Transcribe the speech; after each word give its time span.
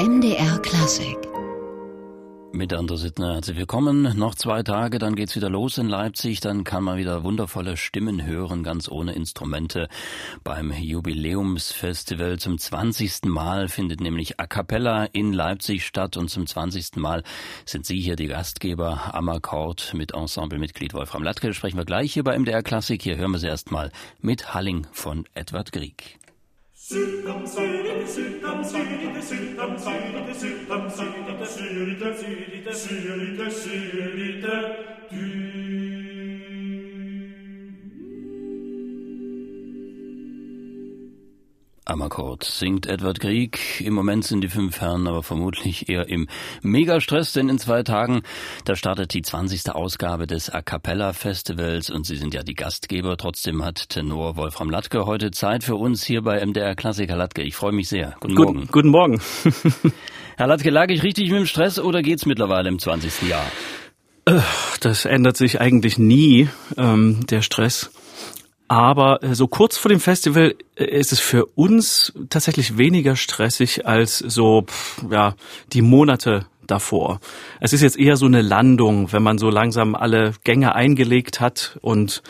MDR 0.00 0.58
Klassik 0.62 1.30
mit 2.60 2.74
Andro 2.74 2.96
Sittner, 2.96 3.34
herzlich 3.34 3.56
willkommen. 3.56 4.18
Noch 4.18 4.34
zwei 4.34 4.62
Tage, 4.62 4.98
dann 4.98 5.16
geht's 5.16 5.34
wieder 5.34 5.48
los 5.48 5.78
in 5.78 5.88
Leipzig. 5.88 6.40
Dann 6.40 6.62
kann 6.62 6.84
man 6.84 6.98
wieder 6.98 7.24
wundervolle 7.24 7.78
Stimmen 7.78 8.26
hören, 8.26 8.62
ganz 8.62 8.86
ohne 8.90 9.14
Instrumente. 9.14 9.88
Beim 10.44 10.70
Jubiläumsfestival 10.70 12.38
zum 12.38 12.58
20. 12.58 13.24
Mal 13.24 13.68
findet 13.68 14.02
nämlich 14.02 14.38
A 14.38 14.46
Cappella 14.46 15.06
in 15.06 15.32
Leipzig 15.32 15.86
statt 15.86 16.18
und 16.18 16.28
zum 16.28 16.46
20. 16.46 16.96
Mal 16.96 17.22
sind 17.64 17.86
Sie 17.86 17.98
hier 17.98 18.16
die 18.16 18.26
Gastgeber 18.26 19.14
am 19.14 19.30
Akkord 19.30 19.94
mit 19.94 20.12
Ensemblemitglied 20.12 20.92
Wolfram 20.92 21.22
Latke. 21.22 21.54
Sprechen 21.54 21.78
wir 21.78 21.86
gleich 21.86 22.12
hier 22.12 22.24
bei 22.24 22.38
MDR 22.38 22.62
Klassik. 22.62 23.00
Hier 23.00 23.16
hören 23.16 23.32
wir 23.32 23.38
Sie 23.38 23.46
erstmal 23.46 23.90
mit 24.20 24.52
Halling 24.52 24.86
von 24.92 25.24
Edward 25.32 25.72
Grieg. 25.72 26.19
Südam, 26.90 27.46
Syrite, 27.46 28.06
Südam, 28.06 28.64
Syrite, 28.64 29.22
Südam, 29.22 29.78
Syrite, 29.78 30.34
Südam, 30.34 30.90
Syrite, 30.90 31.46
Syrite, 31.46 32.14
Syrite, 32.14 32.74
Syrite, 32.74 33.50
Syrite, 33.50 33.50
Syrite, 33.50 34.76
Am 41.90 42.02
Akkord 42.02 42.44
singt 42.44 42.86
Edward 42.86 43.18
Grieg. 43.18 43.80
Im 43.80 43.94
Moment 43.94 44.24
sind 44.24 44.42
die 44.42 44.48
fünf 44.48 44.80
Herren 44.80 45.08
aber 45.08 45.24
vermutlich 45.24 45.88
eher 45.88 46.08
im 46.08 46.28
Megastress, 46.62 47.32
denn 47.32 47.48
in 47.48 47.58
zwei 47.58 47.82
Tagen, 47.82 48.22
da 48.64 48.76
startet 48.76 49.12
die 49.12 49.22
20. 49.22 49.72
Ausgabe 49.72 50.28
des 50.28 50.50
A 50.50 50.62
Cappella 50.62 51.12
Festivals 51.12 51.90
und 51.90 52.06
Sie 52.06 52.14
sind 52.14 52.32
ja 52.32 52.44
die 52.44 52.54
Gastgeber. 52.54 53.16
Trotzdem 53.16 53.64
hat 53.64 53.88
Tenor 53.88 54.36
Wolfram 54.36 54.70
Latke 54.70 55.04
heute 55.04 55.32
Zeit 55.32 55.64
für 55.64 55.74
uns 55.74 56.04
hier 56.04 56.22
bei 56.22 56.46
MDR 56.46 56.76
Klassiker 56.76 57.16
Latke. 57.16 57.42
Ich 57.42 57.56
freue 57.56 57.72
mich 57.72 57.88
sehr. 57.88 58.14
Guten 58.20 58.36
Gut, 58.36 58.46
Morgen. 58.46 58.68
Guten 58.70 58.88
Morgen. 58.90 59.20
Herr 60.36 60.46
Latke, 60.46 60.70
lag 60.70 60.90
ich 60.90 61.02
richtig 61.02 61.28
mit 61.30 61.40
dem 61.40 61.46
Stress 61.46 61.80
oder 61.80 62.02
geht's 62.02 62.24
mittlerweile 62.24 62.68
im 62.68 62.78
20. 62.78 63.28
Jahr? 63.28 63.46
Äh, 64.26 64.38
das 64.78 65.06
ändert 65.06 65.36
sich 65.36 65.60
eigentlich 65.60 65.98
nie, 65.98 66.48
ähm, 66.76 67.26
der 67.26 67.42
Stress. 67.42 67.90
Aber 68.70 69.20
äh, 69.24 69.34
so 69.34 69.48
kurz 69.48 69.76
vor 69.76 69.88
dem 69.88 69.98
Festival 69.98 70.54
äh, 70.76 70.84
ist 70.84 71.10
es 71.10 71.18
für 71.18 71.44
uns 71.56 72.12
tatsächlich 72.28 72.78
weniger 72.78 73.16
stressig 73.16 73.84
als 73.84 74.18
so 74.18 74.64
ja 75.10 75.34
die 75.72 75.82
Monate 75.82 76.46
davor. 76.68 77.18
Es 77.58 77.72
ist 77.72 77.82
jetzt 77.82 77.98
eher 77.98 78.16
so 78.16 78.26
eine 78.26 78.42
Landung, 78.42 79.12
wenn 79.12 79.24
man 79.24 79.38
so 79.38 79.50
langsam 79.50 79.96
alle 79.96 80.34
Gänge 80.44 80.76
eingelegt 80.76 81.40
hat 81.40 81.78
und 81.82 82.22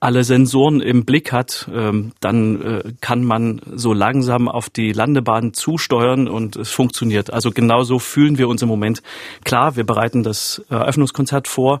alle 0.00 0.24
Sensoren 0.24 0.80
im 0.80 1.04
Blick 1.04 1.30
hat, 1.30 1.70
ähm, 1.72 2.12
dann 2.20 2.62
äh, 2.62 2.92
kann 3.02 3.22
man 3.22 3.60
so 3.74 3.92
langsam 3.92 4.48
auf 4.48 4.70
die 4.70 4.92
Landebahn 4.92 5.52
zusteuern 5.52 6.26
und 6.26 6.56
es 6.56 6.70
funktioniert. 6.70 7.30
Also 7.30 7.50
genauso 7.50 7.98
fühlen 7.98 8.38
wir 8.38 8.48
uns 8.48 8.62
im 8.62 8.68
Moment. 8.68 9.02
Klar, 9.44 9.76
wir 9.76 9.84
bereiten 9.84 10.22
das 10.22 10.64
Eröffnungskonzert 10.70 11.46
vor 11.46 11.80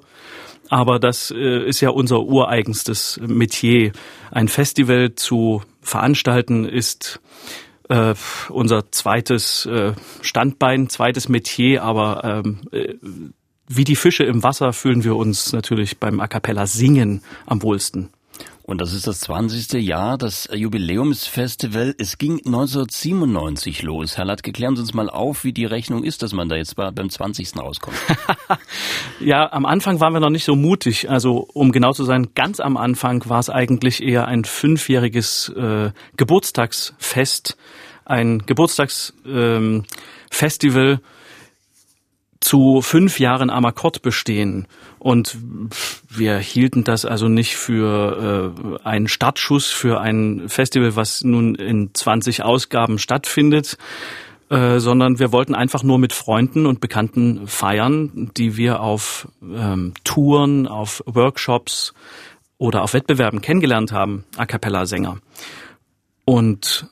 aber 0.72 1.00
das 1.00 1.32
äh, 1.32 1.66
ist 1.66 1.80
ja 1.80 1.90
unser 1.90 2.20
ureigenstes 2.20 3.18
Metier. 3.26 3.90
Ein 4.30 4.46
Festival 4.46 5.16
zu 5.16 5.62
veranstalten 5.82 6.64
ist 6.64 7.20
äh, 7.88 8.14
unser 8.50 8.92
zweites 8.92 9.68
Standbein, 10.20 10.88
zweites 10.88 11.28
Metier, 11.28 11.82
aber 11.82 12.22
ähm, 12.22 12.60
äh, 12.70 12.94
wie 13.72 13.84
die 13.84 13.94
Fische 13.94 14.24
im 14.24 14.42
Wasser 14.42 14.72
fühlen 14.72 15.04
wir 15.04 15.14
uns 15.14 15.52
natürlich 15.52 15.98
beim 15.98 16.18
A 16.18 16.26
cappella 16.26 16.66
Singen 16.66 17.22
am 17.46 17.62
wohlsten. 17.62 18.10
Und 18.64 18.80
das 18.80 18.92
ist 18.92 19.06
das 19.06 19.20
20. 19.20 19.74
Jahr, 19.74 20.18
das 20.18 20.48
Jubiläumsfestival. 20.52 21.94
Es 21.96 22.18
ging 22.18 22.38
1997 22.44 23.82
los. 23.82 24.16
Herr 24.16 24.24
Latke, 24.24 24.50
klären 24.50 24.74
Sie 24.74 24.82
uns 24.82 24.92
mal 24.92 25.08
auf, 25.08 25.44
wie 25.44 25.52
die 25.52 25.66
Rechnung 25.66 26.02
ist, 26.02 26.24
dass 26.24 26.32
man 26.32 26.48
da 26.48 26.56
jetzt 26.56 26.74
beim 26.74 27.10
20. 27.10 27.56
rauskommt. 27.56 27.96
ja, 29.20 29.52
am 29.52 29.64
Anfang 29.66 30.00
waren 30.00 30.14
wir 30.14 30.20
noch 30.20 30.30
nicht 30.30 30.44
so 30.44 30.56
mutig. 30.56 31.08
Also, 31.08 31.48
um 31.52 31.70
genau 31.70 31.92
zu 31.92 32.04
sein, 32.04 32.30
ganz 32.34 32.58
am 32.58 32.76
Anfang 32.76 33.28
war 33.28 33.38
es 33.38 33.50
eigentlich 33.50 34.02
eher 34.02 34.26
ein 34.26 34.44
fünfjähriges 34.44 35.48
äh, 35.50 35.92
Geburtstagsfest, 36.16 37.56
ein 38.04 38.40
Geburtstagsfestival. 38.46 39.84
Ähm, 40.90 41.00
zu 42.40 42.80
fünf 42.80 43.20
Jahren 43.20 43.50
am 43.50 43.64
Akkord 43.64 44.02
bestehen. 44.02 44.66
Und 44.98 45.36
wir 46.08 46.38
hielten 46.38 46.84
das 46.84 47.04
also 47.04 47.28
nicht 47.28 47.56
für 47.56 48.80
äh, 48.82 48.86
einen 48.86 49.08
Startschuss 49.08 49.66
für 49.66 50.00
ein 50.00 50.48
Festival, 50.48 50.96
was 50.96 51.22
nun 51.22 51.54
in 51.54 51.90
20 51.94 52.42
Ausgaben 52.42 52.98
stattfindet, 52.98 53.76
äh, 54.48 54.78
sondern 54.78 55.18
wir 55.18 55.32
wollten 55.32 55.54
einfach 55.54 55.82
nur 55.82 55.98
mit 55.98 56.12
Freunden 56.12 56.66
und 56.66 56.80
Bekannten 56.80 57.46
feiern, 57.46 58.30
die 58.36 58.56
wir 58.56 58.80
auf 58.80 59.28
ähm, 59.42 59.94
Touren, 60.04 60.66
auf 60.66 61.02
Workshops 61.06 61.94
oder 62.58 62.82
auf 62.82 62.94
Wettbewerben 62.94 63.42
kennengelernt 63.42 63.92
haben, 63.92 64.24
A 64.36 64.46
cappella 64.46 64.86
Sänger. 64.86 65.18
Und 66.24 66.86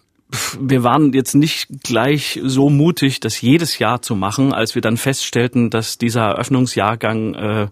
wir 0.60 0.82
waren 0.82 1.12
jetzt 1.12 1.34
nicht 1.34 1.68
gleich 1.84 2.40
so 2.42 2.68
mutig, 2.68 3.20
das 3.20 3.40
jedes 3.40 3.78
Jahr 3.78 4.02
zu 4.02 4.14
machen, 4.14 4.52
als 4.52 4.74
wir 4.74 4.82
dann 4.82 4.96
feststellten, 4.96 5.70
dass 5.70 5.98
dieser 5.98 6.22
Eröffnungsjahrgang 6.22 7.34
äh, 7.34 7.68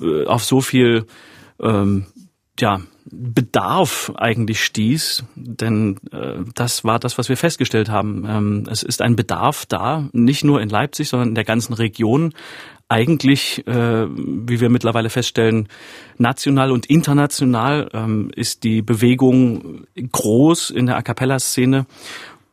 äh, 0.00 0.26
auf 0.26 0.44
so 0.44 0.60
viel 0.60 1.06
ähm, 1.60 2.06
ja, 2.58 2.80
Bedarf 3.10 4.12
eigentlich 4.16 4.64
stieß, 4.64 5.24
denn 5.34 5.98
äh, 6.12 6.44
das 6.54 6.84
war 6.84 6.98
das, 6.98 7.18
was 7.18 7.28
wir 7.28 7.36
festgestellt 7.36 7.88
haben. 7.88 8.24
Ähm, 8.28 8.66
es 8.70 8.82
ist 8.82 9.02
ein 9.02 9.16
Bedarf 9.16 9.66
da, 9.66 10.08
nicht 10.12 10.44
nur 10.44 10.60
in 10.60 10.68
Leipzig, 10.68 11.08
sondern 11.08 11.30
in 11.30 11.34
der 11.34 11.44
ganzen 11.44 11.72
Region 11.74 12.32
eigentlich, 12.92 13.66
äh, 13.66 14.06
wie 14.06 14.60
wir 14.60 14.68
mittlerweile 14.68 15.08
feststellen, 15.08 15.68
national 16.18 16.70
und 16.70 16.86
international 16.86 17.88
ähm, 17.94 18.30
ist 18.36 18.64
die 18.64 18.82
Bewegung 18.82 19.84
groß 19.94 20.68
in 20.70 20.86
der 20.86 20.96
A 20.96 21.02
cappella-Szene. 21.02 21.86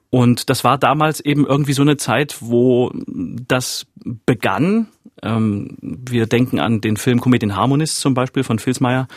Und 0.09 0.49
das 0.49 0.63
war 0.63 0.77
damals 0.77 1.19
eben 1.19 1.45
irgendwie 1.45 1.73
so 1.73 1.83
eine 1.83 1.97
Zeit, 1.97 2.37
wo 2.39 2.91
das 2.95 3.85
begann. 4.25 4.87
Ähm, 5.21 5.77
wir 5.81 6.25
denken 6.25 6.59
an 6.59 6.81
den 6.81 6.97
Film 6.97 7.21
Comedian 7.21 7.55
Harmonist 7.55 7.99
zum 7.99 8.13
Beispiel 8.13 8.43
von 8.43 8.57
Filsmeier. 8.57 9.07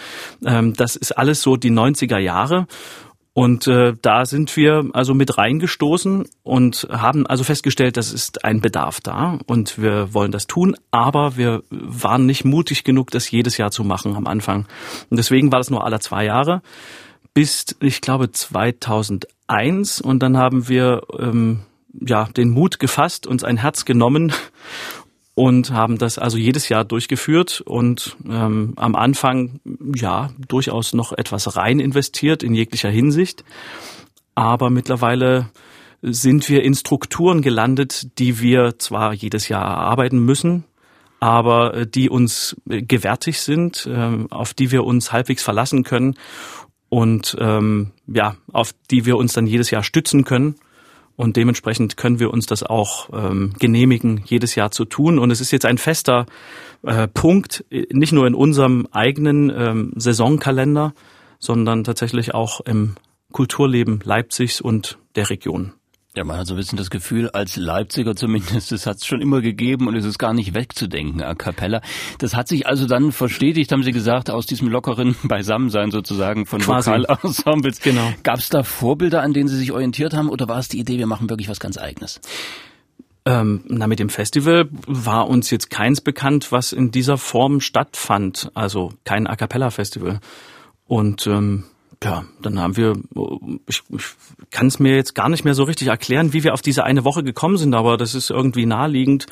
Ähm, 0.45 0.75
das 0.75 0.97
ist 0.97 1.13
alles 1.13 1.41
so 1.41 1.57
die 1.57 1.71
90er 1.71 2.19
Jahre. 2.19 2.67
Und 3.35 3.67
äh, 3.67 3.95
da 4.03 4.27
sind 4.27 4.55
wir 4.59 4.91
also 4.93 5.15
mit 5.15 5.39
reingestoßen 5.39 6.27
und 6.43 6.89
haben 6.91 7.27
also 7.27 7.45
festgestellt, 7.45 7.97
das 7.97 8.13
ist 8.13 8.45
ein 8.45 8.61
Bedarf 8.61 9.01
da 9.01 9.39
und 9.47 9.81
wir 9.81 10.13
wollen 10.13 10.33
das 10.33 10.47
tun, 10.47 10.77
aber 10.91 11.39
wir 11.39 11.63
waren 11.71 12.27
nicht 12.27 12.45
mutig 12.45 12.85
genug, 12.85 13.11
das 13.11 13.31
jedes 13.31 13.57
Jahr 13.57 13.71
zu 13.71 13.85
machen 13.85 14.17
am 14.17 14.27
Anfang. 14.27 14.67
Und 15.09 15.17
deswegen 15.17 15.51
war 15.51 15.61
das 15.61 15.71
nur 15.71 15.83
alle 15.83 15.99
zwei 16.01 16.27
Jahre 16.27 16.61
bis, 17.35 17.77
ich 17.81 18.01
glaube, 18.01 18.31
2001 19.53 20.01
und 20.01 20.23
dann 20.23 20.37
haben 20.37 20.69
wir 20.69 21.03
ähm, 21.19 21.61
ja 21.93 22.25
den 22.25 22.51
Mut 22.51 22.79
gefasst, 22.79 23.27
uns 23.27 23.45
ein 23.45 23.59
Herz 23.59 23.85
genommen 23.85 24.33
und 25.35 25.73
haben 25.73 25.99
das 25.99 26.19
also 26.19 26.39
jedes 26.39 26.69
Jahr 26.69 26.85
durchgeführt 26.85 27.61
und 27.61 28.17
ähm, 28.29 28.73
am 28.77 28.95
Anfang 28.95 29.61
ja 29.95 30.31
durchaus 30.49 30.95
noch 30.95 31.13
etwas 31.13 31.57
rein 31.57 31.81
investiert 31.81 32.43
in 32.43 32.55
jeglicher 32.55 32.91
Hinsicht, 32.91 33.45
aber 34.35 34.71
mittlerweile 34.71 35.51
sind 36.01 36.49
wir 36.49 36.63
in 36.63 36.75
Strukturen 36.75 37.43
gelandet, 37.43 38.19
die 38.19 38.41
wir 38.41 38.79
zwar 38.79 39.13
jedes 39.13 39.49
Jahr 39.49 39.65
erarbeiten 39.65 40.19
müssen, 40.19 40.65
aber 41.21 41.75
äh, 41.75 41.87
die 41.87 42.09
uns 42.09 42.57
äh, 42.69 42.83
gewärtig 42.83 43.41
sind, 43.41 43.87
äh, 43.87 44.27
auf 44.31 44.55
die 44.55 44.73
wir 44.73 44.85
uns 44.85 45.13
halbwegs 45.13 45.43
verlassen 45.43 45.85
können 45.85 46.17
und 46.93 47.39
ähm, 47.41 47.93
ja, 48.07 48.37
auf 48.53 48.75
die 48.91 49.07
wir 49.07 49.17
uns 49.17 49.33
dann 49.33 49.47
jedes 49.47 49.71
Jahr 49.71 49.83
stützen 49.83 50.25
können. 50.25 50.57
Und 51.17 51.39
dementsprechend 51.39 51.97
können 51.97 52.21
wir 52.21 52.31
uns 52.31 52.45
das 52.45 52.63
auch 52.63 53.09
ähm, 53.15 53.55
genehmigen, 53.59 54.21
jedes 54.27 54.57
Jahr 54.57 54.73
zu 54.73 54.85
tun. 54.85 55.19
Und 55.19 55.31
es 55.31 55.41
ist 55.41 55.53
jetzt 55.53 55.65
ein 55.65 55.79
fester 55.79 56.27
äh, 56.83 57.09
Punkt, 57.09 57.65
nicht 57.71 58.13
nur 58.13 58.27
in 58.27 58.35
unserem 58.35 58.87
eigenen 58.93 59.49
ähm, 59.49 59.95
Saisonkalender, 59.97 60.93
sondern 61.39 61.83
tatsächlich 61.83 62.35
auch 62.35 62.61
im 62.61 62.97
Kulturleben 63.33 64.01
Leipzigs 64.05 64.61
und 64.61 64.99
der 65.17 65.31
Region. 65.31 65.73
Ja, 66.15 66.25
man 66.25 66.37
hat 66.37 66.47
so 66.47 66.53
ein 66.53 66.59
bisschen 66.59 66.77
das 66.77 66.91
Gefühl, 66.91 67.31
als 67.31 67.57
Leipziger 67.57 68.15
zumindest, 68.15 68.71
das 68.71 68.85
hat 68.85 68.99
es 68.99 69.07
schon 69.07 69.23
immer 69.23 69.41
gegeben 69.41 69.89
und 69.89 69.97
es 69.97 70.05
ist 70.05 70.19
gar 70.19 70.35
nicht 70.35 70.53
wegzudenken, 70.53 71.23
a 71.23 71.35
cappella. 71.35 71.81
Das 72.19 72.37
hat 72.37 72.49
sich 72.49 72.67
also 72.67 72.87
dann 72.87 73.13
verstetigt, 73.13 73.73
haben 73.73 73.83
Sie 73.83 73.93
gesagt, 73.93 74.29
aus 74.29 74.45
diesem 74.45 74.69
lockeren 74.69 75.17
Beisammensein 75.25 75.91
sozusagen 75.91 76.45
von 76.45 76.61
Vokalensembles. 76.67 77.81
Genau. 77.81 78.13
Gab 78.25 78.41
es 78.41 78.51
da 78.51 78.63
Vorbilder, 78.63 79.23
an 79.23 79.33
denen 79.33 79.49
Sie 79.49 79.57
sich 79.57 79.73
orientiert 79.73 80.13
haben 80.13 80.29
oder 80.29 80.49
war 80.49 80.59
es 80.59 80.69
die 80.69 80.79
Idee, 80.79 80.99
wir 80.99 81.07
machen 81.07 81.31
wirklich 81.31 81.49
was 81.49 81.61
ganz 81.61 81.79
Eigenes? 81.79 82.21
Ähm, 83.25 83.65
na, 83.69 83.87
mit 83.87 83.99
dem 83.99 84.11
Festival 84.11 84.69
war 84.87 85.29
uns 85.29 85.51
jetzt 85.51 85.71
keins 85.71 86.03
bekannt, 86.03 86.53
was 86.53 86.73
in 86.73 86.91
dieser 86.91 87.17
Form 87.17 87.61
stattfand. 87.61 88.51
Also 88.53 88.93
kein 89.05 89.27
A 89.27 89.37
Cappella 89.37 89.71
Festival. 89.71 90.21
Und 90.87 91.27
ähm, 91.27 91.65
ja, 92.03 92.25
dann 92.41 92.59
haben 92.59 92.77
wir, 92.77 92.95
ich, 93.67 93.83
ich 93.91 94.05
kann 94.51 94.67
es 94.67 94.79
mir 94.79 94.97
jetzt 94.97 95.15
gar 95.15 95.29
nicht 95.29 95.45
mehr 95.45 95.55
so 95.55 95.63
richtig 95.63 95.89
erklären, 95.89 96.33
wie 96.33 96.43
wir 96.43 96.55
auf 96.55 96.63
diese 96.63 96.85
eine 96.85 97.05
Woche 97.05 97.23
gekommen 97.23 97.57
sind, 97.57 97.75
aber 97.75 97.97
das 97.97 98.15
ist 98.15 98.31
irgendwie 98.31 98.67
naheliegend. 98.67 99.27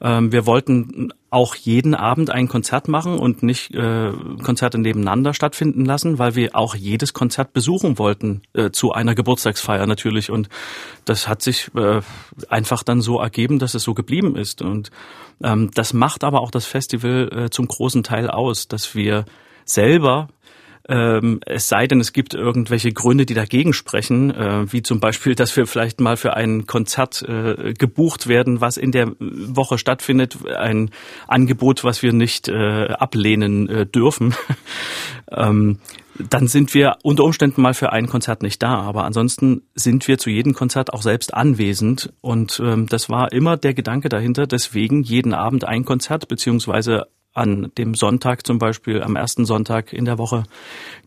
Ähm, 0.00 0.32
wir 0.32 0.46
wollten 0.46 1.12
auch 1.30 1.54
jeden 1.54 1.94
Abend 1.94 2.30
ein 2.30 2.46
Konzert 2.48 2.88
machen 2.88 3.18
und 3.18 3.42
nicht 3.42 3.74
äh, 3.74 4.12
Konzerte 4.42 4.78
nebeneinander 4.78 5.34
stattfinden 5.34 5.84
lassen, 5.84 6.18
weil 6.18 6.36
wir 6.36 6.54
auch 6.54 6.74
jedes 6.74 7.12
Konzert 7.12 7.52
besuchen 7.52 7.98
wollten 7.98 8.42
äh, 8.52 8.70
zu 8.70 8.92
einer 8.92 9.14
Geburtstagsfeier 9.14 9.86
natürlich. 9.86 10.30
Und 10.30 10.48
das 11.04 11.26
hat 11.26 11.42
sich 11.42 11.70
äh, 11.74 12.00
einfach 12.48 12.82
dann 12.82 13.00
so 13.00 13.18
ergeben, 13.18 13.58
dass 13.58 13.74
es 13.74 13.82
so 13.82 13.94
geblieben 13.94 14.36
ist. 14.36 14.62
Und 14.62 14.90
ähm, 15.42 15.70
das 15.74 15.92
macht 15.92 16.22
aber 16.22 16.40
auch 16.40 16.50
das 16.50 16.66
Festival 16.66 17.30
äh, 17.32 17.50
zum 17.50 17.66
großen 17.66 18.04
Teil 18.04 18.30
aus, 18.30 18.68
dass 18.68 18.94
wir 18.94 19.24
selber 19.64 20.28
ähm, 20.88 21.40
es 21.46 21.68
sei 21.68 21.86
denn, 21.86 22.00
es 22.00 22.12
gibt 22.12 22.34
irgendwelche 22.34 22.92
Gründe, 22.92 23.24
die 23.24 23.34
dagegen 23.34 23.72
sprechen, 23.72 24.34
äh, 24.34 24.70
wie 24.70 24.82
zum 24.82 25.00
Beispiel, 25.00 25.34
dass 25.34 25.56
wir 25.56 25.66
vielleicht 25.66 26.00
mal 26.00 26.16
für 26.16 26.34
ein 26.34 26.66
Konzert 26.66 27.22
äh, 27.22 27.72
gebucht 27.72 28.26
werden, 28.26 28.60
was 28.60 28.76
in 28.76 28.92
der 28.92 29.12
Woche 29.18 29.78
stattfindet, 29.78 30.36
ein 30.46 30.90
Angebot, 31.26 31.84
was 31.84 32.02
wir 32.02 32.12
nicht 32.12 32.48
äh, 32.48 32.88
ablehnen 32.88 33.68
äh, 33.68 33.86
dürfen. 33.86 34.34
ähm, 35.30 35.78
dann 36.18 36.46
sind 36.46 36.74
wir 36.74 36.98
unter 37.02 37.24
Umständen 37.24 37.60
mal 37.62 37.74
für 37.74 37.92
ein 37.92 38.06
Konzert 38.06 38.42
nicht 38.42 38.62
da. 38.62 38.74
Aber 38.76 39.04
ansonsten 39.04 39.62
sind 39.74 40.06
wir 40.06 40.18
zu 40.18 40.30
jedem 40.30 40.54
Konzert 40.54 40.92
auch 40.92 41.02
selbst 41.02 41.34
anwesend. 41.34 42.12
Und 42.20 42.60
ähm, 42.64 42.86
das 42.86 43.08
war 43.08 43.32
immer 43.32 43.56
der 43.56 43.74
Gedanke 43.74 44.08
dahinter, 44.08 44.46
deswegen 44.46 45.02
jeden 45.02 45.34
Abend 45.34 45.64
ein 45.64 45.84
Konzert 45.84 46.28
beziehungsweise 46.28 47.06
an 47.34 47.72
dem 47.76 47.94
Sonntag 47.94 48.46
zum 48.46 48.58
Beispiel, 48.58 49.02
am 49.02 49.16
ersten 49.16 49.44
Sonntag 49.44 49.92
in 49.92 50.04
der 50.04 50.18
Woche, 50.18 50.44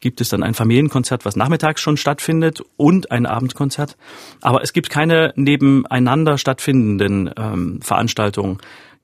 gibt 0.02 0.22
es 0.22 0.30
dann 0.30 0.44
ein 0.44 0.54
Familienkonzert, 0.54 1.26
was 1.26 1.36
nachmittags 1.36 1.82
schon 1.82 1.98
stattfindet 1.98 2.62
und 2.76 3.12
ein 3.12 3.26
Abendkonzert. 3.26 3.98
Aber 4.42 4.62
es 4.62 4.74
gibt 4.74 4.90
keine 4.90 5.34
nebeneinander 5.36 6.38
stattfindenden 6.38 7.32
ähm, 7.38 7.82
Veranstaltungen. 7.82 8.60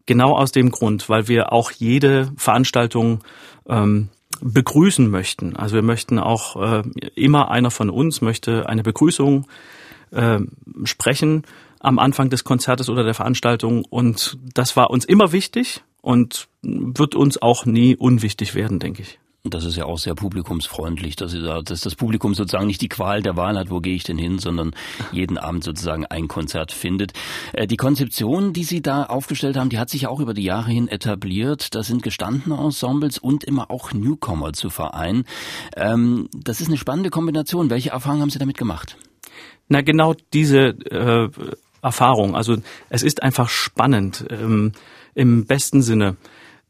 Genau 0.06 0.36
aus 0.36 0.52
dem 0.52 0.70
Grund, 0.70 1.08
weil 1.08 1.30
wir 1.30 1.54
auch 1.54 1.72
jede 1.72 2.32
Veranstaltung 2.36 3.24
ähm, 3.68 4.10
begrüßen 4.42 5.10
möchten. 5.10 5.56
Also 5.56 5.76
wir 5.76 5.82
möchten 5.82 6.20
auch 6.20 6.62
äh, 6.62 6.84
immer 7.16 7.50
einer 7.50 7.72
von 7.72 7.90
uns 7.90 8.22
möchte 8.22 8.68
eine 8.68 8.84
Begrüßung 8.84 9.48
äh, 10.12 10.40
sprechen 10.84 11.44
am 11.80 12.00
Anfang 12.00 12.30
des 12.30 12.44
Konzertes 12.44 12.90
oder 12.90 13.04
der 13.04 13.14
Veranstaltung 13.14 13.86
und 13.86 14.38
das 14.54 14.76
war 14.76 14.90
uns 14.90 15.06
immer 15.06 15.32
wichtig 15.32 15.84
und 16.04 16.50
wird 16.62 17.16
uns 17.16 17.42
auch 17.42 17.66
nie 17.66 17.96
unwichtig 17.96 18.54
werden, 18.56 18.78
denke 18.78 19.02
ich. 19.02 19.20
Und 19.46 19.54
das 19.54 19.66
ist 19.66 19.76
ja 19.76 19.86
auch 19.86 19.98
sehr 19.98 20.16
publikumsfreundlich, 20.16 21.18
dass, 21.18 21.34
da, 21.34 21.62
dass 21.62 21.82
das 21.82 21.96
Publikum 21.96 22.34
sozusagen 22.34 22.68
nicht 22.68 22.82
die 22.82 22.88
Qual 22.88 23.22
der 23.22 23.36
Wahl 23.36 23.58
hat, 23.58 23.70
wo 23.70 23.80
gehe 23.80 23.96
ich 23.96 24.04
denn 24.04 24.18
hin, 24.18 24.40
sondern 24.40 24.72
jeden 25.12 25.38
Abend 25.38 25.66
sozusagen 25.66 26.06
ein 26.06 26.30
Konzert 26.30 26.72
findet. 26.72 27.12
Äh, 27.52 27.68
die 27.68 27.76
Konzeption, 27.76 28.54
die 28.54 28.64
Sie 28.64 28.82
da 28.82 29.04
aufgestellt 29.04 29.58
haben, 29.58 29.70
die 29.70 29.80
hat 29.80 29.90
sich 29.90 30.08
auch 30.08 30.22
über 30.22 30.34
die 30.34 30.44
Jahre 30.44 30.72
hin 30.72 30.88
etabliert. 30.88 31.76
Da 31.76 31.84
sind 31.84 32.04
gestandene 32.04 32.56
Ensembles 32.56 33.18
und 33.18 33.44
immer 33.44 33.70
auch 33.70 33.92
Newcomer 33.92 34.54
zu 34.54 34.70
vereinen. 34.70 35.26
Ähm, 35.76 36.30
das 36.34 36.62
ist 36.62 36.68
eine 36.68 36.78
spannende 36.78 37.10
Kombination. 37.10 37.70
Welche 37.70 37.90
Erfahrungen 37.90 38.22
haben 38.22 38.30
Sie 38.30 38.40
damit 38.40 38.58
gemacht? 38.58 38.98
Na, 39.68 39.82
genau 39.82 40.16
diese 40.32 40.68
äh, 40.68 41.30
Erfahrung. 41.82 42.36
Also 42.36 42.58
es 42.90 43.04
ist 43.04 43.22
einfach 43.22 43.50
spannend. 43.50 44.26
Ähm, 44.30 44.72
im 45.16 45.46
besten 45.46 45.82
Sinne. 45.82 46.18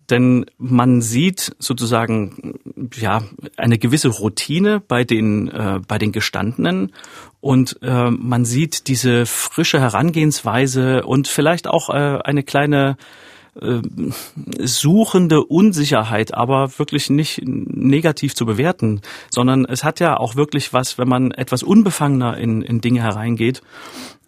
Denn 0.10 0.46
man 0.58 1.02
sieht 1.02 1.56
sozusagen 1.60 2.60
ja 2.96 3.24
eine 3.56 3.78
gewisse 3.78 4.10
Routine 4.10 4.82
bei 4.82 5.06
den 5.06 5.48
äh, 5.48 5.80
bei 5.88 5.98
den 5.98 6.12
Gestandenen 6.12 6.92
und 7.40 7.78
äh, 7.82 8.12
man 8.12 8.44
sieht 8.44 8.88
diese 8.88 9.26
frische 9.26 9.80
Herangehensweise 9.80 11.04
und 11.04 11.28
vielleicht 11.28 11.68
auch 11.68 11.90
äh, 11.90 12.20
eine 12.24 12.44
kleine 12.44 12.98
äh, 13.60 13.82
suchende 14.60 15.44
Unsicherheit, 15.44 16.34
aber 16.34 16.80
wirklich 16.80 17.10
nicht 17.10 17.42
negativ 17.46 18.34
zu 18.34 18.46
bewerten, 18.46 19.02
sondern 19.30 19.66
es 19.66 19.84
hat 19.84 20.00
ja 20.00 20.18
auch 20.18 20.36
wirklich 20.36 20.74
was, 20.74 20.98
wenn 20.98 21.08
man 21.08 21.32
etwas 21.32 21.64
unbefangener 21.64 22.38
in, 22.38 22.62
in 22.62 22.82
Dinge 22.82 23.04
hereingeht. 23.04 23.62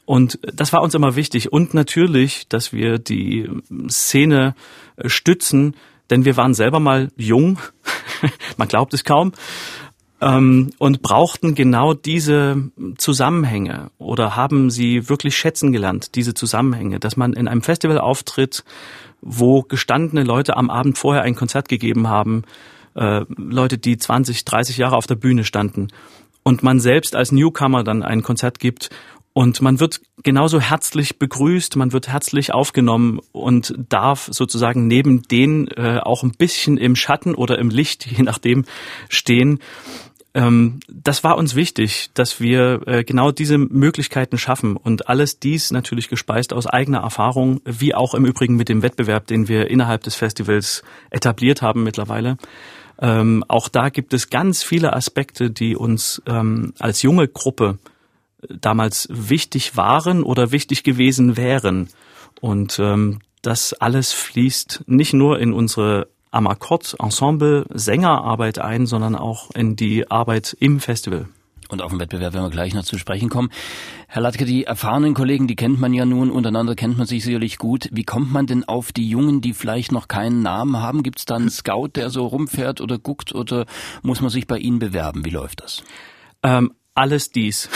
Und 0.05 0.39
das 0.41 0.71
war 0.71 0.81
uns 0.81 0.93
immer 0.93 1.15
wichtig. 1.15 1.51
Und 1.51 1.73
natürlich, 1.73 2.47
dass 2.47 2.71
wir 2.71 2.99
die 2.99 3.49
Szene 3.89 4.55
äh, 4.97 5.09
stützen, 5.09 5.75
denn 6.09 6.25
wir 6.25 6.37
waren 6.37 6.53
selber 6.53 6.79
mal 6.79 7.11
jung, 7.17 7.59
man 8.57 8.67
glaubt 8.67 8.93
es 8.93 9.03
kaum, 9.03 9.33
ähm, 10.21 10.71
und 10.77 11.01
brauchten 11.01 11.55
genau 11.55 11.93
diese 11.93 12.71
Zusammenhänge 12.97 13.91
oder 13.97 14.35
haben 14.35 14.69
sie 14.69 15.09
wirklich 15.09 15.35
schätzen 15.35 15.71
gelernt, 15.71 16.15
diese 16.15 16.33
Zusammenhänge, 16.33 16.99
dass 16.99 17.17
man 17.17 17.33
in 17.33 17.47
einem 17.47 17.61
Festival 17.61 17.99
auftritt, 17.99 18.63
wo 19.21 19.63
gestandene 19.63 20.23
Leute 20.23 20.55
am 20.55 20.69
Abend 20.69 20.97
vorher 20.97 21.23
ein 21.23 21.35
Konzert 21.35 21.67
gegeben 21.67 22.07
haben, 22.07 22.43
äh, 22.95 23.25
Leute, 23.37 23.77
die 23.77 23.97
20, 23.97 24.45
30 24.45 24.77
Jahre 24.77 24.95
auf 24.95 25.07
der 25.07 25.15
Bühne 25.15 25.43
standen. 25.43 25.89
Und 26.43 26.61
man 26.63 26.79
selbst 26.79 27.15
als 27.15 27.31
Newcomer 27.31 27.83
dann 27.83 28.03
ein 28.03 28.21
Konzert 28.21 28.59
gibt 28.59 28.91
und 29.37 29.61
man 29.61 29.81
wird 29.81 29.99
genauso 30.23 30.61
herzlich 30.61 31.19
begrüßt, 31.19 31.75
man 31.75 31.91
wird 31.91 32.07
herzlich 32.07 32.53
aufgenommen 32.53 33.19
und 33.33 33.75
darf 33.89 34.29
sozusagen 34.31 34.87
neben 34.87 35.23
denen 35.23 35.67
äh, 35.67 35.99
auch 36.01 36.23
ein 36.23 36.31
bisschen 36.31 36.77
im 36.77 36.95
Schatten 36.95 37.35
oder 37.35 37.59
im 37.59 37.69
Licht, 37.69 38.05
je 38.09 38.23
nachdem, 38.23 38.63
stehen. 39.09 39.59
Ähm, 40.33 40.79
das 40.87 41.25
war 41.25 41.37
uns 41.37 41.53
wichtig, 41.53 42.11
dass 42.13 42.39
wir 42.39 42.83
äh, 42.87 43.03
genau 43.03 43.31
diese 43.31 43.57
Möglichkeiten 43.57 44.37
schaffen 44.37 44.77
und 44.77 45.09
alles 45.09 45.37
dies 45.37 45.69
natürlich 45.69 46.07
gespeist 46.07 46.53
aus 46.53 46.65
eigener 46.65 46.99
Erfahrung, 46.99 47.59
wie 47.65 47.93
auch 47.93 48.13
im 48.13 48.23
Übrigen 48.23 48.55
mit 48.55 48.69
dem 48.69 48.83
Wettbewerb, 48.83 49.27
den 49.27 49.49
wir 49.49 49.69
innerhalb 49.69 50.03
des 50.03 50.15
Festivals 50.15 50.81
etabliert 51.09 51.61
haben 51.61 51.83
mittlerweile. 51.83 52.37
Ähm, 53.01 53.43
auch 53.49 53.67
da 53.67 53.89
gibt 53.89 54.13
es 54.13 54.29
ganz 54.29 54.63
viele 54.63 54.93
Aspekte, 54.93 55.51
die 55.51 55.75
uns 55.75 56.21
ähm, 56.25 56.73
als 56.79 57.01
junge 57.01 57.27
Gruppe 57.27 57.79
damals 58.47 59.07
wichtig 59.11 59.77
waren 59.77 60.23
oder 60.23 60.51
wichtig 60.51 60.83
gewesen 60.83 61.37
wären. 61.37 61.89
Und 62.41 62.79
ähm, 62.79 63.19
das 63.41 63.73
alles 63.73 64.11
fließt 64.11 64.83
nicht 64.87 65.13
nur 65.13 65.39
in 65.39 65.53
unsere 65.53 66.07
Amakord 66.31 66.95
Ensemble 66.99 67.65
Sängerarbeit 67.73 68.59
ein, 68.59 68.85
sondern 68.85 69.15
auch 69.15 69.51
in 69.51 69.75
die 69.75 70.09
Arbeit 70.11 70.55
im 70.59 70.79
Festival. 70.79 71.27
Und 71.69 71.81
auf 71.81 71.91
den 71.91 71.99
Wettbewerb 71.99 72.33
werden 72.33 72.45
wir 72.45 72.51
gleich 72.51 72.75
noch 72.75 72.83
zu 72.83 72.97
sprechen 72.97 73.29
kommen. 73.29 73.49
Herr 74.07 74.21
Latke, 74.21 74.45
die 74.45 74.65
erfahrenen 74.65 75.13
Kollegen, 75.15 75.47
die 75.47 75.55
kennt 75.55 75.79
man 75.79 75.93
ja 75.93 76.05
nun, 76.05 76.29
untereinander 76.29 76.75
kennt 76.75 76.97
man 76.97 77.07
sich 77.07 77.23
sicherlich 77.23 77.57
gut. 77.57 77.89
Wie 77.91 78.03
kommt 78.03 78.31
man 78.31 78.45
denn 78.45 78.65
auf 78.65 78.91
die 78.91 79.09
Jungen, 79.09 79.41
die 79.41 79.53
vielleicht 79.53 79.91
noch 79.91 80.07
keinen 80.07 80.43
Namen 80.43 80.77
haben? 80.77 81.01
Gibt 81.01 81.19
es 81.19 81.25
da 81.25 81.35
einen 81.35 81.49
Scout, 81.49 81.89
der 81.95 82.11
so 82.11 82.27
rumfährt 82.27 82.81
oder 82.81 82.99
guckt 82.99 83.33
oder 83.33 83.65
muss 84.03 84.21
man 84.21 84.29
sich 84.29 84.45
bei 84.45 84.59
Ihnen 84.59 84.77
bewerben? 84.77 85.25
Wie 85.25 85.31
läuft 85.31 85.63
das? 85.63 85.83
Ähm, 86.43 86.71
alles 86.95 87.31
dies. 87.31 87.69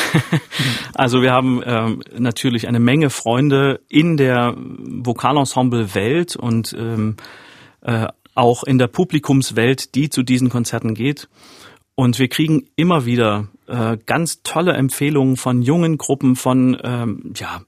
also 0.96 1.22
wir 1.22 1.32
haben 1.32 1.62
ähm, 1.66 2.02
natürlich 2.18 2.68
eine 2.68 2.80
Menge 2.80 3.10
Freunde 3.10 3.82
in 3.90 4.18
der 4.18 4.56
Vokalensemble-Welt 4.58 6.36
und 6.36 6.74
ähm, 6.74 7.18
äh, 7.82 8.08
auch 8.34 8.64
in 8.64 8.78
der 8.78 8.88
Publikumswelt, 8.88 9.94
die 9.96 10.10
zu 10.10 10.24
diesen 10.24 10.50
Konzerten 10.50 10.96
geht. 10.96 11.28
Und 11.96 12.18
wir 12.18 12.30
kriegen 12.30 12.70
immer 12.78 13.06
wieder 13.06 13.50
äh, 13.68 13.98
ganz 14.06 14.42
tolle 14.44 14.72
Empfehlungen 14.74 15.36
von 15.36 15.62
jungen 15.62 15.98
Gruppen, 15.98 16.38
von 16.38 16.78
ähm, 16.82 17.34
ja, 17.36 17.62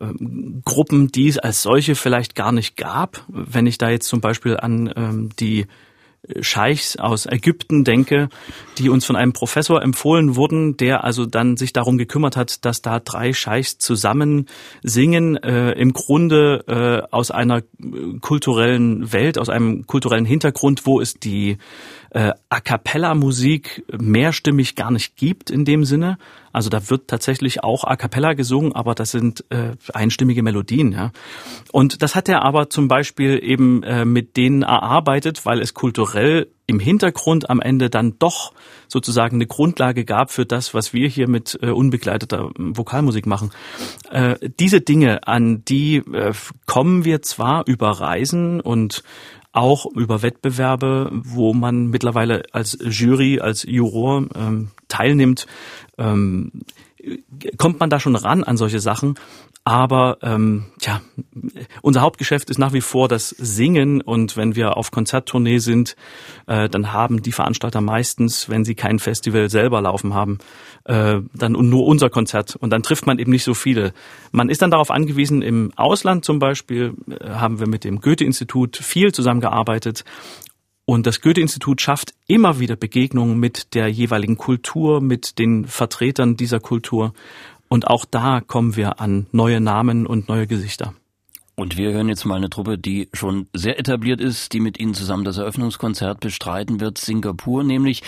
ähm, 0.00 0.62
Gruppen, 0.64 1.12
die 1.12 1.28
es 1.28 1.38
als 1.38 1.62
solche 1.62 1.94
vielleicht 1.94 2.34
gar 2.34 2.50
nicht 2.50 2.76
gab. 2.76 3.24
Wenn 3.28 3.66
ich 3.66 3.78
da 3.78 3.88
jetzt 3.88 4.08
zum 4.08 4.20
Beispiel 4.20 4.56
an 4.56 4.92
ähm, 4.96 5.28
die 5.38 5.66
Scheichs 6.40 6.96
aus 6.96 7.26
Ägypten 7.26 7.84
denke, 7.84 8.28
die 8.78 8.88
uns 8.88 9.04
von 9.04 9.16
einem 9.16 9.32
Professor 9.32 9.82
empfohlen 9.82 10.36
wurden, 10.36 10.76
der 10.76 11.04
also 11.04 11.26
dann 11.26 11.56
sich 11.56 11.72
darum 11.72 11.98
gekümmert 11.98 12.36
hat, 12.36 12.64
dass 12.64 12.82
da 12.82 13.00
drei 13.00 13.32
Scheichs 13.32 13.78
zusammen 13.78 14.46
singen, 14.82 15.36
äh, 15.36 15.72
im 15.72 15.92
Grunde 15.92 16.64
äh, 16.66 17.14
aus 17.14 17.30
einer 17.30 17.62
kulturellen 18.20 19.12
Welt, 19.12 19.38
aus 19.38 19.48
einem 19.48 19.86
kulturellen 19.86 20.24
Hintergrund, 20.24 20.86
wo 20.86 21.00
es 21.00 21.14
die 21.14 21.58
äh, 22.16 22.32
A 22.48 22.60
cappella 22.60 23.14
Musik 23.14 23.84
mehrstimmig 23.92 24.74
gar 24.74 24.90
nicht 24.90 25.16
gibt 25.16 25.50
in 25.50 25.66
dem 25.66 25.84
Sinne. 25.84 26.16
Also 26.50 26.70
da 26.70 26.88
wird 26.88 27.08
tatsächlich 27.08 27.62
auch 27.62 27.84
A 27.84 27.96
cappella 27.96 28.32
gesungen, 28.32 28.74
aber 28.74 28.94
das 28.94 29.10
sind 29.10 29.44
äh, 29.50 29.72
einstimmige 29.92 30.42
Melodien. 30.42 30.92
Ja. 30.92 31.12
Und 31.72 32.00
das 32.00 32.14
hat 32.14 32.30
er 32.30 32.42
aber 32.42 32.70
zum 32.70 32.88
Beispiel 32.88 33.38
eben 33.42 33.82
äh, 33.82 34.06
mit 34.06 34.38
denen 34.38 34.62
erarbeitet, 34.62 35.44
weil 35.44 35.60
es 35.60 35.74
kulturell 35.74 36.48
im 36.66 36.80
Hintergrund 36.80 37.50
am 37.50 37.60
Ende 37.60 37.90
dann 37.90 38.18
doch 38.18 38.52
sozusagen 38.88 39.36
eine 39.36 39.46
Grundlage 39.46 40.06
gab 40.06 40.30
für 40.30 40.46
das, 40.46 40.72
was 40.72 40.94
wir 40.94 41.08
hier 41.08 41.28
mit 41.28 41.58
äh, 41.62 41.68
unbegleiteter 41.68 42.50
Vokalmusik 42.56 43.26
machen. 43.26 43.50
Äh, 44.10 44.36
diese 44.58 44.80
Dinge, 44.80 45.28
an 45.28 45.64
die 45.66 45.96
äh, 45.96 46.32
kommen 46.64 47.04
wir 47.04 47.20
zwar 47.20 47.66
über 47.66 47.90
Reisen 47.90 48.60
und 48.60 49.02
auch 49.56 49.86
über 49.86 50.22
Wettbewerbe, 50.22 51.10
wo 51.12 51.54
man 51.54 51.88
mittlerweile 51.88 52.42
als 52.52 52.78
Jury, 52.82 53.40
als 53.40 53.62
Juror 53.62 54.26
ähm, 54.34 54.70
teilnimmt, 54.88 55.46
ähm, 55.96 56.52
kommt 57.56 57.80
man 57.80 57.88
da 57.88 57.98
schon 57.98 58.16
ran 58.16 58.44
an 58.44 58.56
solche 58.56 58.80
Sachen. 58.80 59.14
Aber 59.66 60.18
ähm, 60.22 60.66
ja, 60.80 61.00
unser 61.82 62.00
Hauptgeschäft 62.00 62.50
ist 62.50 62.58
nach 62.58 62.72
wie 62.72 62.80
vor 62.80 63.08
das 63.08 63.30
Singen 63.30 64.00
und 64.00 64.36
wenn 64.36 64.54
wir 64.54 64.76
auf 64.76 64.92
Konzerttournee 64.92 65.58
sind, 65.58 65.96
äh, 66.46 66.68
dann 66.68 66.92
haben 66.92 67.20
die 67.20 67.32
Veranstalter 67.32 67.80
meistens, 67.80 68.48
wenn 68.48 68.64
sie 68.64 68.76
kein 68.76 69.00
Festival 69.00 69.50
selber 69.50 69.80
laufen 69.80 70.14
haben, 70.14 70.38
äh, 70.84 71.16
dann 71.34 71.52
nur 71.54 71.84
unser 71.84 72.10
Konzert 72.10 72.54
und 72.54 72.70
dann 72.70 72.84
trifft 72.84 73.08
man 73.08 73.18
eben 73.18 73.32
nicht 73.32 73.42
so 73.42 73.54
viele. 73.54 73.92
Man 74.30 74.50
ist 74.50 74.62
dann 74.62 74.70
darauf 74.70 74.92
angewiesen, 74.92 75.42
im 75.42 75.72
Ausland 75.74 76.24
zum 76.24 76.38
Beispiel 76.38 76.94
äh, 77.10 77.30
haben 77.30 77.58
wir 77.58 77.66
mit 77.66 77.82
dem 77.82 78.00
Goethe-Institut 78.00 78.76
viel 78.76 79.10
zusammengearbeitet 79.10 80.04
und 80.88 81.08
das 81.08 81.20
Goethe-Institut 81.20 81.80
schafft 81.80 82.14
immer 82.28 82.60
wieder 82.60 82.76
Begegnungen 82.76 83.36
mit 83.40 83.74
der 83.74 83.88
jeweiligen 83.88 84.38
Kultur, 84.38 85.00
mit 85.00 85.40
den 85.40 85.64
Vertretern 85.64 86.36
dieser 86.36 86.60
Kultur. 86.60 87.12
Und 87.76 87.88
auch 87.88 88.06
da 88.06 88.40
kommen 88.40 88.74
wir 88.74 89.02
an 89.02 89.26
neue 89.32 89.60
Namen 89.60 90.06
und 90.06 90.30
neue 90.30 90.46
Gesichter. 90.46 90.94
Und 91.56 91.76
wir 91.76 91.92
hören 91.92 92.08
jetzt 92.08 92.24
mal 92.24 92.36
eine 92.36 92.48
Truppe, 92.48 92.78
die 92.78 93.10
schon 93.12 93.48
sehr 93.52 93.78
etabliert 93.78 94.18
ist, 94.18 94.54
die 94.54 94.60
mit 94.60 94.80
Ihnen 94.80 94.94
zusammen 94.94 95.24
das 95.24 95.36
Eröffnungskonzert 95.36 96.20
bestreiten 96.20 96.80
wird, 96.80 96.96
Singapur 96.96 97.64
nämlich. 97.64 98.02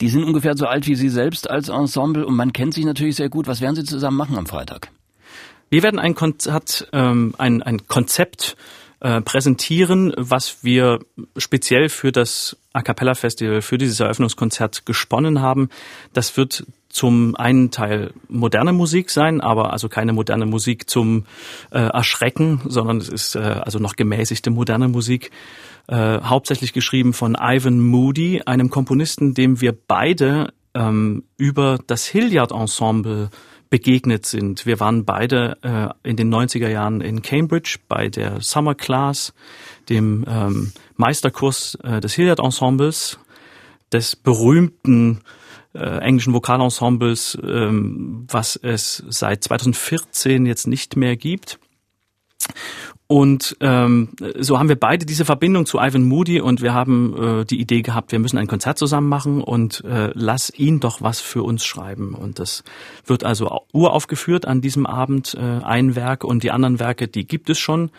Die 0.00 0.08
sind 0.08 0.24
ungefähr 0.24 0.56
so 0.56 0.64
alt 0.64 0.86
wie 0.86 0.94
Sie 0.94 1.10
selbst 1.10 1.50
als 1.50 1.68
Ensemble 1.68 2.24
und 2.24 2.34
man 2.34 2.54
kennt 2.54 2.72
sich 2.72 2.86
natürlich 2.86 3.16
sehr 3.16 3.28
gut. 3.28 3.46
Was 3.46 3.60
werden 3.60 3.76
Sie 3.76 3.84
zusammen 3.84 4.16
machen 4.16 4.38
am 4.38 4.46
Freitag? 4.46 4.90
Wir 5.68 5.82
werden 5.82 6.00
ein 6.00 6.14
Konzert, 6.14 6.88
ähm, 6.94 7.34
ein, 7.36 7.62
ein 7.62 7.86
Konzept 7.88 8.56
äh, 9.00 9.20
präsentieren, 9.20 10.14
was 10.16 10.64
wir 10.64 11.00
speziell 11.36 11.90
für 11.90 12.10
das 12.10 12.56
A 12.72 12.80
Cappella 12.80 13.14
Festival, 13.14 13.60
für 13.60 13.76
dieses 13.76 14.00
Eröffnungskonzert 14.00 14.86
gesponnen 14.86 15.42
haben. 15.42 15.68
Das 16.14 16.38
wird 16.38 16.64
zum 16.90 17.36
einen 17.36 17.70
Teil 17.70 18.12
moderne 18.28 18.72
Musik 18.72 19.10
sein, 19.10 19.40
aber 19.40 19.72
also 19.72 19.88
keine 19.88 20.12
moderne 20.12 20.44
Musik 20.44 20.90
zum 20.90 21.24
äh, 21.70 21.78
Erschrecken, 21.78 22.60
sondern 22.66 22.98
es 22.98 23.08
ist 23.08 23.36
äh, 23.36 23.38
also 23.38 23.78
noch 23.78 23.96
gemäßigte 23.96 24.50
moderne 24.50 24.88
Musik, 24.88 25.30
äh, 25.88 26.20
hauptsächlich 26.20 26.72
geschrieben 26.72 27.12
von 27.12 27.36
Ivan 27.40 27.80
Moody, 27.80 28.42
einem 28.44 28.70
Komponisten, 28.70 29.34
dem 29.34 29.60
wir 29.60 29.72
beide 29.72 30.52
ähm, 30.74 31.24
über 31.36 31.78
das 31.86 32.06
Hilliard 32.06 32.52
Ensemble 32.52 33.30
begegnet 33.70 34.26
sind. 34.26 34.66
Wir 34.66 34.80
waren 34.80 35.04
beide 35.04 35.56
äh, 35.62 36.08
in 36.08 36.16
den 36.16 36.34
90er 36.34 36.68
Jahren 36.68 37.00
in 37.00 37.22
Cambridge 37.22 37.78
bei 37.88 38.08
der 38.08 38.40
Summer 38.40 38.74
Class, 38.74 39.32
dem 39.88 40.24
ähm, 40.28 40.72
Meisterkurs 40.96 41.78
äh, 41.84 42.00
des 42.00 42.14
Hilliard 42.14 42.40
Ensembles, 42.40 43.18
des 43.92 44.16
berühmten 44.16 45.20
äh, 45.74 45.98
englischen 45.98 46.32
Vokalensembles, 46.32 47.38
ähm, 47.42 48.26
was 48.28 48.56
es 48.56 49.04
seit 49.08 49.44
2014 49.44 50.46
jetzt 50.46 50.66
nicht 50.66 50.96
mehr 50.96 51.16
gibt. 51.16 51.58
Und 53.06 53.56
ähm, 53.60 54.10
so 54.38 54.60
haben 54.60 54.68
wir 54.68 54.78
beide 54.78 55.04
diese 55.04 55.24
Verbindung 55.24 55.66
zu 55.66 55.78
Ivan 55.80 56.04
Moody 56.04 56.40
und 56.40 56.62
wir 56.62 56.74
haben 56.74 57.40
äh, 57.40 57.44
die 57.44 57.60
Idee 57.60 57.82
gehabt, 57.82 58.12
wir 58.12 58.20
müssen 58.20 58.38
ein 58.38 58.46
Konzert 58.46 58.78
zusammen 58.78 59.08
machen 59.08 59.42
und 59.42 59.84
äh, 59.84 60.12
lass 60.14 60.52
ihn 60.56 60.78
doch 60.78 61.02
was 61.02 61.18
für 61.18 61.42
uns 61.42 61.64
schreiben. 61.64 62.14
Und 62.14 62.38
das 62.38 62.62
wird 63.04 63.24
also 63.24 63.62
uraufgeführt 63.72 64.46
an 64.46 64.60
diesem 64.60 64.86
Abend, 64.86 65.34
äh, 65.34 65.40
ein 65.40 65.96
Werk 65.96 66.22
und 66.22 66.44
die 66.44 66.52
anderen 66.52 66.78
Werke, 66.78 67.08
die 67.08 67.26
gibt 67.26 67.50
es 67.50 67.58
schon, 67.58 67.90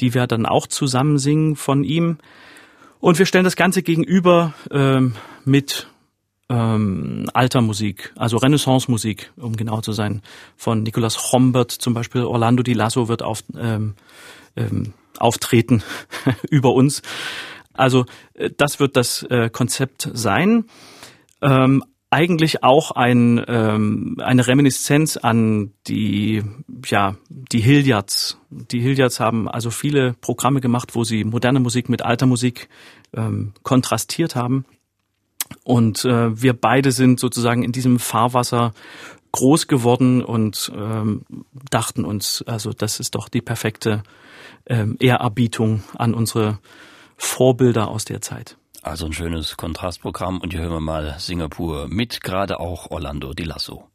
die 0.00 0.12
wir 0.12 0.26
dann 0.26 0.44
auch 0.44 0.66
zusammen 0.66 1.18
singen 1.18 1.54
von 1.54 1.84
ihm. 1.84 2.18
Und 2.98 3.20
wir 3.20 3.26
stellen 3.26 3.44
das 3.44 3.54
Ganze 3.54 3.84
gegenüber 3.84 4.54
äh, 4.72 5.02
mit 5.44 5.86
ähm, 6.48 7.26
alter 7.34 7.60
Musik, 7.60 8.12
also 8.16 8.38
Renaissance-Musik, 8.38 9.32
um 9.36 9.56
genau 9.56 9.80
zu 9.80 9.92
sein, 9.92 10.22
von 10.56 10.82
Nicolas 10.82 11.32
Hombert 11.32 11.70
zum 11.70 11.94
Beispiel. 11.94 12.24
Orlando 12.24 12.62
Di 12.62 12.72
Lasso 12.72 13.08
wird 13.08 13.22
auf, 13.22 13.44
ähm, 13.56 13.94
ähm, 14.56 14.94
auftreten 15.18 15.82
über 16.50 16.72
uns. 16.72 17.02
Also 17.74 18.06
äh, 18.34 18.50
das 18.56 18.80
wird 18.80 18.96
das 18.96 19.22
äh, 19.24 19.50
Konzept 19.50 20.10
sein. 20.12 20.64
Ähm, 21.42 21.84
eigentlich 22.10 22.64
auch 22.64 22.90
ein, 22.92 23.44
ähm, 23.48 24.16
eine 24.18 24.46
Reminiszenz 24.46 25.18
an 25.18 25.72
die, 25.86 26.42
ja, 26.86 27.16
die 27.28 27.60
Hilliards. 27.60 28.38
Die 28.48 28.80
Hilliards 28.80 29.20
haben 29.20 29.46
also 29.46 29.70
viele 29.70 30.14
Programme 30.14 30.60
gemacht, 30.60 30.94
wo 30.94 31.04
sie 31.04 31.24
moderne 31.24 31.60
Musik 31.60 31.90
mit 31.90 32.00
alter 32.02 32.24
Musik 32.24 32.70
ähm, 33.12 33.52
kontrastiert 33.62 34.36
haben. 34.36 34.64
Und 35.68 36.06
äh, 36.06 36.40
wir 36.40 36.54
beide 36.54 36.92
sind 36.92 37.20
sozusagen 37.20 37.62
in 37.62 37.72
diesem 37.72 37.98
Fahrwasser 37.98 38.72
groß 39.32 39.68
geworden 39.68 40.24
und 40.24 40.72
ähm, 40.74 41.26
dachten 41.70 42.06
uns, 42.06 42.42
also 42.46 42.72
das 42.72 43.00
ist 43.00 43.14
doch 43.14 43.28
die 43.28 43.42
perfekte 43.42 44.02
ähm, 44.64 44.96
Ehrerbietung 44.98 45.82
an 45.98 46.14
unsere 46.14 46.58
Vorbilder 47.18 47.88
aus 47.88 48.06
der 48.06 48.22
Zeit. 48.22 48.56
Also 48.80 49.04
ein 49.04 49.12
schönes 49.12 49.58
Kontrastprogramm 49.58 50.40
und 50.40 50.54
hier 50.54 50.62
hören 50.62 50.72
wir 50.72 50.80
mal 50.80 51.16
Singapur 51.18 51.86
mit, 51.86 52.22
gerade 52.22 52.60
auch 52.60 52.90
Orlando 52.90 53.34
Di 53.34 53.44
Lasso. 53.44 53.90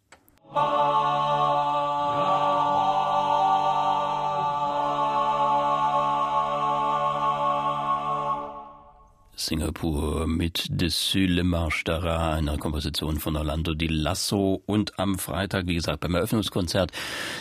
Singapur 9.46 10.26
mit 10.26 10.68
Dessus 10.70 11.28
le 11.28 11.44
Marche 11.44 11.84
d'Ara, 11.84 12.34
einer 12.36 12.58
Komposition 12.58 13.20
von 13.20 13.36
Orlando 13.36 13.74
Di 13.74 13.88
Lasso 13.88 14.64
und 14.66 14.98
am 14.98 15.20
Freitag, 15.20 15.68
wie 15.68 15.76
gesagt, 15.76 16.00
beim 16.00 16.16
Eröffnungskonzert 16.16 16.92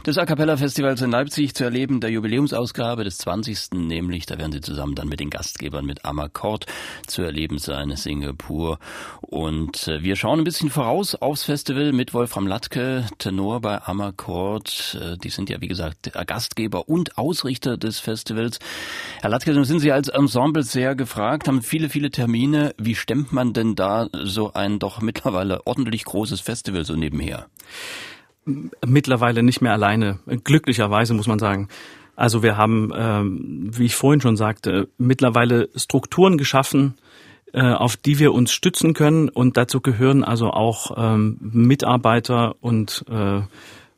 des 0.04 0.18
A 0.18 0.26
Cappella 0.26 0.56
Festivals 0.56 1.00
in 1.00 1.12
Leipzig 1.12 1.54
zu 1.54 1.62
erleben, 1.62 2.00
der 2.00 2.10
Jubiläumsausgabe 2.10 3.04
des 3.04 3.18
20. 3.18 3.74
nämlich, 3.74 4.26
da 4.26 4.36
werden 4.36 4.50
sie 4.50 4.60
zusammen 4.60 4.96
dann 4.96 5.08
mit 5.08 5.20
den 5.20 5.30
Gastgebern 5.30 5.84
mit 5.84 6.04
Amakord 6.04 6.66
zu 7.06 7.22
erleben 7.22 7.58
sein, 7.58 7.94
Singapur. 7.94 8.78
Und 9.20 9.86
äh, 9.86 10.02
wir 10.02 10.16
schauen 10.16 10.40
ein 10.40 10.44
bisschen 10.44 10.70
voraus 10.70 11.14
aufs 11.14 11.44
Festival 11.44 11.92
mit 11.92 12.14
Wolfram 12.14 12.48
Latke, 12.48 13.06
Tenor 13.18 13.60
bei 13.60 13.80
Amakord. 13.80 14.98
Äh, 15.00 15.18
die 15.18 15.30
sind 15.30 15.50
ja, 15.50 15.60
wie 15.60 15.68
gesagt, 15.68 16.12
Gastgeber 16.26 16.88
und 16.88 17.16
Ausrichter 17.16 17.76
des 17.76 18.00
Festivals. 18.00 18.58
Herr 19.20 19.30
Latke, 19.30 19.64
sind 19.64 19.78
Sie 19.78 19.92
als 19.92 20.08
Ensemble 20.08 20.64
sehr 20.64 20.96
gefragt, 20.96 21.46
haben 21.46 21.62
viele 21.62 21.91
viele 21.92 22.10
Termine. 22.10 22.74
Wie 22.78 22.94
stemmt 22.94 23.32
man 23.32 23.52
denn 23.52 23.76
da 23.76 24.08
so 24.12 24.54
ein 24.54 24.78
doch 24.78 25.00
mittlerweile 25.00 25.66
ordentlich 25.66 26.04
großes 26.04 26.40
Festival 26.40 26.84
so 26.84 26.96
nebenher? 26.96 27.46
Mittlerweile 28.84 29.42
nicht 29.42 29.60
mehr 29.60 29.72
alleine. 29.72 30.18
Glücklicherweise 30.42 31.14
muss 31.14 31.28
man 31.28 31.38
sagen. 31.38 31.68
Also 32.16 32.42
wir 32.42 32.56
haben, 32.56 32.92
ähm, 32.94 33.70
wie 33.72 33.86
ich 33.86 33.94
vorhin 33.94 34.20
schon 34.20 34.36
sagte, 34.36 34.88
mittlerweile 34.98 35.68
Strukturen 35.76 36.36
geschaffen, 36.38 36.94
äh, 37.52 37.60
auf 37.60 37.96
die 37.96 38.18
wir 38.18 38.32
uns 38.32 38.52
stützen 38.52 38.94
können. 38.94 39.28
Und 39.28 39.56
dazu 39.56 39.80
gehören 39.80 40.24
also 40.24 40.50
auch 40.50 40.92
ähm, 40.96 41.36
Mitarbeiter 41.40 42.56
und 42.60 43.04
äh, 43.08 43.42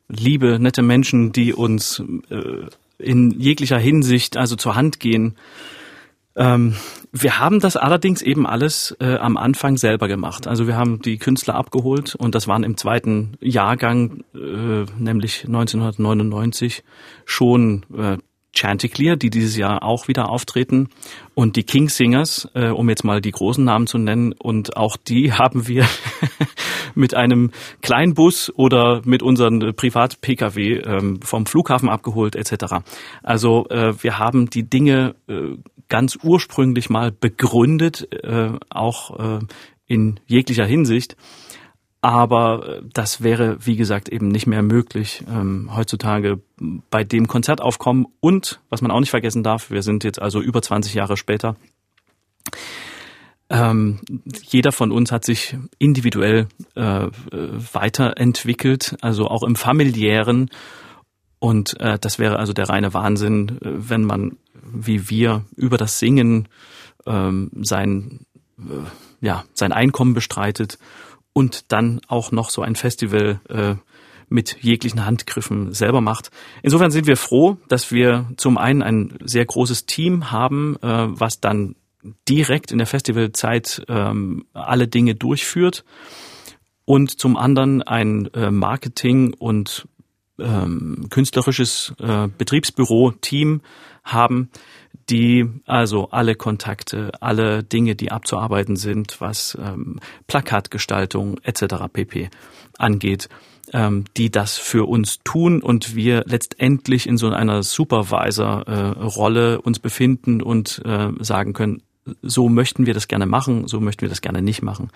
liebe, 0.09 0.59
nette 0.59 0.83
Menschen, 0.83 1.33
die 1.33 1.55
uns 1.55 2.03
äh, 2.31 2.67
in 2.99 3.31
jeglicher 3.41 3.79
Hinsicht 3.79 4.37
also 4.37 4.57
zur 4.57 4.75
Hand 4.75 5.01
gehen. 5.01 5.37
Ähm, 6.37 6.75
wir 7.13 7.39
haben 7.39 7.61
das 7.61 7.77
allerdings 7.77 8.23
eben 8.23 8.47
alles 8.47 8.97
äh, 9.01 9.17
am 9.17 9.37
Anfang 9.37 9.77
selber 9.77 10.09
gemacht. 10.09 10.47
Also 10.47 10.67
wir 10.67 10.77
haben 10.77 11.01
die 11.01 11.19
Künstler 11.19 11.55
abgeholt 11.55 12.15
und 12.17 12.35
das 12.35 12.49
waren 12.49 12.65
im 12.65 12.77
zweiten 12.77 13.37
Jahrgang, 13.41 14.25
äh, 14.35 14.85
nämlich 14.99 15.45
1999, 15.45 16.83
schon 17.25 17.87
äh, 17.97 18.19
Chanticleer, 18.55 19.17
die 19.17 19.31
dieses 19.31 19.57
Jahr 19.57 19.83
auch 19.83 20.09
wieder 20.09 20.29
auftreten 20.29 20.89
und 21.35 21.57
die 21.57 21.65
Kingsingers, 21.65 22.49
äh, 22.55 22.69
um 22.69 22.89
jetzt 22.89 23.05
mal 23.05 23.21
die 23.21 23.33
großen 23.33 23.65
Namen 23.65 23.87
zu 23.87 23.99
nennen. 23.99 24.33
Und 24.33 24.77
auch 24.77 24.97
die 24.97 25.33
haben 25.39 25.69
wir 25.69 25.87
mit 26.95 27.15
einem 27.15 27.51
Kleinbus 27.83 28.53
oder 28.57 29.03
mit 29.05 29.23
unseren 29.23 29.75
Privat-Pkw 29.75 30.79
ähm, 30.79 31.21
vom 31.23 31.47
Flughafen 31.47 31.89
abgeholt 31.89 32.37
etc. 32.37 32.77
Also 33.23 33.67
äh, 33.69 33.95
wir 34.03 34.19
haben 34.19 34.51
die 34.51 34.69
Dinge 34.69 35.15
äh, 35.29 35.57
ganz 35.89 36.19
ursprünglich 36.23 36.91
mal 36.91 37.13
begründet, 37.13 38.09
äh, 38.25 38.53
auch 38.71 39.41
in 39.87 40.19
jeglicher 40.27 40.65
Hinsicht. 40.65 41.17
Aber 42.01 42.83
das 42.93 43.23
wäre, 43.23 43.57
wie 43.65 43.77
gesagt, 43.77 44.11
eben 44.11 44.29
nicht 44.29 44.47
mehr 44.47 44.63
möglich 44.63 45.25
ähm, 45.27 45.71
heutzutage 45.75 46.39
bei 46.91 47.03
dem 47.03 47.27
Konzertaufkommen. 47.29 48.07
Und, 48.21 48.61
was 48.69 48.83
man 48.83 48.91
auch 48.91 49.01
nicht 49.01 49.09
vergessen 49.09 49.43
darf, 49.43 49.71
wir 49.71 49.83
sind 49.83 50.05
jetzt 50.05 50.21
also 50.21 50.43
über 50.43 50.61
20 50.61 50.93
Jahre 50.93 51.17
später. 51.17 51.57
Ähm, 53.51 54.01
jeder 54.43 54.73
von 54.73 54.91
uns 54.91 55.13
hat 55.13 55.25
sich 55.25 55.57
individuell 55.79 56.49
äh, 56.75 57.07
weiterentwickelt, 57.73 58.97
also 59.01 59.29
auch 59.29 59.43
im 59.43 59.57
familiären. 59.57 60.51
Und 61.39 61.79
äh, 61.81 61.99
das 61.99 62.19
wäre 62.19 62.39
also 62.39 62.53
der 62.53 62.69
reine 62.69 62.95
Wahnsinn, 62.95 63.59
äh, 63.61 63.91
wenn 63.91 64.05
man, 64.05 64.39
wie 64.63 65.11
wir, 65.11 65.45
über 65.57 65.77
das 65.77 65.99
Singen 65.99 66.49
ähm, 67.07 67.51
sein, 67.63 68.21
äh, 68.59 68.87
ja, 69.21 69.45
sein 69.53 69.73
Einkommen 69.73 70.15
bestreitet 70.15 70.79
und 71.35 71.71
dann 71.73 72.01
auch 72.09 72.33
noch 72.33 72.49
so 72.49 72.63
ein 72.63 72.77
Festival 72.77 73.41
äh, 73.49 73.75
mit 74.29 74.63
jeglichen 74.63 75.05
Handgriffen 75.05 75.75
selber 75.75 76.01
macht. 76.01 76.31
Insofern 76.63 76.91
sind 76.91 77.07
wir 77.07 77.17
froh, 77.17 77.59
dass 77.69 77.93
wir 77.93 78.27
zum 78.37 78.57
einen 78.57 78.83
ein 78.83 79.19
sehr 79.23 79.45
großes 79.45 79.85
Team 79.85 80.31
haben, 80.31 80.77
äh, 80.83 81.07
was 81.09 81.41
dann 81.41 81.77
direkt 82.29 82.73
in 82.73 82.79
der 82.79 82.87
Festivalzeit 82.87 83.85
ähm, 83.89 84.47
alle 84.53 84.89
Dinge 84.89 85.15
durchführt 85.15 85.85
und 86.85 87.19
zum 87.19 87.37
anderen 87.37 87.83
ein 87.83 88.27
äh, 88.35 88.51
Marketing 88.51 89.35
und 89.35 89.89
ähm, 90.39 91.07
künstlerisches 91.11 91.95
äh, 91.99 92.29
Betriebsbüro-Team 92.37 93.63
haben, 94.03 94.51
die 95.09 95.47
also 95.67 96.11
alle 96.11 96.35
Kontakte, 96.35 97.13
alle 97.21 97.63
Dinge, 97.63 97.95
die 97.95 98.11
abzuarbeiten 98.11 98.77
sind, 98.77 99.21
was 99.21 99.57
ähm, 99.61 100.01
Plakatgestaltung 100.27 101.39
etc. 101.43 101.85
pp. 101.93 102.31
angeht, 102.79 103.29
ähm, 103.73 104.05
die 104.17 104.31
das 104.31 104.57
für 104.57 104.89
uns 104.89 105.21
tun 105.25 105.63
und 105.63 105.95
wir 105.95 106.25
letztendlich 106.27 107.07
in 107.07 107.17
so 107.17 107.29
einer 107.29 107.63
Supervisor-Rolle 107.63 109.55
äh, 109.55 109.59
uns 109.59 109.79
befinden 109.79 110.43
und 110.43 110.83
äh, 110.85 111.11
sagen 111.21 111.53
können, 111.53 111.83
so 112.23 112.49
möchten 112.49 112.87
wir 112.87 112.95
das 112.95 113.09
gerne 113.09 113.27
machen, 113.27 113.67
so 113.67 113.81
möchten 113.81 114.03
wir 114.03 114.09
das 114.09 114.21
gerne 114.21 114.43
nicht 114.43 114.63
machen. 114.63 114.91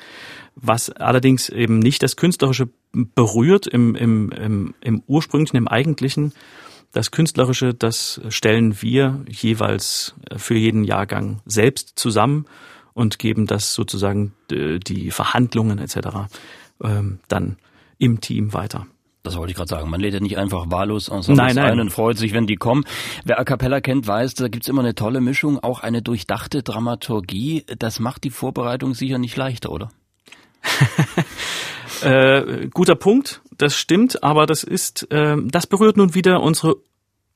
Was 0.54 0.90
allerdings 0.90 1.48
eben 1.48 1.78
nicht 1.78 2.02
das 2.02 2.16
Künstlerische 2.16 2.68
berührt 2.92 3.66
im, 3.66 3.94
im, 3.94 4.30
im, 4.30 4.74
im 4.80 5.02
ursprünglichen, 5.06 5.56
im 5.56 5.68
eigentlichen, 5.68 6.32
das 6.92 7.10
Künstlerische, 7.10 7.74
das 7.74 8.20
stellen 8.30 8.80
wir 8.80 9.22
jeweils 9.28 10.14
für 10.36 10.56
jeden 10.56 10.84
Jahrgang 10.84 11.40
selbst 11.44 11.92
zusammen 11.96 12.46
und 12.94 13.18
geben 13.18 13.46
das 13.46 13.74
sozusagen 13.74 14.32
die 14.50 15.10
Verhandlungen 15.10 15.78
etc. 15.78 15.98
Ähm, 16.82 17.20
dann 17.28 17.56
im 17.98 18.20
Team 18.20 18.54
weiter. 18.54 18.86
Das 19.22 19.36
wollte 19.36 19.50
ich 19.50 19.56
gerade 19.56 19.68
sagen. 19.68 19.90
Man 19.90 20.00
lädt 20.00 20.14
ja 20.14 20.20
nicht 20.20 20.38
einfach 20.38 20.70
wahllos 20.70 21.10
aus 21.10 21.28
nein, 21.28 21.54
nein. 21.56 21.72
ein 21.72 21.80
und 21.80 21.90
freut 21.90 22.16
sich, 22.16 22.32
wenn 22.32 22.46
die 22.46 22.56
kommen. 22.56 22.84
Wer 23.24 23.38
A 23.38 23.44
Cappella 23.44 23.80
kennt, 23.80 24.06
weiß, 24.06 24.34
da 24.34 24.48
gibt's 24.48 24.68
immer 24.68 24.80
eine 24.80 24.94
tolle 24.94 25.20
Mischung, 25.20 25.58
auch 25.58 25.80
eine 25.80 26.02
durchdachte 26.02 26.62
Dramaturgie. 26.62 27.64
Das 27.78 28.00
macht 28.00 28.24
die 28.24 28.30
Vorbereitung 28.30 28.94
sicher 28.94 29.18
nicht 29.18 29.36
leichter, 29.36 29.70
oder? 29.70 29.90
äh, 32.02 32.68
guter 32.68 32.94
Punkt, 32.94 33.42
das 33.56 33.76
stimmt, 33.76 34.22
aber 34.22 34.46
das 34.46 34.64
ist, 34.64 35.10
äh, 35.10 35.36
das 35.44 35.66
berührt 35.66 35.96
nun 35.96 36.14
wieder 36.14 36.40
unsere 36.42 36.76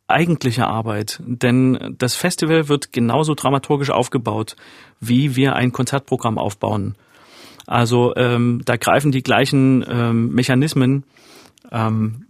eigentliche 0.06 0.66
Arbeit, 0.66 1.20
denn 1.24 1.96
das 1.98 2.14
Festival 2.14 2.68
wird 2.68 2.92
genauso 2.92 3.34
dramaturgisch 3.34 3.90
aufgebaut, 3.90 4.56
wie 5.00 5.36
wir 5.36 5.56
ein 5.56 5.72
Konzertprogramm 5.72 6.38
aufbauen. 6.38 6.96
Also 7.66 8.14
ähm, 8.16 8.60
da 8.64 8.76
greifen 8.76 9.12
die 9.12 9.22
gleichen 9.22 9.84
ähm, 9.88 10.32
Mechanismen. 10.32 11.04
Ähm, 11.72 12.26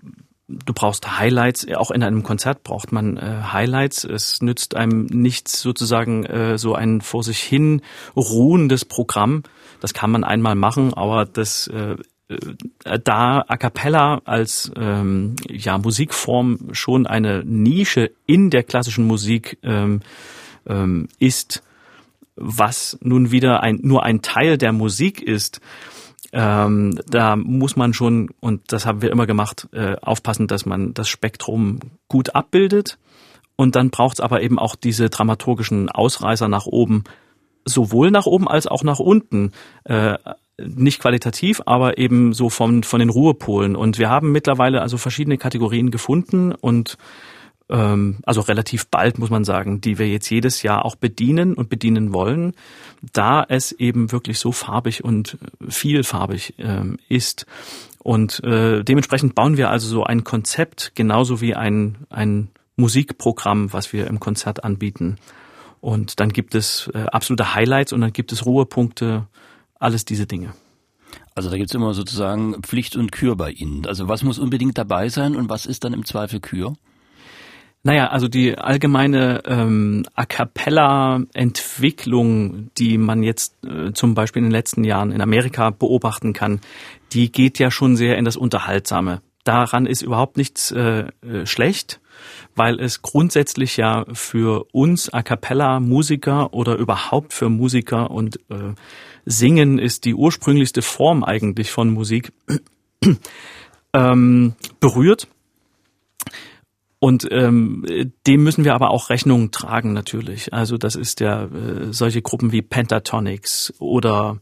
du 0.48 0.72
brauchst 0.72 1.18
Highlights, 1.18 1.66
auch 1.74 1.90
in 1.90 2.02
einem 2.02 2.22
Konzert 2.22 2.62
braucht 2.62 2.92
man 2.92 3.16
äh, 3.16 3.42
Highlights. 3.52 4.04
Es 4.04 4.40
nützt 4.40 4.76
einem 4.76 5.06
nichts 5.06 5.60
sozusagen 5.60 6.24
äh, 6.24 6.58
so 6.58 6.74
ein 6.74 7.00
vor 7.00 7.22
sich 7.22 7.40
hin 7.40 7.82
ruhendes 8.16 8.84
Programm. 8.84 9.42
Das 9.80 9.94
kann 9.94 10.10
man 10.10 10.24
einmal 10.24 10.54
machen, 10.54 10.94
aber 10.94 11.24
das 11.24 11.66
äh, 11.68 11.96
äh, 12.84 12.98
da 13.02 13.44
A 13.46 13.56
cappella 13.56 14.20
als 14.24 14.72
ähm, 14.76 15.36
ja, 15.48 15.78
Musikform 15.78 16.58
schon 16.72 17.06
eine 17.06 17.44
Nische 17.44 18.10
in 18.26 18.50
der 18.50 18.62
klassischen 18.62 19.06
Musik 19.06 19.58
ähm, 19.62 20.00
ähm, 20.66 21.08
ist, 21.18 21.62
was 22.36 22.98
nun 23.02 23.30
wieder 23.30 23.62
ein, 23.62 23.80
nur 23.82 24.04
ein 24.04 24.22
Teil 24.22 24.58
der 24.58 24.72
Musik 24.72 25.20
ist, 25.20 25.60
ähm, 26.32 26.98
da 27.08 27.36
muss 27.36 27.76
man 27.76 27.94
schon, 27.94 28.30
und 28.40 28.72
das 28.72 28.86
haben 28.86 29.02
wir 29.02 29.10
immer 29.10 29.26
gemacht, 29.26 29.68
äh, 29.72 29.96
aufpassen, 30.00 30.46
dass 30.46 30.66
man 30.66 30.94
das 30.94 31.08
Spektrum 31.08 31.80
gut 32.08 32.34
abbildet. 32.34 32.98
Und 33.56 33.76
dann 33.76 33.90
braucht 33.90 34.14
es 34.14 34.20
aber 34.20 34.42
eben 34.42 34.58
auch 34.58 34.76
diese 34.76 35.10
dramaturgischen 35.10 35.88
Ausreißer 35.88 36.48
nach 36.48 36.66
oben, 36.66 37.04
sowohl 37.64 38.10
nach 38.10 38.26
oben 38.26 38.48
als 38.48 38.66
auch 38.66 38.82
nach 38.82 38.98
unten. 38.98 39.52
Äh, 39.84 40.16
nicht 40.58 41.00
qualitativ, 41.00 41.62
aber 41.66 41.98
eben 41.98 42.32
so 42.32 42.48
von, 42.48 42.82
von 42.82 43.00
den 43.00 43.08
Ruhepolen. 43.08 43.74
Und 43.74 43.98
wir 43.98 44.08
haben 44.08 44.32
mittlerweile 44.32 44.80
also 44.80 44.96
verschiedene 44.96 45.38
Kategorien 45.38 45.90
gefunden 45.90 46.52
und 46.52 46.98
also 47.72 48.42
relativ 48.42 48.86
bald, 48.88 49.18
muss 49.18 49.30
man 49.30 49.44
sagen, 49.44 49.80
die 49.80 49.98
wir 49.98 50.08
jetzt 50.08 50.28
jedes 50.30 50.62
Jahr 50.62 50.84
auch 50.84 50.94
bedienen 50.94 51.54
und 51.54 51.70
bedienen 51.70 52.12
wollen, 52.12 52.54
da 53.12 53.44
es 53.48 53.72
eben 53.72 54.12
wirklich 54.12 54.38
so 54.38 54.52
farbig 54.52 55.02
und 55.02 55.38
vielfarbig 55.68 56.54
ähm, 56.58 56.98
ist. 57.08 57.46
Und 57.98 58.42
äh, 58.44 58.82
dementsprechend 58.82 59.34
bauen 59.34 59.56
wir 59.56 59.70
also 59.70 59.88
so 59.88 60.04
ein 60.04 60.24
Konzept, 60.24 60.92
genauso 60.94 61.40
wie 61.40 61.54
ein, 61.54 61.98
ein 62.10 62.48
Musikprogramm, 62.76 63.72
was 63.72 63.92
wir 63.92 64.06
im 64.06 64.20
Konzert 64.20 64.64
anbieten. 64.64 65.16
Und 65.80 66.20
dann 66.20 66.30
gibt 66.30 66.54
es 66.54 66.90
äh, 66.94 67.06
absolute 67.10 67.54
Highlights 67.54 67.92
und 67.92 68.00
dann 68.02 68.12
gibt 68.12 68.32
es 68.32 68.44
Ruhepunkte, 68.44 69.26
alles 69.78 70.04
diese 70.04 70.26
Dinge. 70.26 70.52
Also 71.34 71.48
da 71.48 71.56
gibt's 71.56 71.74
immer 71.74 71.94
sozusagen 71.94 72.62
Pflicht 72.62 72.96
und 72.96 73.12
Kür 73.12 73.36
bei 73.36 73.50
Ihnen. 73.50 73.86
Also 73.86 74.08
was 74.08 74.22
muss 74.22 74.38
unbedingt 74.38 74.76
dabei 74.78 75.08
sein 75.08 75.34
und 75.36 75.48
was 75.48 75.66
ist 75.66 75.84
dann 75.84 75.94
im 75.94 76.04
Zweifel 76.04 76.40
Kür? 76.40 76.74
Naja, 77.84 78.06
also 78.08 78.28
die 78.28 78.56
allgemeine 78.56 79.42
ähm, 79.44 80.04
A 80.14 80.24
cappella-Entwicklung, 80.24 82.70
die 82.78 82.96
man 82.96 83.24
jetzt 83.24 83.56
äh, 83.64 83.92
zum 83.92 84.14
Beispiel 84.14 84.38
in 84.40 84.46
den 84.46 84.52
letzten 84.52 84.84
Jahren 84.84 85.10
in 85.10 85.20
Amerika 85.20 85.70
beobachten 85.70 86.32
kann, 86.32 86.60
die 87.12 87.32
geht 87.32 87.58
ja 87.58 87.72
schon 87.72 87.96
sehr 87.96 88.18
in 88.18 88.24
das 88.24 88.36
Unterhaltsame. 88.36 89.20
Daran 89.42 89.86
ist 89.86 90.02
überhaupt 90.02 90.36
nichts 90.36 90.70
äh, 90.70 91.06
äh 91.22 91.44
schlecht, 91.44 91.98
weil 92.54 92.78
es 92.78 93.02
grundsätzlich 93.02 93.76
ja 93.76 94.04
für 94.12 94.64
uns 94.70 95.12
A 95.12 95.24
cappella 95.24 95.80
Musiker 95.80 96.54
oder 96.54 96.76
überhaupt 96.76 97.32
für 97.32 97.48
Musiker 97.48 98.12
und 98.12 98.36
äh, 98.48 98.74
Singen 99.24 99.80
ist 99.80 100.04
die 100.04 100.14
ursprünglichste 100.14 100.82
Form 100.82 101.24
eigentlich 101.24 101.72
von 101.72 101.90
Musik 101.90 102.32
ähm, 103.92 104.54
berührt 104.78 105.26
und 107.02 107.26
ähm, 107.32 107.84
dem 108.28 108.44
müssen 108.44 108.64
wir 108.64 108.76
aber 108.76 108.92
auch 108.92 109.10
Rechnung 109.10 109.50
tragen 109.50 109.92
natürlich. 109.92 110.52
Also 110.52 110.78
das 110.78 110.94
ist 110.94 111.18
ja 111.18 111.46
äh, 111.46 111.92
solche 111.92 112.22
Gruppen 112.22 112.52
wie 112.52 112.62
Pentatonics 112.62 113.74
oder 113.80 114.38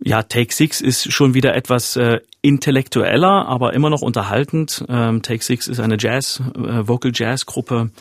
ja, 0.00 0.24
Take 0.24 0.52
Six 0.52 0.80
ist 0.80 1.12
schon 1.12 1.34
wieder 1.34 1.54
etwas 1.54 1.94
äh, 1.94 2.18
intellektueller, 2.42 3.46
aber 3.46 3.72
immer 3.72 3.88
noch 3.88 4.02
unterhaltend. 4.02 4.84
Ähm, 4.88 5.22
Take 5.22 5.44
Six 5.44 5.68
ist 5.68 5.78
eine 5.78 5.96
Jazz, 5.96 6.42
äh, 6.56 6.88
Vocal 6.88 7.12
Jazz 7.14 7.46
Gruppe 7.46 7.92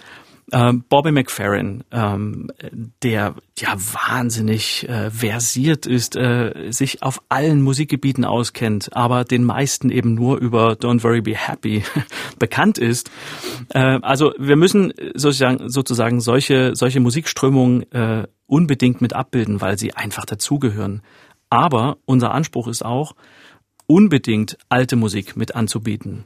ähm, 0.51 0.85
Bobby 0.87 1.11
McFerrin, 1.11 1.83
ähm, 1.91 2.49
der 3.03 3.35
ja 3.57 3.75
wahnsinnig 3.75 4.87
äh, 4.87 5.11
versiert 5.11 5.85
ist, 5.85 6.15
äh, 6.15 6.71
sich 6.71 7.03
auf 7.03 7.21
allen 7.27 7.61
Musikgebieten 7.61 8.23
auskennt, 8.23 8.95
aber 8.95 9.25
den 9.25 9.43
meisten 9.43 9.89
eben 9.89 10.13
nur 10.13 10.37
über 10.37 10.73
Don't 10.73 11.03
Worry 11.03 11.21
Be 11.21 11.35
Happy 11.35 11.83
bekannt 12.39 12.77
ist. 12.77 13.11
Äh, 13.73 13.99
also 14.01 14.33
wir 14.37 14.55
müssen 14.55 14.93
sozusagen, 15.15 15.69
sozusagen 15.69 16.21
solche, 16.21 16.75
solche 16.75 17.01
Musikströmungen 17.01 17.91
äh, 17.91 18.27
unbedingt 18.45 19.01
mit 19.01 19.13
abbilden, 19.13 19.59
weil 19.59 19.77
sie 19.77 19.95
einfach 19.95 20.25
dazugehören. 20.25 21.01
Aber 21.49 21.97
unser 22.05 22.31
Anspruch 22.31 22.67
ist 22.67 22.85
auch, 22.85 23.15
unbedingt 23.85 24.57
alte 24.69 24.95
Musik 24.95 25.35
mit 25.35 25.55
anzubieten. 25.55 26.25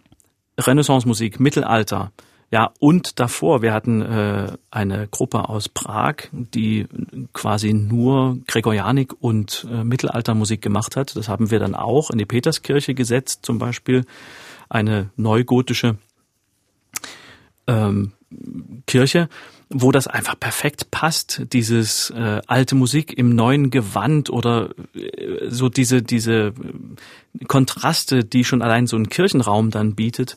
Renaissance-Musik, 0.60 1.40
Mittelalter, 1.40 2.12
ja, 2.52 2.74
und 2.80 3.22
davor, 3.22 3.62
wir 3.62 3.74
hatten 3.74 4.02
äh, 4.02 4.58
eine 4.72 5.08
Gruppe 5.08 5.48
aus 5.48 5.70
Prag, 5.70 6.16
die 6.34 6.86
quasi 7.32 7.74
nur 7.74 8.40
Gregorianik 8.46 9.14
und 9.22 9.66
äh, 9.72 9.86
Mittelaltermusik 9.86 10.62
gemacht 10.62 10.98
hat. 10.98 11.16
Das 11.16 11.30
haben 11.30 11.50
wir 11.50 11.60
dann 11.60 11.76
auch 11.76 12.10
in 12.10 12.18
die 12.18 12.26
Peterskirche 12.26 12.94
gesetzt, 12.94 13.46
zum 13.46 13.58
Beispiel 13.58 14.04
eine 14.68 15.12
neugotische 15.16 15.96
ähm, 17.68 18.12
Kirche, 18.86 19.30
wo 19.70 19.94
das 19.94 20.08
einfach 20.08 20.38
perfekt 20.38 20.92
passt, 20.92 21.44
dieses 21.54 22.10
äh, 22.10 22.42
alte 22.48 22.76
Musik 22.76 23.18
im 23.18 23.34
neuen 23.34 23.70
Gewand 23.70 24.30
oder 24.30 24.72
äh, 24.94 25.48
so 25.48 25.70
diese, 25.70 26.02
diese 26.02 26.54
Kontraste, 27.48 28.26
die 28.26 28.44
schon 28.44 28.62
allein 28.62 28.88
so 28.88 28.98
ein 28.98 29.08
Kirchenraum 29.08 29.72
dann 29.72 29.96
bietet. 29.96 30.36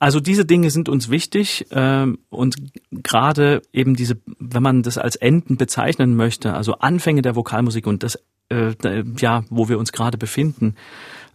Also 0.00 0.18
diese 0.18 0.46
Dinge 0.46 0.70
sind 0.70 0.88
uns 0.88 1.10
wichtig 1.10 1.66
ähm, 1.72 2.18
und 2.30 2.56
gerade 2.90 3.60
eben 3.70 3.94
diese, 3.94 4.18
wenn 4.38 4.62
man 4.62 4.82
das 4.82 4.96
als 4.96 5.14
Enden 5.14 5.58
bezeichnen 5.58 6.16
möchte, 6.16 6.54
also 6.54 6.78
Anfänge 6.78 7.20
der 7.20 7.36
Vokalmusik 7.36 7.86
und 7.86 8.02
das, 8.02 8.18
äh, 8.48 8.72
ja, 9.18 9.44
wo 9.50 9.68
wir 9.68 9.78
uns 9.78 9.92
gerade 9.92 10.16
befinden, 10.16 10.74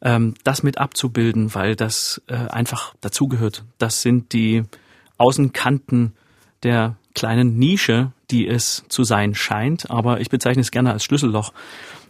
ähm, 0.01 0.34
das 0.43 0.63
mit 0.63 0.80
abzubilden, 0.80 1.54
weil 1.54 1.75
das 1.75 2.23
äh, 2.25 2.34
einfach 2.34 2.95
dazugehört. 3.01 3.63
Das 3.78 4.01
sind 4.01 4.34
die 4.34 4.63
Außenkanten 5.19 6.13
der 6.63 6.97
kleinen 7.13 7.60
Nische, 7.60 8.13
die 8.32 8.47
es 8.47 8.84
zu 8.89 9.04
sein 9.04 9.36
scheint, 9.36 9.91
aber 9.91 10.21
ich 10.21 10.32
bezeichne 10.32 10.62
es 10.62 10.71
gerne 10.71 10.91
als 10.91 11.04
Schlüsselloch, 11.04 11.54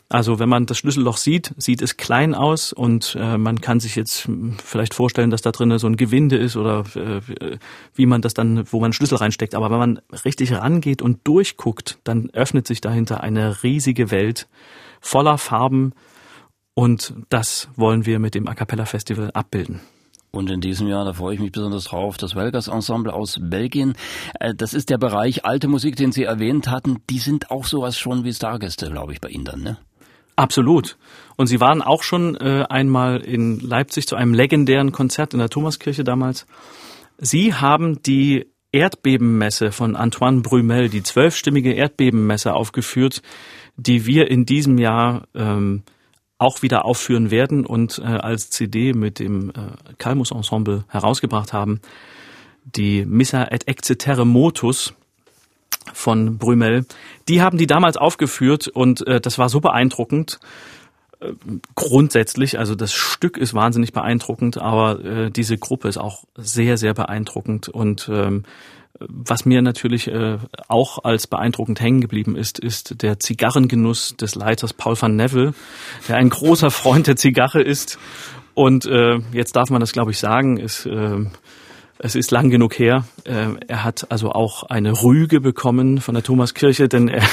Also 0.08 0.38
wenn 0.38 0.50
man 0.50 0.68
das 0.68 0.78
Schlüsselloch 0.78 1.18
sieht, 1.18 1.54
sieht 1.58 1.82
es 1.82 1.98
klein 1.98 2.36
aus 2.36 2.74
und 2.74 3.18
äh, 3.20 3.39
man 3.39 3.60
kann 3.60 3.80
sich 3.80 3.96
jetzt 3.96 4.30
vielleicht 4.63 4.94
vorstellen, 4.94 5.32
dass 5.32 5.41
da 5.41 5.52
drinnen 5.52 5.80
so 5.80 5.88
ein 5.88 5.98
Gewinde 5.98 6.38
ist 6.38 6.56
oder 6.56 6.84
äh, 6.96 7.58
wie 7.96 8.06
man 8.06 8.22
das 8.22 8.36
dann, 8.36 8.72
wo 8.72 8.80
man 8.80 8.94
Schlüssel 8.94 9.18
reinsteckt. 9.18 9.56
Aber 9.56 9.72
wenn 9.72 9.80
man 9.80 10.02
richtig 10.24 10.54
rangeht 10.54 11.02
und 11.02 11.28
durchguckt, 11.28 11.98
dann 12.04 12.30
öffnet 12.32 12.68
sich 12.68 12.82
dahinter 12.82 13.22
eine 13.22 13.63
riesige 13.63 14.12
Welt 14.12 14.48
voller 15.02 15.39
Farben 15.39 15.94
und 16.76 17.13
das 17.30 17.70
wollen 17.76 18.06
wir 18.06 18.20
mit 18.20 18.36
dem 18.36 18.48
A 18.48 18.54
Cappella 18.54 18.86
Festival 18.86 19.32
abbilden. 19.32 19.82
Und 20.36 20.52
in 20.52 20.60
diesem 20.60 20.88
Jahr, 20.88 21.06
da 21.06 21.13
freue 21.13 21.34
ich 21.34 21.39
mich 21.39 21.54
besonders 21.54 21.86
drauf, 21.86 22.18
das 22.18 22.36
Welgers 22.36 22.68
Ensemble 22.68 23.13
aus 23.13 23.39
Belgien. 23.41 23.94
Äh, 24.39 24.54
das 24.54 24.74
ist 24.74 24.89
der 24.89 24.98
Bereich 24.98 25.46
alte 25.46 25.68
Musik, 25.68 25.96
den 25.96 26.12
Sie 26.12 26.26
erwähnt 26.26 26.68
hatten. 26.68 26.98
Die 27.10 27.20
sind 27.20 27.50
auch 27.50 27.65
sowas 27.65 27.98
schon 27.98 28.24
wie 28.26 28.34
Stargäste, 28.34 28.91
glaube 28.91 29.13
ich, 29.13 29.22
bei 29.22 29.30
Ihnen 29.30 29.46
dann, 29.46 29.63
ne? 29.63 29.78
Absolut. 30.36 30.98
Und 31.38 31.48
Sie 31.48 31.60
waren 31.60 31.82
auch 31.82 32.04
schon 32.04 32.36
äh, 32.36 32.65
einmal 32.69 33.21
in 33.21 33.60
Leipzig 33.60 34.08
zu 34.08 34.15
einem 34.15 34.34
legendären 34.34 34.91
Konzert 34.91 35.34
in 35.34 35.39
der 35.39 35.50
Thomaskirche 35.50 36.04
damals. 36.04 36.45
Sie 37.17 37.54
haben 37.54 38.02
die 38.04 38.48
Erdbebenmesse 38.71 39.71
von 39.71 39.95
Antoine 39.95 40.41
Brumel, 40.41 40.89
die 40.89 41.04
zwölfstimmige 41.04 41.74
Erdbebenmesse 41.74 42.54
aufgeführt, 42.54 43.21
die 43.78 44.06
wir 44.06 44.30
in 44.30 44.45
diesem 44.45 44.78
Jahr 44.78 45.28
ähm, 45.34 45.84
auch 46.38 46.62
wieder 46.62 46.84
aufführen 46.84 47.32
werden 47.32 47.65
und 47.65 48.00
äh, 48.00 48.04
als 48.04 48.50
CD 48.50 48.93
mit 48.93 49.19
dem 49.19 49.52
äh, 49.52 49.93
Calmus 49.98 50.32
Ensemble 50.32 50.84
herausgebracht 50.89 51.54
haben. 51.54 51.80
Die 52.65 53.06
Missa 53.06 53.45
et 53.45 53.67
Exetere 53.67 54.26
Motus 54.26 54.93
von 55.93 56.38
Brümel, 56.38 56.86
die 57.28 57.41
haben 57.41 57.58
die 57.58 57.67
damals 57.67 57.98
aufgeführt 57.98 58.67
und 58.67 59.06
äh, 59.08 59.19
das 59.19 59.38
war 59.38 59.50
so 59.50 59.60
beeindruckend. 59.60 60.39
Äh, 61.19 61.34
grundsätzlich, 61.76 62.60
also 62.60 62.76
das 62.76 62.93
Stück 62.93 63.38
ist 63.38 63.54
wahnsinnig 63.54 63.93
beeindruckend, 63.93 64.58
aber 64.58 65.04
äh, 65.04 65.32
diese 65.32 65.58
Gruppe 65.58 65.88
ist 65.88 65.98
auch 65.98 66.26
sehr, 66.36 66.78
sehr 66.78 66.93
beeindruckend 66.93 67.69
und 67.69 68.10
ähm, 68.12 68.43
was 69.00 69.45
mir 69.45 69.62
natürlich 69.62 70.08
äh, 70.08 70.38
auch 70.67 71.04
als 71.04 71.28
beeindruckend 71.28 71.82
hängen 71.82 72.02
geblieben 72.02 72.36
ist, 72.36 72.60
ist 72.60 73.02
der 73.02 73.19
Zigarrengenuss 73.19 74.15
des 74.15 74.36
Leiters 74.36 74.74
Paul 74.74 75.00
van 75.00 75.15
Neville, 75.15 75.54
der 76.08 76.17
ein 76.17 76.30
großer 76.30 76.71
Freund 76.71 77.08
der 77.08 77.15
Zigarre 77.15 77.62
ist. 77.62 78.00
Und 78.54 78.86
äh, 78.86 79.17
jetzt 79.34 79.58
darf 79.58 79.69
man 79.69 79.82
das, 79.82 79.91
glaube 79.91 80.12
ich, 80.12 80.19
sagen, 80.19 80.58
ist, 80.58 80.86
äh, 80.86 81.26
es 81.99 82.15
ist 82.15 82.31
lang 82.31 82.49
genug 82.49 82.77
her. 82.77 83.05
Äh, 83.23 83.53
er 83.67 83.84
hat 83.84 84.12
also 84.12 84.31
auch 84.31 84.63
eine 84.63 85.01
Rüge 85.03 85.41
bekommen 85.41 85.99
von 85.99 86.13
der 86.15 86.23
Thomaskirche, 86.23 86.88
denn 86.88 87.08
er, 87.08 87.23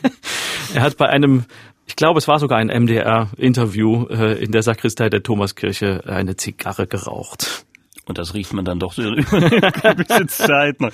er 0.74 0.82
hat 0.82 0.96
bei 0.96 1.08
einem 1.08 1.44
ich 1.84 1.96
glaube, 1.96 2.18
es 2.18 2.28
war 2.28 2.38
sogar 2.38 2.58
ein 2.58 2.68
MDR-Interview 2.68 4.06
äh, 4.06 4.42
in 4.42 4.52
der 4.52 4.62
Sakristei 4.62 5.10
der 5.10 5.22
Thomaskirche 5.22 6.04
eine 6.06 6.36
Zigarre 6.36 6.86
geraucht. 6.86 7.66
Und 8.06 8.18
das 8.18 8.34
riecht 8.34 8.52
man 8.52 8.64
dann 8.64 8.78
doch 8.78 8.94
so 8.94 9.02
über 9.02 9.36
eine 9.36 9.50
gewisse 9.96 10.26
Zeit. 10.26 10.80
Man 10.80 10.90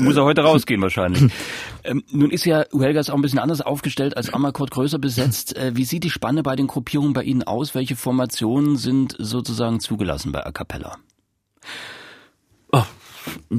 muss 0.00 0.16
er 0.16 0.24
heute 0.24 0.42
rausgehen 0.42 0.80
wahrscheinlich. 0.80 1.32
Ähm, 1.82 2.04
nun 2.12 2.30
ist 2.30 2.44
ja 2.44 2.66
Huelgas 2.74 3.08
auch 3.08 3.14
ein 3.14 3.22
bisschen 3.22 3.38
anders 3.38 3.62
aufgestellt 3.62 4.14
als 4.14 4.34
Amakord 4.34 4.70
größer 4.70 4.98
besetzt. 4.98 5.56
Äh, 5.56 5.74
wie 5.74 5.86
sieht 5.86 6.04
die 6.04 6.10
Spanne 6.10 6.42
bei 6.42 6.54
den 6.54 6.66
Gruppierungen 6.66 7.14
bei 7.14 7.22
Ihnen 7.22 7.42
aus? 7.42 7.74
Welche 7.74 7.96
Formationen 7.96 8.76
sind 8.76 9.16
sozusagen 9.18 9.80
zugelassen 9.80 10.30
bei 10.30 10.44
A 10.44 10.52
Cappella? 10.52 10.98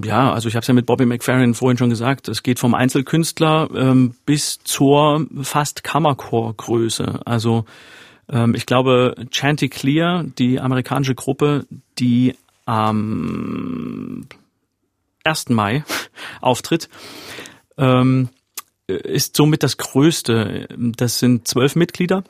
Ja, 0.03 0.31
also 0.31 0.47
ich 0.47 0.55
habe 0.55 0.61
es 0.61 0.67
ja 0.67 0.73
mit 0.73 0.85
Bobby 0.85 1.05
McFerrin 1.05 1.53
vorhin 1.53 1.77
schon 1.77 1.89
gesagt. 1.89 2.27
Es 2.27 2.43
geht 2.43 2.59
vom 2.59 2.73
Einzelkünstler 2.73 3.69
ähm, 3.75 4.15
bis 4.25 4.59
zur 4.63 5.27
fast 5.41 5.83
Kammerchorgröße. 5.83 7.21
Also 7.25 7.65
ähm, 8.29 8.55
ich 8.55 8.65
glaube, 8.65 9.15
Chanticleer, 9.31 10.25
die 10.37 10.59
amerikanische 10.59 11.15
Gruppe, 11.15 11.65
die 11.99 12.35
am 12.65 14.27
1. 15.23 15.49
Mai 15.49 15.83
auftritt, 16.41 16.89
ähm, 17.77 18.29
ist 18.87 19.37
somit 19.37 19.63
das 19.63 19.77
größte. 19.77 20.67
Das 20.77 21.19
sind 21.19 21.47
zwölf 21.47 21.75
Mitglieder. 21.75 22.23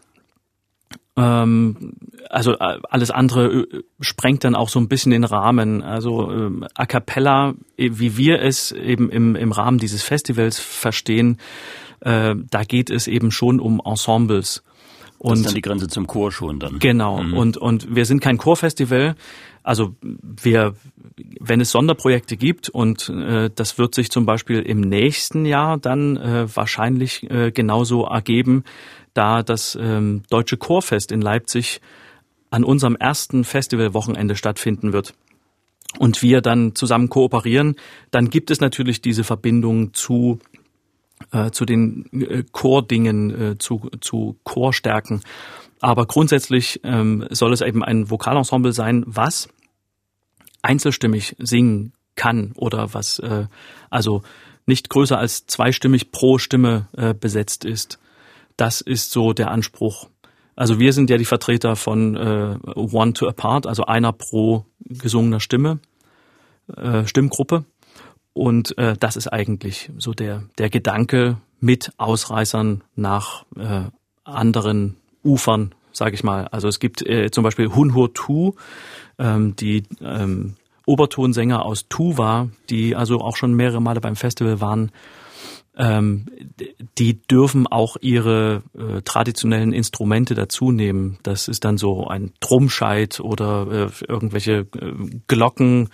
Ähm, 1.16 1.94
also 2.30 2.54
äh, 2.54 2.80
alles 2.90 3.12
andere 3.12 3.62
äh, 3.62 3.84
sprengt 4.00 4.44
dann 4.44 4.56
auch 4.56 4.70
so 4.70 4.80
ein 4.80 4.88
bisschen 4.88 5.12
den 5.12 5.24
Rahmen. 5.24 5.82
Also 5.82 6.32
ähm, 6.32 6.66
A 6.76 6.86
cappella, 6.86 7.54
äh, 7.78 7.90
wie 7.94 8.18
wir 8.18 8.42
es 8.42 8.72
eben 8.72 9.10
im, 9.10 9.36
im 9.36 9.52
Rahmen 9.52 9.78
dieses 9.78 10.04
Festivals 10.04 10.60
verstehen, 10.60 11.38
äh, 12.02 12.36
da 12.50 12.64
geht 12.64 12.90
es 12.90 13.08
eben 13.08 13.32
schon 13.32 13.60
um 13.60 13.82
Ensembles. 13.84 14.64
Und 15.18 15.32
das 15.32 15.40
ist 15.40 15.46
dann 15.46 15.56
die 15.56 15.62
Grenze 15.62 15.88
zum 15.88 16.08
Chor 16.08 16.32
schon 16.32 16.60
dann. 16.60 16.80
Genau. 16.80 17.22
Mhm. 17.22 17.34
Und, 17.36 17.58
und 17.58 17.96
wir 17.96 18.06
sind 18.06 18.22
kein 18.22 18.40
Chorfestival. 18.40 19.16
Also 19.62 19.94
wir, 20.02 20.74
wenn 21.40 21.62
es 21.62 21.70
Sonderprojekte 21.70 22.38
gibt 22.38 22.70
und 22.70 23.08
äh, 23.10 23.52
das 23.54 23.78
wird 23.78 23.94
sich 23.94 24.10
zum 24.10 24.26
Beispiel 24.26 24.62
im 24.62 24.82
nächsten 24.82 25.46
Jahr 25.46 25.78
dann 25.78 26.18
äh, 26.18 26.48
wahrscheinlich 26.56 27.30
äh, 27.30 27.52
genauso 27.52 28.06
ergeben, 28.06 28.64
da 29.14 29.44
das 29.44 29.78
ähm, 29.80 30.24
Deutsche 30.32 30.58
Chorfest 30.58 31.12
in 31.12 31.22
Leipzig 31.22 31.82
an 32.52 32.64
unserem 32.64 32.96
ersten 32.96 33.44
Festivalwochenende 33.44 34.36
stattfinden 34.36 34.94
wird 34.94 35.16
und 35.98 36.22
wir 36.22 36.42
dann 36.42 36.76
zusammen 36.76 37.10
kooperieren, 37.10 37.76
dann 38.12 38.30
gibt 38.30 38.52
es 38.52 38.62
natürlich 38.62 39.02
diese 39.02 39.24
Verbindung 39.24 39.94
zu 39.94 40.40
äh, 41.32 41.52
zu 41.52 41.66
den 41.66 42.06
äh, 42.14 42.44
Chordingen, 42.52 43.52
äh, 43.52 43.58
zu, 43.58 43.90
zu 44.02 44.38
Chorstärken. 44.44 45.22
Aber 45.80 46.06
grundsätzlich 46.06 46.80
ähm, 46.84 47.26
soll 47.30 47.54
es 47.54 47.62
eben 47.62 47.84
ein 47.84 48.10
Vokalensemble 48.10 48.74
sein, 48.74 49.04
was 49.08 49.50
einzelstimmig 50.62 51.36
singen 51.40 51.94
kann 52.16 52.52
oder 52.56 52.94
was 52.94 53.20
äh, 53.20 53.48
also 53.90 54.24
nicht 54.66 54.90
größer 54.90 55.18
als 55.18 55.48
zweistimmig 55.48 56.12
pro 56.12 56.38
Stimme 56.38 56.88
äh, 56.96 57.14
besetzt 57.14 57.66
ist. 57.66 58.00
Das 58.58 58.82
ist 58.82 59.12
so 59.12 59.34
der 59.34 59.50
Anspruch. 59.50 60.08
Also 60.56 60.80
wir 60.80 60.94
sind 60.94 61.10
ja 61.10 61.18
die 61.18 61.26
Vertreter 61.26 61.76
von 61.76 62.16
äh, 62.16 62.58
One 62.76 63.14
to 63.14 63.28
Apart, 63.28 63.68
also 63.68 63.86
einer 63.86 64.12
pro 64.12 64.66
gesungener 64.80 65.40
Stimme, 65.40 65.80
äh, 66.76 67.06
Stimmgruppe. 67.06 67.66
Und 68.34 68.78
äh, 68.78 68.96
das 68.98 69.16
ist 69.16 69.28
eigentlich 69.28 69.92
so 69.98 70.14
der, 70.14 70.44
der 70.58 70.70
Gedanke 70.70 71.38
mit 71.60 71.92
Ausreißern 71.98 72.84
nach 72.96 73.46
äh, 73.58 73.84
anderen 74.24 74.98
Ufern, 75.24 75.76
sage 75.92 76.16
ich 76.16 76.24
mal. 76.24 76.48
Also 76.48 76.68
es 76.68 76.80
gibt 76.80 77.06
äh, 77.08 77.30
zum 77.32 77.44
Beispiel 77.44 77.70
Hunhur 77.74 78.14
Tu, 78.14 78.56
ähm, 79.20 79.56
die 79.56 79.84
ähm, 80.02 80.56
Obertonsänger 80.86 81.64
aus 81.64 81.88
Tuva, 81.88 82.50
die 82.70 82.96
also 82.96 83.20
auch 83.20 83.36
schon 83.36 83.54
mehrere 83.54 83.82
Male 83.82 84.02
beim 84.02 84.16
Festival 84.16 84.62
waren. 84.62 84.92
Ähm, 85.78 86.26
die 86.98 87.22
dürfen 87.22 87.66
auch 87.66 87.96
ihre 88.02 88.64
äh, 88.78 89.02
traditionellen 89.04 89.72
Instrumente 89.72 90.36
dazu 90.36 90.72
nehmen. 90.72 91.18
Das 91.24 91.48
ist 91.48 91.64
dann 91.64 91.78
so 91.78 92.08
ein 92.08 92.34
Drumscheit 92.42 93.22
oder 93.22 93.90
äh, 93.90 94.06
irgendwelche 94.06 94.68
äh, 94.78 94.94
Glocken, 95.28 95.90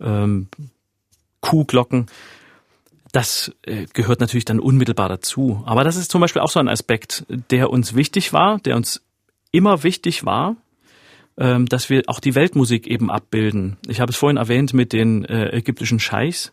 ähm, 0.00 0.48
Kuhglocken. 1.40 2.06
Das 3.12 3.52
äh, 3.62 3.86
gehört 3.92 4.20
natürlich 4.20 4.44
dann 4.44 4.60
unmittelbar 4.60 5.08
dazu. 5.08 5.62
Aber 5.64 5.84
das 5.84 5.96
ist 5.96 6.10
zum 6.10 6.20
Beispiel 6.20 6.42
auch 6.42 6.50
so 6.50 6.60
ein 6.60 6.68
Aspekt, 6.68 7.24
der 7.50 7.70
uns 7.70 7.94
wichtig 7.94 8.32
war, 8.32 8.58
der 8.58 8.76
uns 8.76 9.02
immer 9.52 9.82
wichtig 9.82 10.24
war, 10.24 10.56
ähm, 11.38 11.66
dass 11.66 11.88
wir 11.88 12.02
auch 12.06 12.20
die 12.20 12.34
Weltmusik 12.34 12.86
eben 12.86 13.10
abbilden. 13.10 13.76
Ich 13.86 14.00
habe 14.00 14.10
es 14.10 14.18
vorhin 14.18 14.36
erwähnt 14.36 14.74
mit 14.74 14.92
den 14.92 15.24
äh, 15.24 15.56
ägyptischen 15.56 16.00
Scheichs. 16.00 16.52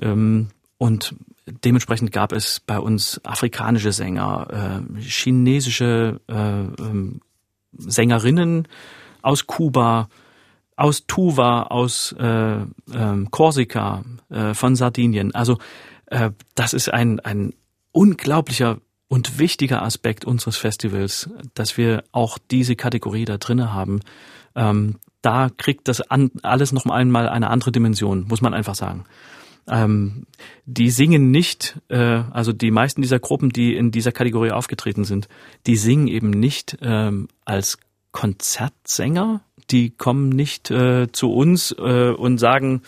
Ähm, 0.00 0.48
und 0.78 1.14
dementsprechend 1.46 2.12
gab 2.12 2.32
es 2.32 2.60
bei 2.60 2.78
uns 2.78 3.20
afrikanische 3.24 3.92
Sänger, 3.92 4.82
äh, 4.96 5.00
chinesische 5.00 6.20
ähm, 6.28 7.20
Sängerinnen 7.76 8.68
aus 9.22 9.46
Kuba, 9.46 10.08
aus 10.76 11.06
Tuva, 11.06 11.64
aus 11.64 12.14
äh, 12.18 12.54
äh, 12.56 12.64
Korsika, 13.30 14.04
äh, 14.30 14.54
von 14.54 14.76
Sardinien. 14.76 15.34
Also 15.34 15.58
äh, 16.06 16.30
das 16.54 16.72
ist 16.72 16.92
ein, 16.92 17.20
ein 17.20 17.54
unglaublicher 17.92 18.78
und 19.08 19.38
wichtiger 19.38 19.82
Aspekt 19.82 20.24
unseres 20.24 20.56
Festivals, 20.56 21.30
dass 21.54 21.76
wir 21.76 22.04
auch 22.10 22.38
diese 22.50 22.74
Kategorie 22.74 23.24
da 23.24 23.38
drinne 23.38 23.72
haben. 23.72 24.00
Ähm, 24.56 24.96
da 25.22 25.48
kriegt 25.56 25.88
das 25.88 26.00
an, 26.00 26.30
alles 26.42 26.72
noch 26.72 26.86
einmal 26.86 27.28
eine 27.28 27.50
andere 27.50 27.72
Dimension, 27.72 28.26
muss 28.28 28.42
man 28.42 28.54
einfach 28.54 28.74
sagen. 28.74 29.04
Ähm, 29.66 30.26
die 30.66 30.90
singen 30.90 31.30
nicht, 31.30 31.80
äh, 31.88 32.22
also 32.30 32.52
die 32.52 32.70
meisten 32.70 33.02
dieser 33.02 33.18
Gruppen, 33.18 33.50
die 33.50 33.74
in 33.74 33.90
dieser 33.90 34.12
Kategorie 34.12 34.50
aufgetreten 34.50 35.04
sind, 35.04 35.28
die 35.66 35.76
singen 35.76 36.08
eben 36.08 36.30
nicht 36.30 36.76
ähm, 36.82 37.28
als 37.44 37.78
Konzertsänger, 38.12 39.40
die 39.70 39.90
kommen 39.90 40.28
nicht 40.28 40.70
äh, 40.70 41.10
zu 41.10 41.32
uns 41.32 41.74
äh, 41.78 42.10
und 42.10 42.38
sagen, 42.38 42.82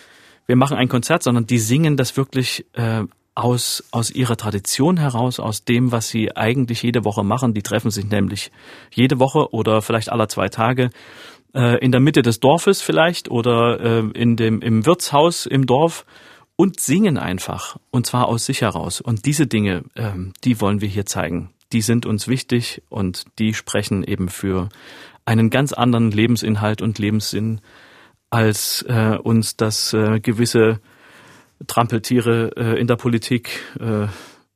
wir 0.46 0.56
machen 0.56 0.76
ein 0.76 0.88
Konzert, 0.88 1.22
sondern 1.22 1.46
die 1.46 1.58
singen 1.58 1.96
das 1.96 2.16
wirklich 2.16 2.66
äh, 2.74 3.04
aus, 3.34 3.84
aus 3.90 4.10
ihrer 4.10 4.36
Tradition 4.36 4.96
heraus, 4.96 5.40
aus 5.40 5.64
dem, 5.64 5.92
was 5.92 6.08
sie 6.08 6.36
eigentlich 6.36 6.82
jede 6.82 7.04
Woche 7.04 7.24
machen. 7.24 7.52
Die 7.52 7.62
treffen 7.62 7.90
sich 7.90 8.06
nämlich 8.06 8.50
jede 8.92 9.18
Woche 9.18 9.52
oder 9.52 9.82
vielleicht 9.82 10.10
alle 10.10 10.28
zwei 10.28 10.48
Tage 10.48 10.90
äh, 11.54 11.78
in 11.78 11.92
der 11.92 12.00
Mitte 12.00 12.22
des 12.22 12.40
Dorfes 12.40 12.80
vielleicht 12.80 13.30
oder 13.30 13.80
äh, 13.80 14.04
in 14.14 14.36
dem, 14.36 14.62
im 14.62 14.86
Wirtshaus 14.86 15.46
im 15.46 15.66
Dorf 15.66 16.06
und 16.56 16.80
singen 16.80 17.18
einfach. 17.18 17.78
Und 17.90 18.06
zwar 18.06 18.26
aus 18.26 18.46
sich 18.46 18.62
heraus. 18.62 19.00
Und 19.00 19.26
diese 19.26 19.46
Dinge, 19.46 19.84
ähm, 19.94 20.32
die 20.44 20.60
wollen 20.60 20.80
wir 20.80 20.88
hier 20.88 21.06
zeigen. 21.06 21.50
Die 21.72 21.82
sind 21.82 22.06
uns 22.06 22.28
wichtig 22.28 22.82
und 22.88 23.24
die 23.38 23.54
sprechen 23.54 24.02
eben 24.04 24.28
für 24.28 24.68
einen 25.24 25.50
ganz 25.50 25.72
anderen 25.72 26.10
Lebensinhalt 26.10 26.80
und 26.80 26.98
Lebenssinn, 26.98 27.60
als 28.30 28.82
äh, 28.88 29.18
uns 29.22 29.56
das 29.56 29.92
äh, 29.92 30.20
gewisse 30.20 30.80
Trampeltiere 31.66 32.52
äh, 32.56 32.80
in 32.80 32.86
der 32.86 32.96
Politik 32.96 33.60
äh, 33.80 34.06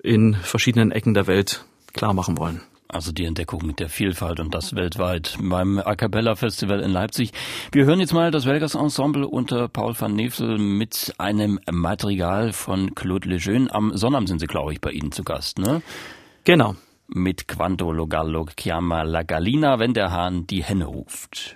in 0.02 0.34
verschiedenen 0.34 0.92
Ecken 0.92 1.14
der 1.14 1.26
Welt 1.26 1.64
klar 1.92 2.14
machen 2.14 2.38
wollen. 2.38 2.62
Also 2.92 3.12
die 3.12 3.24
Entdeckung 3.24 3.64
mit 3.64 3.78
der 3.78 3.88
Vielfalt 3.88 4.40
und 4.40 4.52
das 4.52 4.74
weltweit 4.74 5.38
beim 5.40 5.78
A 5.78 5.94
Cappella 5.94 6.34
Festival 6.34 6.80
in 6.80 6.90
Leipzig. 6.90 7.30
Wir 7.70 7.84
hören 7.84 8.00
jetzt 8.00 8.12
mal 8.12 8.32
das 8.32 8.46
Welgers 8.46 8.74
Ensemble 8.74 9.28
unter 9.28 9.68
Paul 9.68 9.94
van 9.96 10.14
Nevel 10.14 10.58
mit 10.58 11.14
einem 11.18 11.60
Material 11.70 12.52
von 12.52 12.94
Claude 12.96 13.28
Lejeune. 13.28 13.72
Am 13.72 13.96
Sonnabend 13.96 14.28
sind 14.28 14.40
Sie, 14.40 14.46
glaube 14.46 14.72
ich, 14.72 14.80
bei 14.80 14.90
Ihnen 14.90 15.12
zu 15.12 15.22
Gast, 15.22 15.60
ne? 15.60 15.82
Genau. 16.42 16.74
Mit 17.06 17.46
Quanto 17.46 17.92
Logallo 17.92 18.46
Chiama 18.58 19.02
la 19.02 19.22
Gallina, 19.22 19.78
wenn 19.78 19.94
der 19.94 20.10
Hahn 20.10 20.48
die 20.48 20.64
Henne 20.64 20.86
ruft. 20.86 21.54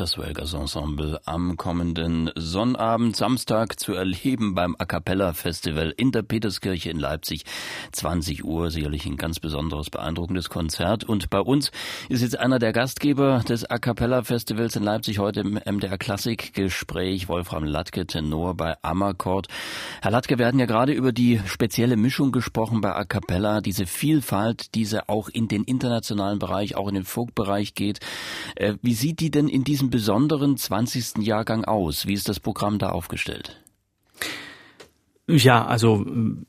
Das 0.00 0.18
Welgers 0.18 0.52
Ensemble 0.52 1.20
am 1.24 1.56
kommenden 1.56 2.30
Sonnabend, 2.34 3.16
Samstag 3.16 3.80
zu 3.80 3.94
erleben 3.94 4.54
beim 4.54 4.76
A 4.78 4.84
Cappella 4.84 5.32
Festival 5.32 5.92
in 5.96 6.12
der 6.12 6.22
Peterskirche 6.22 6.90
in 6.90 6.98
Leipzig. 6.98 7.44
20 7.92 8.44
Uhr, 8.44 8.70
sicherlich 8.70 9.06
ein 9.06 9.16
ganz 9.16 9.40
besonderes, 9.40 9.88
beeindruckendes 9.88 10.50
Konzert. 10.50 11.04
Und 11.04 11.30
bei 11.30 11.40
uns 11.40 11.70
ist 12.10 12.20
jetzt 12.20 12.38
einer 12.38 12.58
der 12.58 12.74
Gastgeber 12.74 13.42
des 13.48 13.64
A 13.64 13.78
Cappella 13.78 14.22
Festivals 14.22 14.76
in 14.76 14.82
Leipzig 14.82 15.18
heute 15.18 15.40
im 15.40 15.54
MDR 15.64 15.96
Klassik 15.96 16.52
Gespräch, 16.52 17.28
Wolfram 17.28 17.64
Latke, 17.64 18.06
Tenor 18.06 18.54
bei 18.54 18.76
Amakord. 18.82 19.48
Herr 20.02 20.10
Latke, 20.10 20.38
wir 20.38 20.46
hatten 20.46 20.58
ja 20.58 20.66
gerade 20.66 20.92
über 20.92 21.12
die 21.12 21.40
spezielle 21.46 21.96
Mischung 21.96 22.32
gesprochen 22.32 22.82
bei 22.82 22.94
A 22.94 23.04
Cappella, 23.04 23.62
diese 23.62 23.86
Vielfalt, 23.86 24.74
diese 24.74 25.08
auch 25.08 25.30
in 25.30 25.48
den 25.48 25.64
internationalen 25.64 26.38
Bereich, 26.38 26.76
auch 26.76 26.88
in 26.88 26.94
den 26.94 27.04
Folkbereich 27.04 27.74
geht. 27.74 28.00
Äh, 28.56 28.74
wie 28.82 28.94
sieht 28.94 29.20
die 29.20 29.30
denn 29.30 29.48
in 29.48 29.64
diesem 29.64 29.85
diesem 29.86 29.90
besonderen 29.90 30.56
20. 30.56 31.18
Jahrgang 31.18 31.64
aus? 31.64 32.06
Wie 32.06 32.14
ist 32.14 32.28
das 32.28 32.40
Programm 32.40 32.78
da 32.78 32.90
aufgestellt? 32.90 33.60
Ja, 35.28 35.66
also 35.66 36.06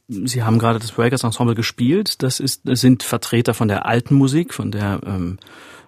Sie 0.07 0.43
haben 0.43 0.59
gerade 0.59 0.79
das 0.79 0.91
Breakers 0.91 1.23
Ensemble 1.23 1.55
gespielt. 1.55 2.21
Das 2.21 2.39
ist 2.39 2.61
sind 2.65 3.03
Vertreter 3.03 3.53
von 3.53 3.67
der 3.67 3.87
alten 3.87 4.15
Musik, 4.15 4.53
von 4.53 4.71
der 4.71 4.99
ähm, 5.05 5.39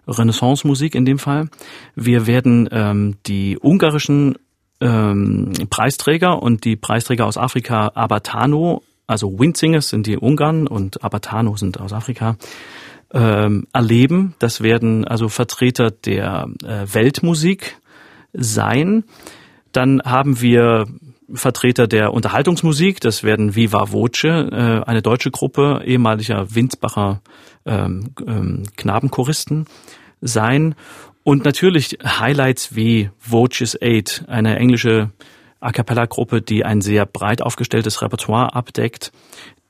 Renaissance-Musik 0.08 0.96
in 0.96 1.06
dem 1.06 1.20
Fall. 1.20 1.50
Wir 1.96 2.26
werden 2.26 2.68
ähm, 2.72 3.18
die 3.28 3.60
ungarischen 3.62 4.38
ähm, 4.82 5.54
Preisträger 5.70 6.42
und 6.42 6.66
die 6.66 6.76
Preisträger 6.76 7.26
aus 7.26 7.38
Afrika 7.38 7.92
Abatano, 7.94 8.82
also 9.06 9.40
Windsingers 9.40 9.90
sind 9.90 10.08
die 10.08 10.18
Ungarn 10.18 10.68
und 10.68 11.04
Abatano 11.04 11.58
sind 11.58 11.80
aus 11.80 11.94
Afrika, 11.94 12.38
ähm, 13.14 13.68
erleben. 13.74 14.36
Das 14.40 14.62
werden 14.62 15.06
also 15.06 15.30
Vertreter 15.30 15.92
der 15.92 16.48
äh, 16.64 16.86
Weltmusik 16.94 17.78
sein. 18.34 19.04
Dann 19.72 20.02
haben 20.04 20.42
wir 20.42 20.86
Vertreter 21.34 21.88
der 21.88 22.14
Unterhaltungsmusik, 22.14 23.02
das 23.02 23.24
werden 23.24 23.56
Viva 23.56 23.92
Voce, 23.92 24.24
äh, 24.24 24.82
eine 24.86 25.02
deutsche 25.02 25.32
Gruppe 25.32 25.82
ehemaliger 25.86 26.56
Winsbacher 26.56 27.22
ähm, 27.66 28.12
ähm, 28.26 28.64
Knabenchoristen 28.76 29.66
sein. 30.22 30.76
Und 31.24 31.46
natürlich 31.46 32.00
Highlights 32.04 32.76
wie 32.76 33.12
Voces 33.20 33.78
8, 33.82 34.26
eine 34.28 34.58
englische 34.58 35.12
A 35.60 35.72
cappella 35.72 36.06
Gruppe, 36.06 36.42
die 36.42 36.64
ein 36.64 36.82
sehr 36.82 37.06
breit 37.06 37.42
aufgestelltes 37.42 38.02
Repertoire 38.02 38.56
abdeckt, 38.56 39.12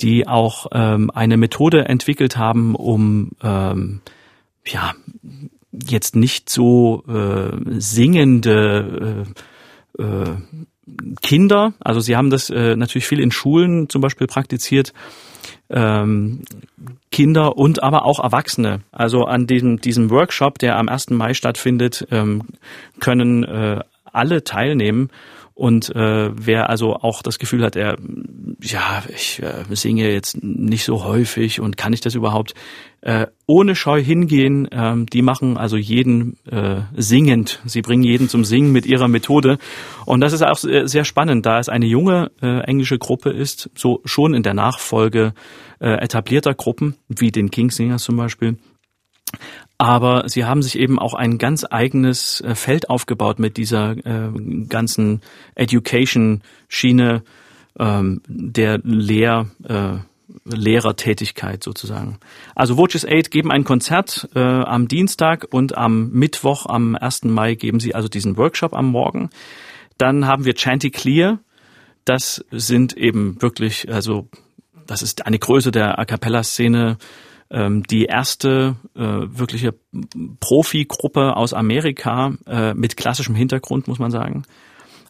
die 0.01 0.27
auch 0.27 0.67
ähm, 0.71 1.11
eine 1.13 1.37
Methode 1.37 1.85
entwickelt 1.85 2.37
haben, 2.37 2.75
um 2.75 3.31
ähm, 3.41 4.01
ja 4.65 4.93
jetzt 5.71 6.15
nicht 6.15 6.49
so 6.49 7.03
äh, 7.07 7.51
singende 7.79 9.25
äh, 9.97 10.03
äh, 10.03 10.35
Kinder, 11.21 11.73
also 11.79 11.99
sie 11.99 12.15
haben 12.15 12.29
das 12.29 12.49
äh, 12.49 12.75
natürlich 12.75 13.07
viel 13.07 13.19
in 13.19 13.31
Schulen 13.31 13.89
zum 13.89 14.01
Beispiel 14.01 14.27
praktiziert, 14.27 14.93
ähm, 15.69 16.41
Kinder 17.11 17.57
und 17.57 17.83
aber 17.83 18.05
auch 18.05 18.19
Erwachsene. 18.19 18.81
Also 18.91 19.25
an 19.25 19.45
diesem, 19.45 19.79
diesem 19.81 20.09
Workshop, 20.09 20.57
der 20.57 20.77
am 20.77 20.89
1. 20.89 21.11
Mai 21.11 21.33
stattfindet, 21.33 22.07
ähm, 22.11 22.43
können 22.99 23.43
äh, 23.43 23.81
alle 24.03 24.43
teilnehmen 24.43 25.09
und 25.59 25.93
äh, 25.93 26.31
wer 26.33 26.69
also 26.69 26.95
auch 26.95 27.21
das 27.21 27.37
Gefühl 27.37 27.65
hat, 27.65 27.75
er, 27.75 27.97
ja, 28.61 29.03
ich 29.13 29.43
äh, 29.43 29.65
singe 29.75 30.09
jetzt 30.09 30.41
nicht 30.41 30.85
so 30.85 31.03
häufig 31.03 31.59
und 31.59 31.75
kann 31.75 31.91
ich 31.91 31.99
das 31.99 32.15
überhaupt, 32.15 32.53
äh, 33.01 33.27
ohne 33.45 33.75
Scheu 33.75 34.01
hingehen. 34.01 34.69
Ähm, 34.71 35.05
die 35.07 35.21
machen 35.21 35.57
also 35.57 35.75
jeden 35.75 36.37
äh, 36.49 36.83
singend. 36.95 37.59
Sie 37.65 37.81
bringen 37.81 38.03
jeden 38.03 38.29
zum 38.29 38.45
Singen 38.45 38.71
mit 38.71 38.85
ihrer 38.85 39.09
Methode. 39.09 39.57
Und 40.05 40.21
das 40.21 40.31
ist 40.31 40.43
auch 40.43 40.59
sehr 40.59 41.03
spannend, 41.03 41.45
da 41.45 41.59
es 41.59 41.67
eine 41.67 41.87
junge 41.87 42.31
äh, 42.41 42.61
englische 42.61 42.97
Gruppe 42.97 43.31
ist, 43.31 43.69
so 43.75 43.99
schon 44.05 44.33
in 44.33 44.43
der 44.43 44.53
Nachfolge 44.53 45.33
äh, 45.81 45.95
etablierter 45.95 46.53
Gruppen, 46.53 46.95
wie 47.09 47.31
den 47.31 47.51
Kingsingers 47.51 48.03
zum 48.03 48.15
Beispiel 48.15 48.55
aber 49.79 50.27
sie 50.27 50.43
haben 50.43 50.61
sich 50.61 50.77
eben 50.77 50.99
auch 50.99 51.13
ein 51.13 51.37
ganz 51.37 51.65
eigenes 51.69 52.41
äh, 52.41 52.53
Feld 52.53 52.89
aufgebaut 52.89 53.39
mit 53.39 53.55
dieser 53.55 53.91
äh, 53.91 54.29
ganzen 54.67 55.21
Education-Schiene 55.55 57.23
ähm, 57.79 58.21
der 58.27 58.79
Lehr, 58.83 59.47
äh, 59.63 59.93
Lehrertätigkeit 60.43 61.63
sozusagen. 61.63 62.19
Also 62.55 62.75
Voices 62.75 63.05
8 63.05 63.31
geben 63.31 63.51
ein 63.51 63.63
Konzert 63.63 64.27
äh, 64.35 64.39
am 64.39 64.89
Dienstag 64.89 65.47
und 65.49 65.77
am 65.77 66.09
Mittwoch, 66.11 66.65
am 66.65 66.95
1. 66.95 67.23
Mai, 67.23 67.55
geben 67.55 67.79
sie 67.79 67.95
also 67.95 68.09
diesen 68.09 68.35
Workshop 68.35 68.73
am 68.73 68.87
Morgen. 68.87 69.29
Dann 69.97 70.27
haben 70.27 70.43
wir 70.43 70.55
Chanticleer. 70.55 71.39
Das 72.03 72.43
sind 72.51 72.97
eben 72.97 73.41
wirklich, 73.41 73.89
also 73.91 74.27
das 74.87 75.01
ist 75.01 75.25
eine 75.25 75.39
Größe 75.39 75.71
der 75.71 75.99
A 75.99 76.05
Cappella-Szene 76.05 76.97
ähm, 77.51 77.83
die 77.83 78.05
erste 78.05 78.75
äh, 78.95 79.01
wirkliche 79.01 79.73
Profi-Gruppe 80.39 81.35
aus 81.35 81.53
Amerika 81.53 82.33
äh, 82.45 82.73
mit 82.73 82.97
klassischem 82.97 83.35
Hintergrund, 83.35 83.87
muss 83.87 83.99
man 83.99 84.11
sagen. 84.11 84.43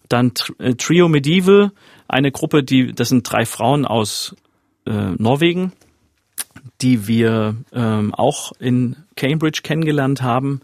Dann 0.07 0.31
äh, 0.57 0.75
Trio 0.75 1.07
Medieval, 1.07 1.71
eine 2.07 2.31
Gruppe, 2.31 2.63
die 2.63 2.93
das 2.93 3.09
sind 3.09 3.29
drei 3.29 3.45
Frauen 3.45 3.85
aus 3.85 4.35
äh, 4.85 5.11
Norwegen, 5.17 5.73
die 6.81 7.07
wir 7.07 7.57
ähm, 7.73 8.13
auch 8.13 8.53
in 8.59 8.95
Cambridge 9.15 9.61
kennengelernt 9.63 10.21
haben 10.21 10.61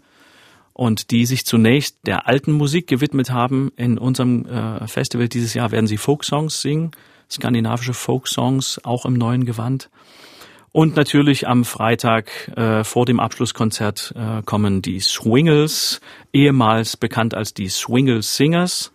und 0.72 1.10
die 1.10 1.26
sich 1.26 1.46
zunächst 1.46 1.98
der 2.06 2.26
alten 2.26 2.52
Musik 2.52 2.86
gewidmet 2.86 3.30
haben. 3.30 3.70
In 3.76 3.98
unserem 3.98 4.46
äh, 4.46 4.86
Festival 4.88 5.28
dieses 5.28 5.54
Jahr 5.54 5.70
werden 5.70 5.86
sie 5.86 5.96
Folksongs 5.96 6.60
singen, 6.60 6.90
skandinavische 7.30 7.94
Folksongs, 7.94 8.80
auch 8.84 9.06
im 9.06 9.14
neuen 9.14 9.44
Gewand. 9.44 9.90
Und 10.76 10.94
natürlich 10.94 11.48
am 11.48 11.64
Freitag 11.64 12.48
äh, 12.54 12.84
vor 12.84 13.06
dem 13.06 13.18
Abschlusskonzert 13.18 14.12
äh, 14.14 14.42
kommen 14.42 14.82
die 14.82 15.00
Swingles, 15.00 16.02
ehemals 16.34 16.98
bekannt 16.98 17.32
als 17.32 17.54
die 17.54 17.70
Swingle 17.70 18.20
Singers. 18.20 18.92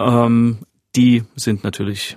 Ähm, 0.00 0.58
die 0.96 1.22
sind 1.36 1.62
natürlich, 1.62 2.16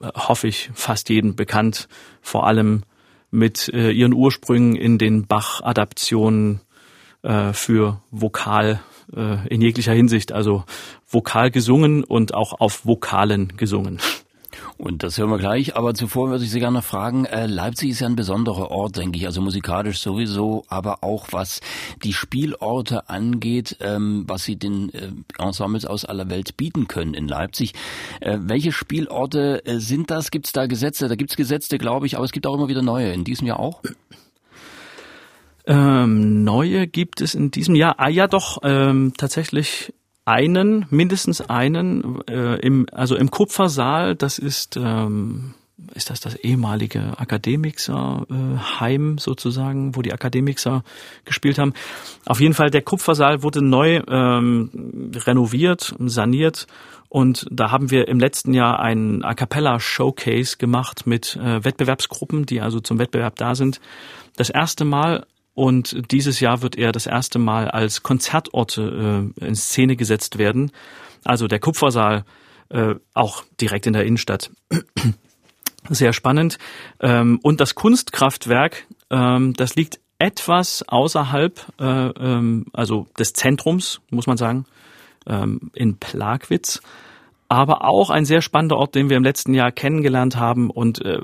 äh, 0.00 0.06
hoffe 0.14 0.46
ich, 0.46 0.70
fast 0.72 1.08
jeden 1.08 1.34
bekannt, 1.34 1.88
vor 2.22 2.46
allem 2.46 2.84
mit 3.32 3.68
äh, 3.74 3.90
ihren 3.90 4.14
Ursprüngen 4.14 4.76
in 4.76 4.96
den 4.96 5.26
Bach-Adaptionen 5.26 6.60
äh, 7.22 7.52
für 7.52 8.00
Vokal 8.12 8.78
äh, 9.16 9.48
in 9.48 9.60
jeglicher 9.60 9.94
Hinsicht, 9.94 10.30
also 10.30 10.62
vokal 11.08 11.50
gesungen 11.50 12.04
und 12.04 12.34
auch 12.34 12.60
auf 12.60 12.86
Vokalen 12.86 13.56
gesungen. 13.56 13.98
Und 14.78 15.02
das 15.02 15.18
hören 15.18 15.30
wir 15.30 15.38
gleich, 15.38 15.76
aber 15.76 15.94
zuvor 15.94 16.30
würde 16.30 16.44
ich 16.44 16.50
Sie 16.50 16.60
gerne 16.60 16.82
fragen, 16.82 17.24
äh, 17.24 17.46
Leipzig 17.46 17.90
ist 17.90 18.00
ja 18.00 18.06
ein 18.06 18.16
besonderer 18.16 18.70
Ort, 18.70 18.96
denke 18.96 19.18
ich, 19.18 19.26
also 19.26 19.40
musikalisch 19.40 20.00
sowieso, 20.00 20.64
aber 20.68 21.02
auch 21.02 21.28
was 21.30 21.60
die 22.02 22.12
Spielorte 22.12 23.08
angeht, 23.08 23.76
ähm, 23.80 24.24
was 24.26 24.44
Sie 24.44 24.56
den 24.56 24.92
äh, 24.92 25.10
Ensembles 25.38 25.86
aus 25.86 26.04
aller 26.04 26.30
Welt 26.30 26.56
bieten 26.56 26.88
können 26.88 27.14
in 27.14 27.28
Leipzig. 27.28 27.74
Äh, 28.20 28.38
welche 28.40 28.72
Spielorte 28.72 29.64
äh, 29.64 29.78
sind 29.78 30.10
das? 30.10 30.30
Gibt 30.30 30.46
es 30.46 30.52
da 30.52 30.66
Gesetze? 30.66 31.08
Da 31.08 31.14
gibt 31.14 31.30
es 31.30 31.36
Gesetze, 31.36 31.78
glaube 31.78 32.06
ich, 32.06 32.16
aber 32.16 32.24
es 32.24 32.32
gibt 32.32 32.46
auch 32.46 32.54
immer 32.54 32.68
wieder 32.68 32.82
neue. 32.82 33.12
In 33.12 33.24
diesem 33.24 33.46
Jahr 33.46 33.60
auch? 33.60 33.82
Ähm, 35.66 36.42
neue 36.42 36.86
gibt 36.86 37.20
es 37.20 37.34
in 37.34 37.50
diesem 37.50 37.74
Jahr. 37.74 37.96
Ah 37.98 38.08
ja, 38.08 38.26
doch, 38.26 38.58
ähm, 38.64 39.12
tatsächlich 39.16 39.92
einen, 40.24 40.86
mindestens 40.90 41.40
einen, 41.40 42.20
äh, 42.28 42.56
im, 42.60 42.86
also 42.92 43.16
im 43.16 43.30
Kupfersaal, 43.30 44.14
das 44.14 44.38
ist, 44.38 44.76
ähm, 44.76 45.54
ist 45.94 46.10
das 46.10 46.20
das 46.20 46.36
ehemalige 46.36 47.18
Akademikerheim 47.18 49.16
äh, 49.16 49.20
sozusagen, 49.20 49.96
wo 49.96 50.02
die 50.02 50.12
Akademiker 50.12 50.84
gespielt 51.24 51.58
haben. 51.58 51.72
Auf 52.26 52.40
jeden 52.40 52.54
Fall, 52.54 52.70
der 52.70 52.82
Kupfersaal 52.82 53.42
wurde 53.42 53.64
neu 53.64 54.02
ähm, 54.08 55.10
renoviert, 55.26 55.94
saniert 55.98 56.66
und 57.10 57.46
da 57.50 57.72
haben 57.72 57.90
wir 57.90 58.06
im 58.06 58.20
letzten 58.20 58.54
Jahr 58.54 58.78
ein 58.78 59.24
A 59.24 59.34
Cappella 59.34 59.80
Showcase 59.80 60.58
gemacht 60.58 61.08
mit 61.08 61.34
äh, 61.36 61.64
Wettbewerbsgruppen, 61.64 62.46
die 62.46 62.60
also 62.60 62.78
zum 62.78 63.00
Wettbewerb 63.00 63.34
da 63.34 63.56
sind. 63.56 63.80
Das 64.36 64.48
erste 64.48 64.84
Mal 64.84 65.26
und 65.60 66.10
dieses 66.10 66.40
Jahr 66.40 66.62
wird 66.62 66.76
er 66.76 66.90
das 66.90 67.04
erste 67.04 67.38
Mal 67.38 67.70
als 67.70 68.02
Konzertorte 68.02 69.30
äh, 69.38 69.44
in 69.44 69.54
Szene 69.54 69.94
gesetzt 69.94 70.38
werden. 70.38 70.72
Also 71.22 71.48
der 71.48 71.58
Kupfersaal, 71.58 72.24
äh, 72.70 72.94
auch 73.12 73.44
direkt 73.60 73.86
in 73.86 73.92
der 73.92 74.06
Innenstadt. 74.06 74.50
Sehr 75.90 76.14
spannend. 76.14 76.56
Ähm, 77.00 77.40
und 77.42 77.60
das 77.60 77.74
Kunstkraftwerk, 77.74 78.86
ähm, 79.10 79.52
das 79.52 79.74
liegt 79.74 80.00
etwas 80.18 80.82
außerhalb, 80.88 81.60
äh, 81.78 81.84
ähm, 81.84 82.64
also 82.72 83.06
des 83.18 83.34
Zentrums, 83.34 84.00
muss 84.08 84.26
man 84.26 84.38
sagen, 84.38 84.64
ähm, 85.26 85.70
in 85.74 85.98
Plagwitz 85.98 86.80
aber 87.50 87.84
auch 87.84 88.10
ein 88.10 88.24
sehr 88.24 88.42
spannender 88.42 88.76
Ort, 88.76 88.94
den 88.94 89.10
wir 89.10 89.16
im 89.16 89.24
letzten 89.24 89.54
Jahr 89.54 89.72
kennengelernt 89.72 90.36
haben. 90.36 90.70
Und 90.70 91.04
äh, 91.04 91.18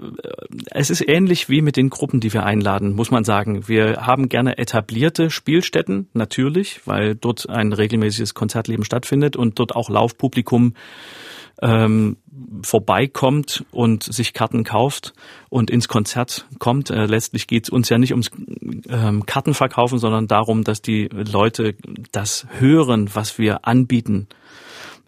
es 0.72 0.90
ist 0.90 1.08
ähnlich 1.08 1.48
wie 1.48 1.62
mit 1.62 1.76
den 1.76 1.88
Gruppen, 1.88 2.18
die 2.18 2.32
wir 2.32 2.44
einladen, 2.44 2.96
muss 2.96 3.12
man 3.12 3.22
sagen. 3.22 3.68
Wir 3.68 4.04
haben 4.04 4.28
gerne 4.28 4.58
etablierte 4.58 5.30
Spielstätten, 5.30 6.08
natürlich, 6.14 6.80
weil 6.84 7.14
dort 7.14 7.48
ein 7.48 7.72
regelmäßiges 7.72 8.34
Konzertleben 8.34 8.84
stattfindet 8.84 9.36
und 9.36 9.60
dort 9.60 9.76
auch 9.76 9.88
Laufpublikum 9.88 10.74
ähm, 11.62 12.16
vorbeikommt 12.62 13.64
und 13.70 14.02
sich 14.02 14.32
Karten 14.32 14.64
kauft 14.64 15.12
und 15.48 15.70
ins 15.70 15.86
Konzert 15.86 16.48
kommt. 16.58 16.90
Äh, 16.90 17.06
letztlich 17.06 17.46
geht 17.46 17.64
es 17.64 17.70
uns 17.70 17.88
ja 17.88 17.98
nicht 17.98 18.10
ums 18.10 18.32
ähm, 18.88 19.24
Kartenverkaufen, 19.26 20.00
sondern 20.00 20.26
darum, 20.26 20.64
dass 20.64 20.82
die 20.82 21.04
Leute 21.04 21.76
das 22.10 22.48
hören, 22.58 23.14
was 23.14 23.38
wir 23.38 23.64
anbieten. 23.64 24.26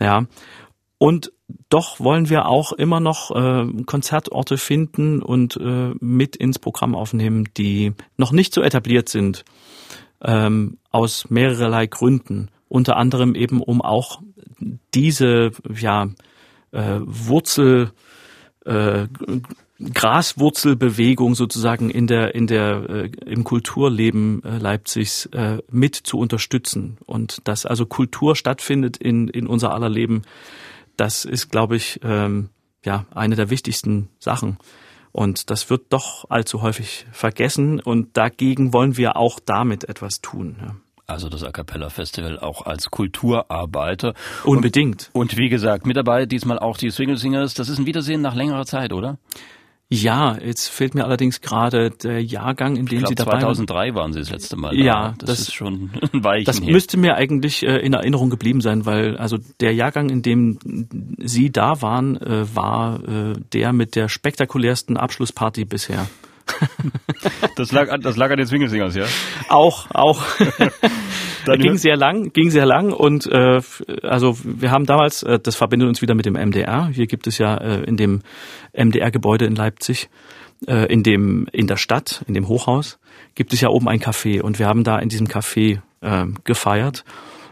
Ja, 0.00 0.26
und 0.98 1.32
doch 1.70 2.00
wollen 2.00 2.28
wir 2.28 2.46
auch 2.46 2.72
immer 2.72 3.00
noch 3.00 3.30
äh, 3.30 3.66
Konzertorte 3.84 4.58
finden 4.58 5.22
und 5.22 5.56
äh, 5.56 5.94
mit 6.00 6.36
ins 6.36 6.58
Programm 6.58 6.94
aufnehmen, 6.94 7.48
die 7.56 7.92
noch 8.16 8.32
nicht 8.32 8.52
so 8.52 8.62
etabliert 8.62 9.08
sind, 9.08 9.44
ähm, 10.22 10.78
aus 10.90 11.30
mehrerlei 11.30 11.86
Gründen. 11.86 12.50
Unter 12.68 12.96
anderem 12.96 13.34
eben, 13.34 13.62
um 13.62 13.80
auch 13.80 14.20
diese 14.92 15.52
ja, 15.72 16.08
äh, 16.72 17.00
Wurzel, 17.00 17.92
äh, 18.64 19.06
Graswurzelbewegung 19.80 21.36
sozusagen 21.36 21.88
in 21.88 22.08
der 22.08 22.34
in 22.34 22.48
der 22.48 22.90
äh, 22.90 23.10
im 23.26 23.44
Kulturleben 23.44 24.42
äh, 24.42 24.58
Leipzigs 24.58 25.26
äh, 25.26 25.58
mit 25.70 25.94
zu 25.94 26.18
unterstützen 26.18 26.98
und 27.06 27.46
dass 27.46 27.64
also 27.64 27.86
Kultur 27.86 28.34
stattfindet 28.34 28.96
in 28.96 29.28
in 29.28 29.46
unser 29.46 29.72
aller 29.72 29.88
Leben 29.88 30.22
das 30.98 31.24
ist, 31.24 31.50
glaube 31.50 31.76
ich, 31.76 32.00
ähm, 32.02 32.50
ja, 32.84 33.06
eine 33.14 33.36
der 33.36 33.50
wichtigsten 33.50 34.10
Sachen. 34.18 34.58
Und 35.12 35.50
das 35.50 35.70
wird 35.70 35.92
doch 35.92 36.26
allzu 36.28 36.62
häufig 36.62 37.06
vergessen 37.12 37.80
und 37.80 38.16
dagegen 38.16 38.72
wollen 38.72 38.96
wir 38.96 39.16
auch 39.16 39.40
damit 39.40 39.88
etwas 39.88 40.20
tun. 40.20 40.56
Ja. 40.60 40.76
Also 41.06 41.30
das 41.30 41.42
A 41.42 41.50
Cappella 41.50 41.88
Festival 41.88 42.38
auch 42.38 42.66
als 42.66 42.90
Kulturarbeiter. 42.90 44.12
Unbedingt. 44.44 45.08
Und, 45.14 45.32
und 45.32 45.38
wie 45.38 45.48
gesagt, 45.48 45.86
mit 45.86 45.96
dabei 45.96 46.26
diesmal 46.26 46.58
auch 46.58 46.76
die 46.76 46.90
Swingle 46.90 47.16
Singers. 47.16 47.54
Das 47.54 47.70
ist 47.70 47.78
ein 47.78 47.86
Wiedersehen 47.86 48.20
nach 48.20 48.34
längerer 48.34 48.66
Zeit, 48.66 48.92
oder? 48.92 49.16
Ja, 49.90 50.36
jetzt 50.36 50.68
fehlt 50.68 50.94
mir 50.94 51.04
allerdings 51.04 51.40
gerade 51.40 51.90
der 51.90 52.22
Jahrgang, 52.22 52.76
in 52.76 52.84
dem 52.84 52.98
glaub, 52.98 53.08
Sie 53.08 53.14
dabei 53.14 53.38
2003 53.40 53.94
waren 53.94 54.12
Sie 54.12 54.18
das 54.18 54.30
letzte 54.30 54.56
Mal. 54.56 54.76
Da. 54.76 54.82
Ja, 54.82 55.14
das, 55.16 55.30
das, 55.30 55.40
ist 55.40 55.54
schon 55.54 55.90
ein 56.12 56.24
Weichen 56.24 56.44
Das 56.44 56.60
her. 56.60 56.70
müsste 56.70 56.98
mir 56.98 57.14
eigentlich 57.14 57.62
äh, 57.62 57.78
in 57.78 57.94
Erinnerung 57.94 58.28
geblieben 58.28 58.60
sein, 58.60 58.84
weil 58.84 59.16
also 59.16 59.38
der 59.60 59.72
Jahrgang, 59.74 60.10
in 60.10 60.20
dem 60.20 60.58
Sie 61.18 61.50
da 61.50 61.80
waren, 61.80 62.20
äh, 62.20 62.54
war 62.54 63.02
äh, 63.02 63.32
der 63.54 63.72
mit 63.72 63.96
der 63.96 64.10
spektakulärsten 64.10 64.98
Abschlussparty 64.98 65.64
bisher. 65.64 66.06
das 67.56 67.72
lag 67.72 67.90
an, 67.90 68.00
das 68.00 68.16
lag 68.16 68.30
an 68.30 68.38
den 68.38 68.46
Swingelsingers, 68.46 68.94
ja? 68.94 69.04
Auch, 69.48 69.90
auch. 69.90 70.22
ging 71.56 71.76
sehr 71.76 71.96
lang, 71.96 72.32
ging 72.32 72.50
sehr 72.50 72.66
lang 72.66 72.92
und 72.92 73.26
äh, 73.26 73.60
also 74.02 74.36
wir 74.42 74.70
haben 74.70 74.86
damals, 74.86 75.22
äh, 75.22 75.38
das 75.38 75.56
verbindet 75.56 75.88
uns 75.88 76.02
wieder 76.02 76.14
mit 76.14 76.26
dem 76.26 76.34
MDR. 76.34 76.88
Hier 76.88 77.06
gibt 77.06 77.26
es 77.26 77.38
ja 77.38 77.56
äh, 77.56 77.84
in 77.84 77.96
dem 77.96 78.22
MDR-Gebäude 78.72 79.46
in 79.46 79.54
Leipzig, 79.54 80.10
äh, 80.66 80.92
in 80.92 81.02
dem 81.02 81.46
in 81.52 81.66
der 81.66 81.76
Stadt, 81.76 82.22
in 82.26 82.34
dem 82.34 82.48
Hochhaus, 82.48 82.98
gibt 83.34 83.52
es 83.52 83.60
ja 83.60 83.68
oben 83.68 83.88
ein 83.88 84.00
Café 84.00 84.40
und 84.40 84.58
wir 84.58 84.66
haben 84.66 84.84
da 84.84 84.98
in 84.98 85.08
diesem 85.08 85.26
Café 85.26 85.80
äh, 86.00 86.26
gefeiert 86.44 87.04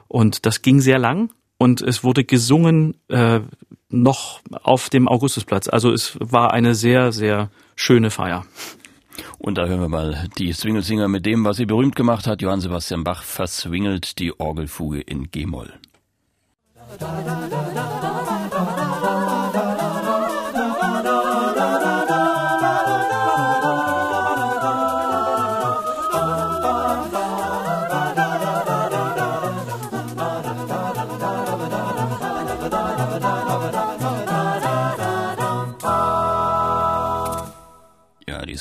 und 0.09 0.47
das 0.47 0.63
ging 0.63 0.81
sehr 0.81 0.99
lang 0.99 1.31
und 1.59 1.81
es 1.81 2.05
wurde 2.05 2.25
gesungen 2.25 2.97
äh, 3.09 3.41
noch 3.89 4.41
auf 4.63 4.91
dem 4.91 5.09
Augustusplatz. 5.09 5.69
Also 5.69 5.93
es 5.93 6.19
war 6.21 6.53
eine 6.53 6.75
sehr 6.75 7.13
sehr 7.13 7.51
schöne 7.77 8.11
Feier. 8.11 8.45
Und 9.39 9.59
da 9.59 9.67
hören 9.67 9.81
wir 9.81 9.89
mal 9.89 10.29
die 10.39 10.53
Swingelsinger 10.53 11.09
mit 11.09 11.27
dem, 11.27 11.45
was 11.45 11.57
sie 11.57 11.67
berühmt 11.67 11.97
gemacht 11.97 12.27
hat. 12.27 12.43
Johann 12.43 12.61
Sebastian 12.61 13.05
Bach 13.05 13.23
verswingelt 13.23 14.19
die 14.19 14.39
Orgelfuge 14.39 15.01
in 15.01 15.31
G-Moll. 15.31 15.73
Da, 16.99 17.23
da, 17.23 17.49
da, 17.49 18.36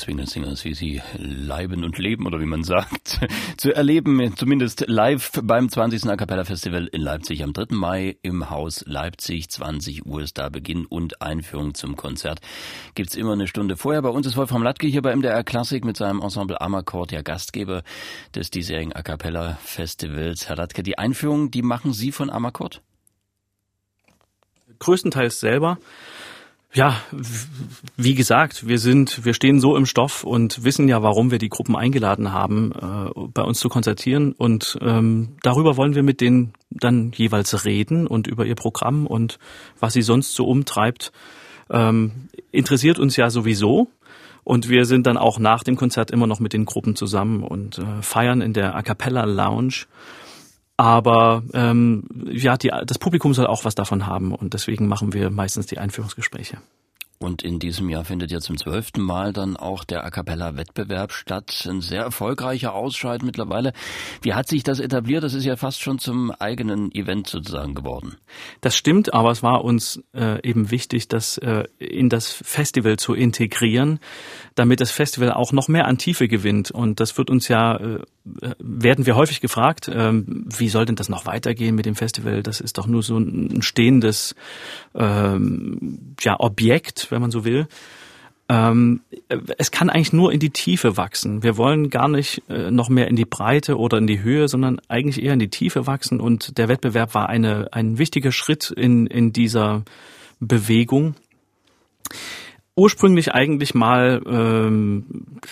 Swingle 0.06 0.28
Singers, 0.28 0.64
wie 0.64 0.74
sie 0.74 1.02
leiben 1.18 1.82
und 1.82 1.98
leben 1.98 2.28
oder 2.28 2.38
wie 2.38 2.46
man 2.46 2.62
sagt, 2.62 3.18
zu 3.56 3.74
erleben, 3.74 4.36
zumindest 4.36 4.84
live 4.86 5.32
beim 5.42 5.68
20. 5.68 6.08
A 6.08 6.14
Cappella 6.14 6.44
Festival 6.44 6.86
in 6.86 7.00
Leipzig 7.00 7.42
am 7.42 7.52
3. 7.52 7.74
Mai 7.74 8.16
im 8.22 8.48
Haus 8.48 8.84
Leipzig. 8.86 9.48
20 9.48 10.06
Uhr 10.06 10.22
ist 10.22 10.38
da 10.38 10.48
Beginn 10.48 10.86
und 10.86 11.20
Einführung 11.20 11.74
zum 11.74 11.96
Konzert. 11.96 12.38
Gibt's 12.94 13.16
immer 13.16 13.32
eine 13.32 13.48
Stunde 13.48 13.76
vorher. 13.76 14.00
Bei 14.00 14.10
uns 14.10 14.28
ist 14.28 14.36
Wolfram 14.36 14.62
Latke 14.62 14.86
hier 14.86 15.02
bei 15.02 15.16
MDR 15.16 15.42
Klassik 15.42 15.84
mit 15.84 15.96
seinem 15.96 16.22
Ensemble 16.22 16.60
Amakord, 16.60 17.10
der 17.10 17.24
Gastgeber 17.24 17.82
des 18.32 18.50
diesjährigen 18.50 18.92
A 18.92 19.02
Cappella 19.02 19.58
Festivals. 19.64 20.48
Herr 20.48 20.54
Latke, 20.54 20.84
die 20.84 20.98
Einführung, 20.98 21.50
die 21.50 21.62
machen 21.62 21.92
Sie 21.92 22.12
von 22.12 22.30
Amakord? 22.30 22.80
Größtenteils 24.78 25.40
selber. 25.40 25.78
Ja, 26.76 27.00
wie 27.96 28.14
gesagt, 28.14 28.68
wir 28.68 28.78
sind, 28.78 29.24
wir 29.24 29.32
stehen 29.32 29.60
so 29.60 29.78
im 29.78 29.86
Stoff 29.86 30.24
und 30.24 30.62
wissen 30.62 30.88
ja, 30.88 31.02
warum 31.02 31.30
wir 31.30 31.38
die 31.38 31.48
Gruppen 31.48 31.74
eingeladen 31.74 32.32
haben, 32.32 32.72
äh, 32.72 33.28
bei 33.32 33.40
uns 33.40 33.60
zu 33.60 33.70
konzertieren. 33.70 34.32
Und 34.32 34.76
ähm, 34.82 35.38
darüber 35.42 35.78
wollen 35.78 35.94
wir 35.94 36.02
mit 36.02 36.20
denen 36.20 36.52
dann 36.68 37.12
jeweils 37.12 37.64
reden 37.64 38.06
und 38.06 38.26
über 38.26 38.44
ihr 38.44 38.56
Programm 38.56 39.06
und 39.06 39.38
was 39.80 39.94
sie 39.94 40.02
sonst 40.02 40.34
so 40.34 40.44
umtreibt. 40.46 41.12
Ähm, 41.70 42.28
interessiert 42.52 42.98
uns 42.98 43.16
ja 43.16 43.30
sowieso. 43.30 43.88
Und 44.44 44.68
wir 44.68 44.84
sind 44.84 45.06
dann 45.06 45.16
auch 45.16 45.38
nach 45.38 45.64
dem 45.64 45.76
Konzert 45.76 46.10
immer 46.10 46.26
noch 46.26 46.40
mit 46.40 46.52
den 46.52 46.66
Gruppen 46.66 46.94
zusammen 46.94 47.42
und 47.42 47.78
äh, 47.78 48.02
feiern 48.02 48.42
in 48.42 48.52
der 48.52 48.74
A 48.74 48.82
Cappella 48.82 49.24
Lounge. 49.24 49.86
Aber 50.76 51.42
ähm, 51.54 52.04
ja, 52.30 52.56
die, 52.56 52.70
das 52.84 52.98
Publikum 52.98 53.32
soll 53.32 53.46
auch 53.46 53.64
was 53.64 53.74
davon 53.74 54.06
haben 54.06 54.34
und 54.34 54.52
deswegen 54.52 54.88
machen 54.88 55.14
wir 55.14 55.30
meistens 55.30 55.66
die 55.66 55.78
Einführungsgespräche. 55.78 56.58
Und 57.18 57.42
in 57.42 57.58
diesem 57.58 57.88
Jahr 57.88 58.04
findet 58.04 58.30
ja 58.30 58.40
zum 58.40 58.58
zwölften 58.58 59.00
Mal 59.00 59.32
dann 59.32 59.56
auch 59.56 59.84
der 59.84 60.04
A 60.04 60.10
Cappella 60.10 60.56
Wettbewerb 60.56 61.12
statt. 61.12 61.66
Ein 61.68 61.80
sehr 61.80 62.02
erfolgreicher 62.02 62.74
Ausscheid 62.74 63.22
mittlerweile. 63.22 63.72
Wie 64.20 64.34
hat 64.34 64.48
sich 64.48 64.64
das 64.64 64.80
etabliert? 64.80 65.24
Das 65.24 65.32
ist 65.32 65.44
ja 65.44 65.56
fast 65.56 65.80
schon 65.80 65.98
zum 65.98 66.30
eigenen 66.30 66.92
Event 66.92 67.28
sozusagen 67.28 67.74
geworden. 67.74 68.16
Das 68.60 68.76
stimmt, 68.76 69.14
aber 69.14 69.30
es 69.30 69.42
war 69.42 69.64
uns 69.64 70.02
äh, 70.14 70.46
eben 70.46 70.70
wichtig, 70.70 71.08
das 71.08 71.38
äh, 71.38 71.64
in 71.78 72.10
das 72.10 72.32
Festival 72.32 72.98
zu 72.98 73.14
integrieren, 73.14 73.98
damit 74.54 74.82
das 74.82 74.90
Festival 74.90 75.32
auch 75.32 75.52
noch 75.52 75.68
mehr 75.68 75.86
an 75.86 75.96
Tiefe 75.96 76.28
gewinnt. 76.28 76.70
Und 76.70 77.00
das 77.00 77.16
wird 77.16 77.30
uns 77.30 77.48
ja, 77.48 77.76
äh, 77.76 78.00
werden 78.58 79.06
wir 79.06 79.16
häufig 79.16 79.40
gefragt, 79.40 79.88
äh, 79.88 80.12
wie 80.12 80.68
soll 80.68 80.84
denn 80.84 80.96
das 80.96 81.08
noch 81.08 81.24
weitergehen 81.24 81.74
mit 81.74 81.86
dem 81.86 81.94
Festival? 81.94 82.42
Das 82.42 82.60
ist 82.60 82.76
doch 82.76 82.86
nur 82.86 83.02
so 83.02 83.16
ein 83.16 83.62
stehendes 83.62 84.34
äh, 84.94 85.38
ja, 86.20 86.36
Objekt 86.38 87.05
wenn 87.10 87.20
man 87.20 87.30
so 87.30 87.44
will. 87.44 87.68
Ähm, 88.48 89.00
es 89.58 89.72
kann 89.72 89.90
eigentlich 89.90 90.12
nur 90.12 90.32
in 90.32 90.38
die 90.38 90.50
Tiefe 90.50 90.96
wachsen. 90.96 91.42
Wir 91.42 91.56
wollen 91.56 91.90
gar 91.90 92.06
nicht 92.08 92.44
äh, 92.48 92.70
noch 92.70 92.88
mehr 92.88 93.08
in 93.08 93.16
die 93.16 93.24
Breite 93.24 93.76
oder 93.76 93.98
in 93.98 94.06
die 94.06 94.22
Höhe, 94.22 94.46
sondern 94.46 94.80
eigentlich 94.88 95.24
eher 95.24 95.32
in 95.32 95.40
die 95.40 95.50
Tiefe 95.50 95.88
wachsen. 95.88 96.20
Und 96.20 96.56
der 96.58 96.68
Wettbewerb 96.68 97.14
war 97.14 97.28
eine, 97.28 97.70
ein 97.72 97.98
wichtiger 97.98 98.30
Schritt 98.30 98.70
in, 98.70 99.08
in 99.08 99.32
dieser 99.32 99.82
Bewegung. 100.38 101.16
Ursprünglich 102.76 103.32
eigentlich 103.32 103.74
mal 103.74 104.22
ähm, 104.26 105.06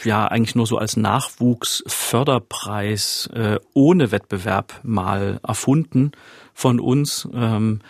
ja 0.04 0.26
eigentlich 0.26 0.54
nur 0.54 0.66
so 0.66 0.78
als 0.78 0.96
Nachwuchsförderpreis 0.96 3.28
äh, 3.34 3.58
ohne 3.72 4.12
Wettbewerb 4.12 4.78
mal 4.84 5.40
erfunden 5.42 6.12
von 6.52 6.78
uns. 6.78 7.28
Ähm, 7.34 7.80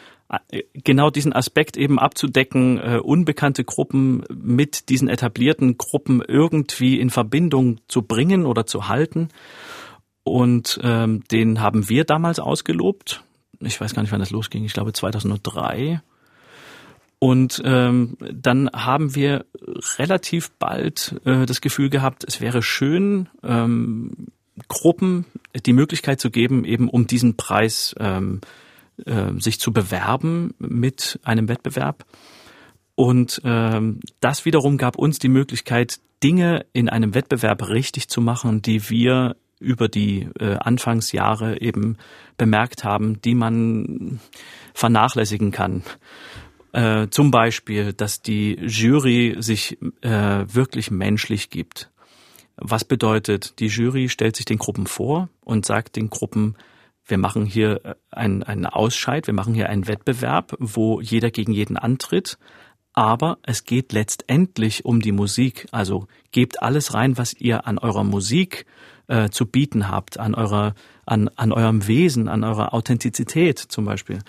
genau 0.73 1.11
diesen 1.11 1.33
Aspekt 1.33 1.77
eben 1.77 1.99
abzudecken, 1.99 2.79
äh, 2.79 2.99
unbekannte 3.03 3.65
Gruppen 3.65 4.25
mit 4.33 4.89
diesen 4.89 5.09
etablierten 5.09 5.79
Gruppen 5.79 6.23
irgendwie 6.27 6.99
in 6.99 7.11
Verbindung 7.11 7.81
zu 7.89 8.03
bringen 8.03 8.47
oder 8.47 8.67
zu 8.67 8.89
halten. 8.89 9.29
Und 10.23 10.81
ähm, 10.83 11.23
den 11.31 11.61
haben 11.61 11.89
wir 11.89 12.05
damals 12.05 12.41
ausgelobt. 12.41 13.23
Ich 13.61 13.81
weiß 13.81 13.95
gar 13.95 14.03
nicht, 14.03 14.13
wann 14.13 14.21
das 14.21 14.31
losging. 14.31 14.65
Ich 14.65 14.73
glaube 14.73 14.93
2003. 14.93 16.01
Und 17.19 17.63
ähm, 17.65 18.17
dann 18.19 18.71
haben 18.73 19.15
wir 19.15 19.47
relativ 19.99 20.51
bald 20.53 21.21
äh, 21.25 21.47
das 21.47 21.61
Gefühl 21.61 21.91
gehabt, 21.91 22.25
es 22.27 22.41
wäre 22.41 22.63
schön, 22.63 23.29
ähm, 23.43 24.29
Gruppen 24.69 25.27
die 25.67 25.73
Möglichkeit 25.73 26.21
zu 26.21 26.31
geben, 26.31 26.65
eben 26.65 26.89
um 26.89 27.07
diesen 27.07 27.37
Preis 27.37 27.95
ähm, 27.99 28.41
äh, 29.05 29.33
sich 29.39 29.61
zu 29.61 29.73
bewerben 29.73 30.55
mit 30.59 31.19
einem 31.23 31.49
Wettbewerb. 31.49 32.05
Und 32.95 33.41
ähm, 33.45 34.01
das 34.21 34.45
wiederum 34.45 34.77
gab 34.79 34.97
uns 34.97 35.19
die 35.19 35.29
Möglichkeit, 35.29 36.01
Dinge 36.23 36.65
in 36.73 36.89
einem 36.89 37.15
Wettbewerb 37.15 37.69
richtig 37.69 38.09
zu 38.09 38.21
machen, 38.21 38.63
die 38.63 38.89
wir 38.89 39.37
über 39.61 39.89
die 39.89 40.29
äh, 40.39 40.57
Anfangsjahre 40.57 41.61
eben 41.61 41.97
bemerkt 42.37 42.85
haben, 42.85 43.21
die 43.23 43.35
man 43.35 44.21
vernachlässigen 44.75 45.51
kann. 45.51 45.83
Äh, 46.73 47.09
zum 47.11 47.31
Beispiel, 47.31 47.93
dass 47.93 48.21
die 48.21 48.55
Jury 48.61 49.37
sich 49.39 49.79
äh, 50.01 50.45
wirklich 50.47 50.91
menschlich 50.91 51.51
gibt. 51.51 51.91
Was 52.57 52.85
bedeutet, 52.85 53.59
die 53.59 53.67
Jury 53.67 54.09
stellt 54.09 54.37
sich 54.37 54.45
den 54.45 54.59
Gruppen 54.59 54.87
vor 54.87 55.29
und 55.45 55.67
sagt 55.67 55.97
den 55.97 56.11
Gruppen, 56.11 56.57
wir 57.07 57.19
machen 57.19 57.45
hier 57.45 57.85
äh, 57.85 57.95
einen, 58.11 58.43
einen 58.43 58.67
Ausscheid, 58.67 59.27
wir 59.27 59.35
machen 59.35 59.55
hier 59.55 59.69
einen 59.69 59.87
Wettbewerb, 59.87 60.55
wo 60.59 61.01
jeder 61.01 61.31
gegen 61.31 61.53
jeden 61.53 61.77
antritt. 61.77 62.39
Aber 62.93 63.39
es 63.43 63.65
geht 63.65 63.93
letztendlich 63.93 64.85
um 64.85 65.01
die 65.01 65.13
Musik. 65.13 65.67
Also 65.73 66.07
gebt 66.31 66.63
alles 66.63 66.95
rein, 66.95 67.19
was 67.19 67.35
ihr 67.35 67.67
an 67.67 67.79
eurer 67.79 68.05
Musik 68.05 68.67
äh, 69.09 69.31
zu 69.31 69.47
bieten 69.47 69.89
habt, 69.89 70.19
an 70.19 70.35
eurer, 70.35 70.75
an, 71.07 71.31
an 71.37 71.53
eurem 71.53 71.87
Wesen, 71.87 72.29
an 72.29 72.45
eurer 72.45 72.75
Authentizität 72.75 73.59
zum 73.59 73.85
Beispiel. 73.85 74.21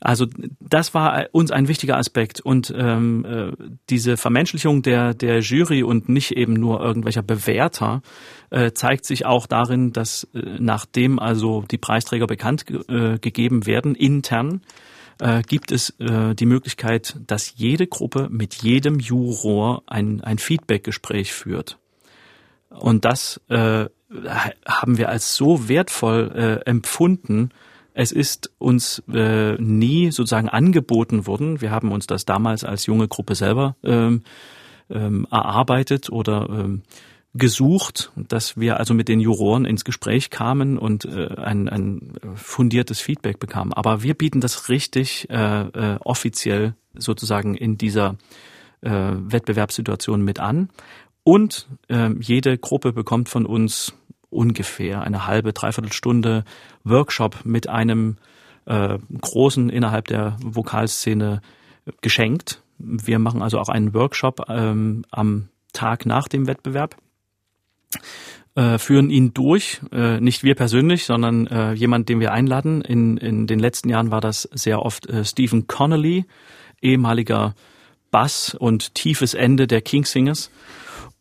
Also 0.00 0.26
das 0.60 0.94
war 0.94 1.26
uns 1.32 1.50
ein 1.50 1.68
wichtiger 1.68 1.98
Aspekt 1.98 2.40
und 2.40 2.72
ähm, 2.74 3.24
äh, 3.26 3.52
diese 3.90 4.16
Vermenschlichung 4.16 4.80
der 4.82 5.12
der 5.12 5.40
Jury 5.40 5.82
und 5.82 6.08
nicht 6.08 6.32
eben 6.32 6.54
nur 6.54 6.80
irgendwelcher 6.80 7.22
Bewerter 7.22 8.00
äh, 8.48 8.72
zeigt 8.72 9.04
sich 9.04 9.26
auch 9.26 9.46
darin, 9.46 9.92
dass 9.92 10.24
äh, 10.34 10.56
nachdem 10.58 11.18
also 11.18 11.64
die 11.70 11.76
Preisträger 11.76 12.26
bekannt 12.26 12.64
äh, 12.88 13.18
gegeben 13.18 13.66
werden 13.66 13.94
intern 13.94 14.62
äh, 15.18 15.42
gibt 15.42 15.70
es 15.70 15.90
äh, 16.00 16.34
die 16.34 16.46
Möglichkeit, 16.46 17.16
dass 17.26 17.52
jede 17.56 17.86
Gruppe 17.86 18.28
mit 18.30 18.54
jedem 18.54 19.00
Juror 19.00 19.82
ein 19.86 20.22
ein 20.22 20.38
Feedbackgespräch 20.38 21.34
führt 21.34 21.76
und 22.70 23.04
das 23.04 23.38
äh, 23.48 23.84
haben 24.66 24.98
wir 24.98 25.08
als 25.08 25.36
so 25.36 25.68
wertvoll 25.68 26.32
äh, 26.34 26.68
empfunden 26.68 27.50
es 27.92 28.12
ist 28.12 28.50
uns 28.58 29.02
äh, 29.12 29.54
nie 29.60 30.10
sozusagen 30.10 30.48
angeboten 30.48 31.26
worden. 31.26 31.60
Wir 31.60 31.70
haben 31.70 31.92
uns 31.92 32.06
das 32.06 32.24
damals 32.24 32.64
als 32.64 32.86
junge 32.86 33.08
Gruppe 33.08 33.34
selber 33.34 33.76
ähm, 33.82 34.22
ähm, 34.88 35.26
erarbeitet 35.30 36.10
oder 36.10 36.48
ähm, 36.50 36.82
gesucht, 37.34 38.10
dass 38.16 38.56
wir 38.56 38.78
also 38.78 38.94
mit 38.94 39.08
den 39.08 39.20
Juroren 39.20 39.64
ins 39.64 39.84
Gespräch 39.84 40.30
kamen 40.30 40.78
und 40.78 41.04
äh, 41.04 41.34
ein, 41.36 41.68
ein 41.68 42.14
fundiertes 42.34 43.00
Feedback 43.00 43.38
bekamen. 43.38 43.72
Aber 43.72 44.02
wir 44.02 44.14
bieten 44.14 44.40
das 44.40 44.68
richtig 44.68 45.28
äh, 45.30 45.60
äh, 45.60 45.98
offiziell 46.00 46.74
sozusagen 46.94 47.54
in 47.54 47.76
dieser 47.76 48.16
äh, 48.80 48.90
Wettbewerbssituation 48.90 50.22
mit 50.22 50.40
an. 50.40 50.70
Und 51.24 51.68
äh, 51.88 52.10
jede 52.20 52.58
Gruppe 52.58 52.92
bekommt 52.92 53.28
von 53.28 53.46
uns 53.46 53.92
ungefähr 54.30 55.02
eine 55.02 55.26
halbe, 55.26 55.52
dreiviertel 55.52 55.92
Stunde 55.92 56.44
Workshop 56.84 57.44
mit 57.44 57.68
einem 57.68 58.16
äh, 58.66 58.98
großen 59.20 59.68
innerhalb 59.70 60.06
der 60.06 60.36
Vokalszene 60.42 61.40
geschenkt. 62.00 62.62
Wir 62.78 63.18
machen 63.18 63.42
also 63.42 63.58
auch 63.58 63.68
einen 63.68 63.92
Workshop 63.92 64.46
ähm, 64.48 65.04
am 65.10 65.48
Tag 65.72 66.06
nach 66.06 66.28
dem 66.28 66.46
Wettbewerb, 66.46 66.96
äh, 68.54 68.78
führen 68.78 69.10
ihn 69.10 69.34
durch, 69.34 69.80
äh, 69.92 70.20
nicht 70.20 70.42
wir 70.42 70.54
persönlich, 70.54 71.04
sondern 71.04 71.46
äh, 71.46 71.72
jemand, 71.72 72.08
den 72.08 72.20
wir 72.20 72.32
einladen. 72.32 72.82
In, 72.82 73.16
in 73.16 73.46
den 73.46 73.58
letzten 73.58 73.88
Jahren 73.88 74.10
war 74.10 74.20
das 74.20 74.42
sehr 74.52 74.82
oft 74.82 75.06
äh, 75.08 75.24
Stephen 75.24 75.66
Connolly, 75.66 76.24
ehemaliger 76.80 77.54
Bass 78.10 78.54
und 78.54 78.94
tiefes 78.94 79.34
Ende 79.34 79.66
der 79.66 79.82
Kingsingers. 79.82 80.50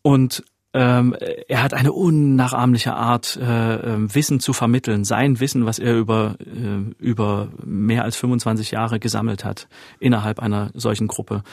Und 0.02 0.44
ähm, 0.72 1.16
er 1.48 1.64
hat 1.64 1.74
eine 1.74 1.92
unnachahmliche 1.92 2.94
Art, 2.94 3.38
äh, 3.42 3.76
äh, 3.76 4.14
Wissen 4.14 4.40
zu 4.40 4.54
vermitteln. 4.54 5.04
Sein 5.04 5.40
Wissen, 5.40 5.66
was 5.66 5.80
er 5.80 5.98
über, 5.98 6.36
äh, 6.40 6.94
über 7.04 7.50
mehr 7.66 8.04
als 8.04 8.16
25 8.18 8.72
Jahre 8.72 9.00
gesammelt 9.00 9.44
hat 9.44 9.68
innerhalb 10.00 10.40
einer 10.40 10.70
solchen 10.76 11.08
Gruppe. 11.08 11.44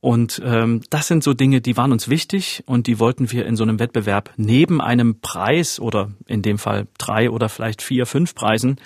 Und 0.00 0.40
ähm, 0.44 0.80
das 0.90 1.08
sind 1.08 1.24
so 1.24 1.34
Dinge, 1.34 1.60
die 1.60 1.76
waren 1.76 1.92
uns 1.92 2.08
wichtig 2.08 2.62
und 2.66 2.86
die 2.86 3.00
wollten 3.00 3.32
wir 3.32 3.44
in 3.46 3.56
so 3.56 3.64
einem 3.64 3.80
Wettbewerb 3.80 4.32
neben 4.36 4.80
einem 4.80 5.20
Preis 5.20 5.80
oder 5.80 6.12
in 6.26 6.40
dem 6.40 6.58
Fall 6.58 6.86
drei 6.98 7.30
oder 7.30 7.48
vielleicht 7.48 7.82
vier, 7.82 8.06
fünf 8.06 8.34
Preisen 8.34 8.76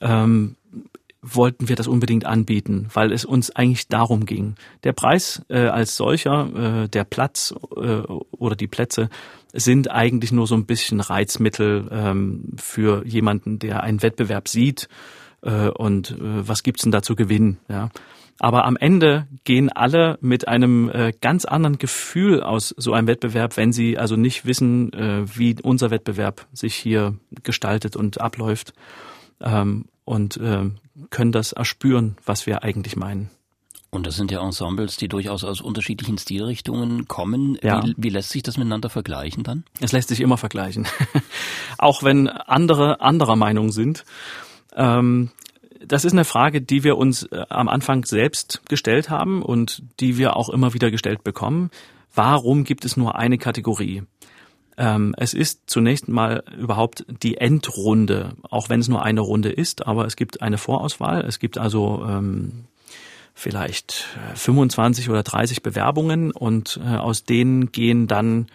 ähm, 0.00 0.56
wollten 1.24 1.68
wir 1.68 1.76
das 1.76 1.88
unbedingt 1.88 2.26
anbieten, 2.26 2.88
weil 2.92 3.12
es 3.12 3.24
uns 3.24 3.50
eigentlich 3.50 3.88
darum 3.88 4.26
ging. 4.26 4.54
Der 4.84 4.92
Preis 4.92 5.42
äh, 5.48 5.66
als 5.66 5.96
solcher, 5.96 6.84
äh, 6.84 6.88
der 6.88 7.04
Platz 7.04 7.54
äh, 7.76 8.02
oder 8.32 8.56
die 8.56 8.66
Plätze 8.66 9.08
sind 9.52 9.90
eigentlich 9.90 10.32
nur 10.32 10.46
so 10.46 10.54
ein 10.54 10.66
bisschen 10.66 11.00
Reizmittel 11.00 11.88
ähm, 11.90 12.52
für 12.56 13.06
jemanden, 13.06 13.58
der 13.58 13.82
einen 13.82 14.02
Wettbewerb 14.02 14.48
sieht 14.48 14.88
äh, 15.42 15.68
und 15.68 16.10
äh, 16.10 16.16
was 16.48 16.62
gibt's 16.62 16.82
denn 16.82 16.92
da 16.92 17.02
zu 17.02 17.14
gewinnen. 17.14 17.58
Ja. 17.68 17.90
Aber 18.40 18.64
am 18.64 18.76
Ende 18.76 19.28
gehen 19.44 19.70
alle 19.70 20.18
mit 20.20 20.48
einem 20.48 20.90
äh, 20.90 21.12
ganz 21.20 21.44
anderen 21.44 21.78
Gefühl 21.78 22.42
aus 22.42 22.74
so 22.76 22.92
einem 22.92 23.06
Wettbewerb, 23.06 23.56
wenn 23.56 23.72
sie 23.72 23.96
also 23.96 24.16
nicht 24.16 24.44
wissen, 24.44 24.92
äh, 24.92 25.24
wie 25.38 25.56
unser 25.62 25.90
Wettbewerb 25.90 26.46
sich 26.52 26.74
hier 26.74 27.14
gestaltet 27.44 27.94
und 27.94 28.20
abläuft. 28.20 28.72
Ähm, 29.40 29.86
und 30.04 30.36
äh, 30.36 30.70
können 31.10 31.32
das 31.32 31.52
erspüren, 31.52 32.16
was 32.24 32.46
wir 32.46 32.62
eigentlich 32.62 32.96
meinen. 32.96 33.30
Und 33.94 34.08
das 34.08 34.16
sind 34.16 34.32
ja 34.32 34.44
Ensembles, 34.44 34.96
die 34.96 35.06
durchaus 35.06 35.44
aus 35.44 35.60
unterschiedlichen 35.60 36.18
Stilrichtungen 36.18 37.06
kommen. 37.06 37.56
Ja. 37.62 37.84
Wie, 37.84 37.94
wie 37.96 38.08
lässt 38.08 38.30
sich 38.30 38.42
das 38.42 38.56
miteinander 38.56 38.90
vergleichen 38.90 39.44
dann? 39.44 39.64
Es 39.80 39.92
lässt 39.92 40.08
sich 40.08 40.20
immer 40.20 40.36
vergleichen. 40.36 40.88
Auch 41.78 42.02
wenn 42.02 42.28
andere 42.28 43.00
anderer 43.00 43.36
Meinung 43.36 43.70
sind. 43.70 44.04
Ähm, 44.74 45.30
das 45.86 46.04
ist 46.04 46.12
eine 46.12 46.24
Frage, 46.24 46.60
die 46.60 46.82
wir 46.82 46.96
uns 46.96 47.24
äh, 47.24 47.44
am 47.48 47.68
Anfang 47.68 48.04
selbst 48.04 48.62
gestellt 48.68 49.10
haben 49.10 49.42
und 49.42 49.82
die 50.00 50.18
wir 50.18 50.36
auch 50.36 50.48
immer 50.48 50.74
wieder 50.74 50.90
gestellt 50.90 51.22
bekommen. 51.22 51.70
Warum 52.14 52.64
gibt 52.64 52.84
es 52.84 52.96
nur 52.96 53.16
eine 53.16 53.38
Kategorie? 53.38 54.02
Ähm, 54.76 55.14
es 55.16 55.34
ist 55.34 55.62
zunächst 55.66 56.08
mal 56.08 56.42
überhaupt 56.58 57.04
die 57.22 57.36
Endrunde, 57.36 58.32
auch 58.50 58.68
wenn 58.68 58.80
es 58.80 58.88
nur 58.88 59.02
eine 59.02 59.20
Runde 59.20 59.50
ist, 59.50 59.86
aber 59.86 60.06
es 60.06 60.16
gibt 60.16 60.42
eine 60.42 60.58
Vorauswahl. 60.58 61.24
Es 61.24 61.38
gibt 61.38 61.58
also 61.58 62.04
ähm, 62.08 62.64
vielleicht 63.34 64.06
25 64.34 65.10
oder 65.10 65.22
30 65.22 65.62
Bewerbungen 65.62 66.30
und 66.30 66.80
aus 66.80 67.24
denen 67.24 67.72
gehen 67.72 68.06
dann 68.06 68.46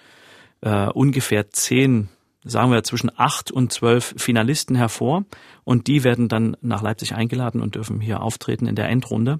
ungefähr 0.61 1.51
zehn 1.51 2.07
sagen 2.43 2.71
wir, 2.71 2.83
zwischen 2.83 3.11
acht 3.15 3.51
und 3.51 3.71
zwölf 3.73 4.13
Finalisten 4.17 4.75
hervor 4.75 5.25
und 5.63 5.87
die 5.87 6.03
werden 6.03 6.27
dann 6.27 6.55
nach 6.61 6.81
Leipzig 6.81 7.13
eingeladen 7.13 7.61
und 7.61 7.75
dürfen 7.75 7.99
hier 7.99 8.21
auftreten 8.21 8.67
in 8.67 8.75
der 8.75 8.89
Endrunde 8.89 9.39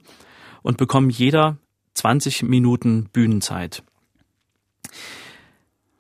und 0.62 0.78
bekommen 0.78 1.10
jeder 1.10 1.58
20 1.94 2.44
Minuten 2.44 3.10
Bühnenzeit. 3.12 3.84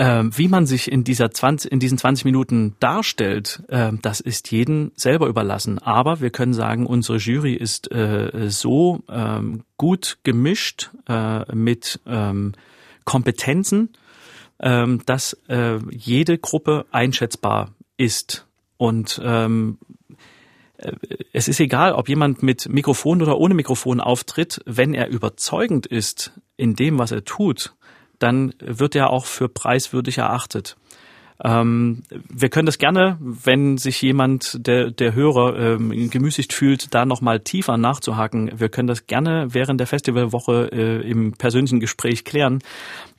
Ähm, 0.01 0.31
wie 0.37 0.47
man 0.47 0.65
sich 0.65 0.89
in, 0.89 1.03
dieser 1.03 1.29
20, 1.29 1.69
in 1.69 1.81
diesen 1.81 1.97
20 1.97 2.23
Minuten 2.23 2.77
darstellt, 2.79 3.61
äh, 3.67 3.91
das 4.01 4.21
ist 4.21 4.49
jedem 4.49 4.93
selber 4.95 5.27
überlassen. 5.27 5.77
Aber 5.77 6.21
wir 6.21 6.29
können 6.29 6.53
sagen, 6.53 6.85
unsere 6.85 7.17
Jury 7.17 7.53
ist 7.53 7.91
äh, 7.91 8.49
so 8.49 9.01
ähm, 9.09 9.65
gut 9.75 10.19
gemischt 10.23 10.89
äh, 11.09 11.53
mit 11.53 11.99
ähm, 12.07 12.53
Kompetenzen, 13.03 13.89
ähm, 14.61 15.01
dass 15.05 15.33
äh, 15.49 15.79
jede 15.91 16.37
Gruppe 16.37 16.85
einschätzbar 16.91 17.73
ist. 17.97 18.47
Und 18.77 19.19
ähm, 19.21 19.79
äh, 20.77 20.93
es 21.33 21.49
ist 21.49 21.59
egal, 21.59 21.91
ob 21.91 22.07
jemand 22.07 22.41
mit 22.41 22.69
Mikrofon 22.69 23.21
oder 23.21 23.37
ohne 23.37 23.53
Mikrofon 23.53 23.99
auftritt, 23.99 24.61
wenn 24.65 24.93
er 24.93 25.09
überzeugend 25.09 25.87
ist 25.87 26.31
in 26.55 26.75
dem, 26.75 26.97
was 26.97 27.11
er 27.11 27.25
tut, 27.25 27.75
dann 28.19 28.53
wird 28.59 28.95
er 28.95 29.09
auch 29.09 29.25
für 29.25 29.49
preiswürdig 29.49 30.19
erachtet. 30.19 30.75
Ähm, 31.41 32.03
wir 32.11 32.49
können 32.49 32.65
das 32.65 32.77
gerne, 32.77 33.17
wenn 33.19 33.77
sich 33.77 34.01
jemand, 34.01 34.67
der, 34.67 34.91
der 34.91 35.15
Hörer, 35.15 35.57
ähm, 35.57 36.09
gemüßigt 36.09 36.51
fühlt, 36.51 36.93
da 36.93 37.05
nochmal 37.05 37.39
tiefer 37.39 37.77
nachzuhaken. 37.77 38.51
Wir 38.59 38.67
können 38.67 38.87
das 38.87 39.07
gerne 39.07 39.47
während 39.53 39.79
der 39.79 39.87
Festivalwoche 39.87 40.69
äh, 40.71 41.09
im 41.09 41.33
persönlichen 41.33 41.79
Gespräch 41.79 42.25
klären. 42.25 42.59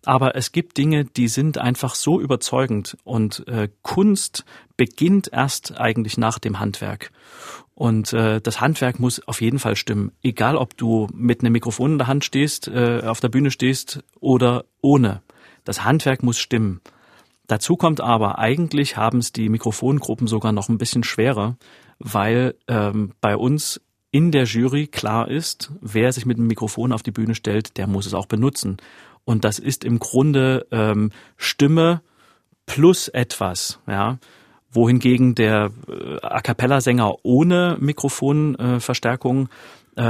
Aber 0.04 0.34
es 0.36 0.52
gibt 0.52 0.76
Dinge, 0.76 1.04
die 1.04 1.28
sind 1.28 1.58
einfach 1.58 1.94
so 1.94 2.20
überzeugend 2.20 2.96
und 3.04 3.46
äh, 3.48 3.68
Kunst 3.82 4.44
beginnt 4.76 5.30
erst 5.32 5.78
eigentlich 5.78 6.18
nach 6.18 6.38
dem 6.38 6.58
Handwerk. 6.60 7.12
Und 7.74 8.12
äh, 8.12 8.42
das 8.42 8.60
Handwerk 8.60 9.00
muss 9.00 9.26
auf 9.26 9.40
jeden 9.40 9.58
Fall 9.58 9.76
stimmen. 9.76 10.12
Egal, 10.22 10.56
ob 10.56 10.76
du 10.76 11.08
mit 11.14 11.40
einem 11.40 11.52
Mikrofon 11.52 11.92
in 11.92 11.98
der 11.98 12.06
Hand 12.06 12.26
stehst, 12.26 12.68
äh, 12.68 13.00
auf 13.04 13.20
der 13.20 13.30
Bühne 13.30 13.50
stehst 13.50 14.04
oder 14.20 14.64
ohne. 14.82 15.22
Das 15.64 15.84
Handwerk 15.84 16.22
muss 16.22 16.38
stimmen. 16.38 16.80
Dazu 17.46 17.76
kommt 17.76 18.00
aber, 18.00 18.38
eigentlich 18.38 18.96
haben 18.96 19.18
es 19.18 19.32
die 19.32 19.48
Mikrofongruppen 19.48 20.26
sogar 20.26 20.52
noch 20.52 20.68
ein 20.68 20.78
bisschen 20.78 21.02
schwerer, 21.02 21.56
weil 21.98 22.54
ähm, 22.68 23.12
bei 23.20 23.36
uns 23.36 23.80
in 24.12 24.30
der 24.32 24.44
Jury 24.44 24.86
klar 24.86 25.28
ist, 25.28 25.72
wer 25.80 26.12
sich 26.12 26.26
mit 26.26 26.38
dem 26.38 26.46
Mikrofon 26.46 26.92
auf 26.92 27.02
die 27.02 27.10
Bühne 27.10 27.34
stellt, 27.34 27.76
der 27.76 27.86
muss 27.86 28.06
es 28.06 28.14
auch 28.14 28.26
benutzen. 28.26 28.76
Und 29.24 29.44
das 29.44 29.58
ist 29.58 29.84
im 29.84 29.98
Grunde 29.98 30.66
ähm, 30.70 31.10
Stimme 31.36 32.02
plus 32.66 33.08
etwas, 33.08 33.80
ja. 33.86 34.18
Wohingegen 34.72 35.34
der 35.34 35.72
äh, 35.88 36.18
A 36.22 36.40
cappella-Sänger 36.40 37.16
ohne 37.24 37.76
Mikrofonverstärkung 37.80 39.46
äh, 39.46 39.50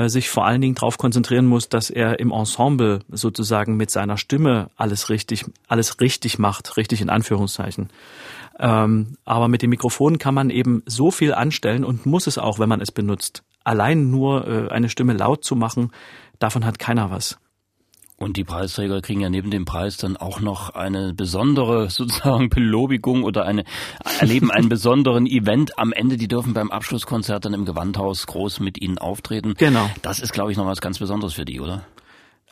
sich 0.07 0.28
vor 0.28 0.47
allen 0.47 0.61
Dingen 0.61 0.74
darauf 0.74 0.99
konzentrieren 0.99 1.47
muss, 1.47 1.68
dass 1.68 1.91
er 1.91 2.20
im 2.20 2.31
Ensemble 2.31 3.01
sozusagen 3.11 3.76
mit 3.76 3.91
seiner 3.91 4.18
Stimme 4.18 4.70
alles 4.76 5.09
richtig, 5.09 5.47
alles 5.68 6.01
richtig 6.01 6.39
macht, 6.39 6.76
richtig 6.76 7.01
in 7.01 7.09
Anführungszeichen. 7.09 7.89
Ähm, 8.61 9.16
aber 9.24 9.49
mit 9.49 9.62
dem 9.62 9.70
Mikrofon 9.70 10.18
kann 10.18 10.35
man 10.35 10.51
eben 10.51 10.83
so 10.85 11.11
viel 11.11 11.33
anstellen 11.33 11.85
und 11.85 12.05
muss 12.05 12.26
es 12.26 12.37
auch, 12.37 12.59
wenn 12.59 12.68
man 12.68 12.83
es 12.83 12.93
benutzt. 12.93 13.43
Allein 13.64 14.11
nur 14.11 14.47
äh, 14.47 14.68
eine 14.68 14.91
Stimme 14.91 15.14
laut 15.14 15.45
zu 15.45 15.57
machen, 15.57 15.93
davon 16.39 16.66
hat 16.66 16.78
keiner 16.78 17.11
was. 17.11 17.39
Und 18.23 18.37
die 18.37 18.45
Preisträger 18.45 19.01
kriegen 19.01 19.23
ja 19.23 19.31
neben 19.31 19.51
dem 19.51 19.64
Preis 19.64 19.97
dann 19.97 20.18
auch 20.18 20.41
noch 20.41 20.75
eine 20.75 21.14
besondere 21.14 21.89
sozusagen 21.91 22.51
Belobigung 22.51 23.25
oder 23.25 23.47
eine 23.47 23.64
erleben 24.21 24.51
einen 24.51 24.68
besonderen 24.68 25.27
Event 25.27 25.79
am 25.79 25.91
Ende. 25.91 26.18
Die 26.18 26.29
dürfen 26.29 26.53
beim 26.53 26.71
Abschlusskonzert 26.71 27.47
dann 27.47 27.55
im 27.55 27.64
Gewandhaus 27.64 28.27
groß 28.27 28.61
mit 28.61 28.79
ihnen 28.79 28.99
auftreten. 28.99 29.55
Genau. 29.57 29.89
Das 30.03 30.21
ist, 30.21 30.35
glaube 30.35 30.53
ich, 30.53 30.59
noch 30.59 30.66
was 30.66 30.83
ganz 30.83 30.99
Besonderes 30.99 31.33
für 31.33 31.47
die, 31.47 31.61
oder? 31.61 31.87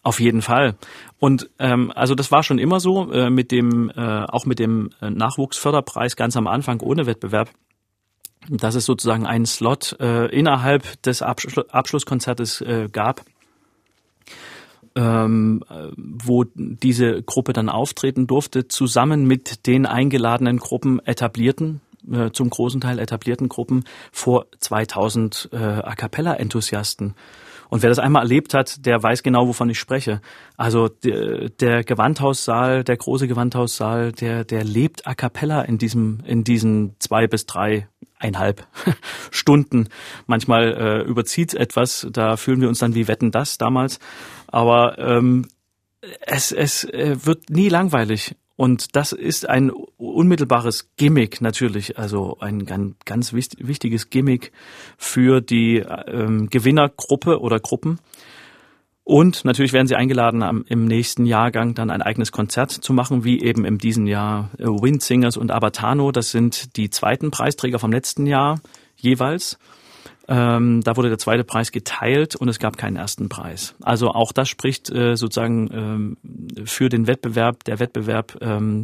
Auf 0.03 0.21
jeden 0.21 0.41
Fall. 0.41 0.75
Und 1.19 1.51
ähm, 1.59 1.93
also 1.95 2.15
das 2.15 2.33
war 2.33 2.43
schon 2.43 2.59
immer 2.59 2.81
so 2.81 3.13
äh, 3.13 3.29
mit 3.29 3.53
dem 3.53 3.91
äh, 3.91 4.25
auch 4.25 4.47
mit 4.47 4.59
dem 4.59 4.89
äh, 5.03 5.11
Nachwuchsförderpreis 5.11 6.17
ganz 6.17 6.35
am 6.39 6.47
Anfang 6.47 6.81
ohne 6.81 7.05
Wettbewerb 7.05 7.51
dass 8.51 8.75
es 8.77 8.87
sozusagen 8.87 9.27
einen 9.27 9.45
Slot 9.45 9.97
äh, 10.01 10.27
innerhalb 10.27 11.03
des 11.03 11.21
Abschlu 11.21 11.65
Abschlusskonzertes 11.69 12.63
äh, 12.63 12.89
gab, 12.91 13.23
ähm, 14.99 15.63
wo 15.97 16.45
diese 16.55 17.23
Gruppe 17.23 17.53
dann 17.53 17.69
auftreten 17.69 18.27
durfte, 18.27 18.67
zusammen 18.67 19.27
mit 19.27 19.67
den 19.69 19.87
eingeladenen 19.87 20.59
Gruppen 20.59 20.99
etablierten, 21.07 21.81
äh, 22.11 22.31
zum 22.33 22.51
großen 22.51 22.81
Teil 22.81 22.99
etablierten 22.99 23.49
Gruppen 23.49 23.85
vor 24.11 24.47
2000 24.59 25.51
äh, 25.53 25.57
A 25.57 25.95
cappella-Enthusiasten. 25.95 27.15
Und 27.71 27.83
wer 27.83 27.91
das 27.91 27.99
einmal 27.99 28.23
erlebt 28.23 28.55
hat, 28.55 28.87
der 28.87 29.03
weiß 29.03 29.23
genau, 29.23 29.47
wovon 29.47 29.69
ich 29.69 29.79
spreche. 29.79 30.21
Also 30.57 30.89
der, 30.89 31.85
Gewandhaussaal, 31.85 32.83
der 32.83 32.97
große 32.97 33.29
Gewandhaussaal, 33.29 34.13
der, 34.13 34.45
der 34.45 34.65
lebt 34.65 35.07
a 35.07 35.15
cappella 35.15 35.61
in 35.61 35.77
diesem, 35.77 36.21
in 36.25 36.45
diesen 36.45 36.97
zwei 36.99 37.27
bis 37.27 37.45
drei 37.45 37.87
eineinhalb 38.19 38.67
Stunden. 39.31 39.89
Manchmal 40.27 40.73
äh, 40.73 41.03
überzieht 41.03 41.55
etwas, 41.55 42.07
da 42.11 42.39
fühlen 42.39 42.63
wir 42.63 42.69
uns 42.69 42.79
dann 42.79 42.95
wie 42.95 43.07
Wetten 43.07 43.31
das 43.31 43.59
damals. 43.59 43.99
Aber 44.49 44.99
ähm, 44.99 45.47
es, 46.21 46.53
es 46.53 46.85
äh, 46.85 47.17
wird 47.25 47.51
nie 47.51 47.69
langweilig. 47.69 48.35
Und 48.57 48.97
das 48.97 49.13
ist 49.13 49.49
ein 49.49 49.71
unmittelbares 49.71 50.91
Gimmick 50.97 51.41
natürlich, 51.41 51.97
also 51.97 52.39
ein 52.41 52.67
ganz, 52.67 52.97
ganz 53.05 53.33
wichtiges 53.33 54.11
Gimmick 54.11 54.51
für 54.97 55.41
die 55.41 55.77
ähm, 55.77 56.51
Gewinnergruppe 56.51 57.41
oder 57.41 57.61
Gruppen. 57.61 58.01
Und 59.05 59.45
natürlich 59.45 59.73
werden 59.73 59.87
sie 59.87 59.95
eingeladen, 59.95 60.43
am, 60.43 60.65
im 60.69 60.87
nächsten 60.87 61.25
Jahrgang 61.25 61.75
dann 61.75 61.89
ein 61.89 62.03
eigenes 62.03 62.33
Konzert 62.33 62.73
zu 62.73 62.93
machen, 62.93 63.23
wie 63.25 63.41
eben 63.41 63.65
in 63.65 63.79
diesem 63.79 64.07
Jahr 64.07 64.51
äh, 64.59 64.65
Wind 64.65 65.03
Singers 65.03 65.37
und 65.37 65.53
Abatano. 65.53 66.11
Das 66.11 66.33
sind 66.33 66.77
die 66.77 66.91
zweiten 66.91 67.31
Preisträger 67.31 67.79
vom 67.79 67.93
letzten 67.93 68.27
Jahr 68.27 68.61
jeweils. 68.97 69.59
Ähm, 70.29 70.83
da 70.83 70.97
wurde 70.97 71.09
der 71.09 71.19
zweite 71.19 71.43
Preis 71.43 71.73
geteilt 71.73 72.37
und 72.37 72.49
es 72.49 72.59
gab 72.59 72.77
keinen 72.77 72.97
ersten 72.97 73.29
Preis. 73.29 73.75
Also 73.81 74.11
auch 74.11 74.33
das 74.33 74.49
spricht 74.49 74.91
äh, 74.91 75.17
sozusagen 75.17 75.71
ähm, 75.73 76.67
für 76.67 76.91
den 76.91 77.07
Wettbewerb. 77.07 77.65
Der 77.65 77.79
Wettbewerb 77.79 78.37
ähm, 78.43 78.83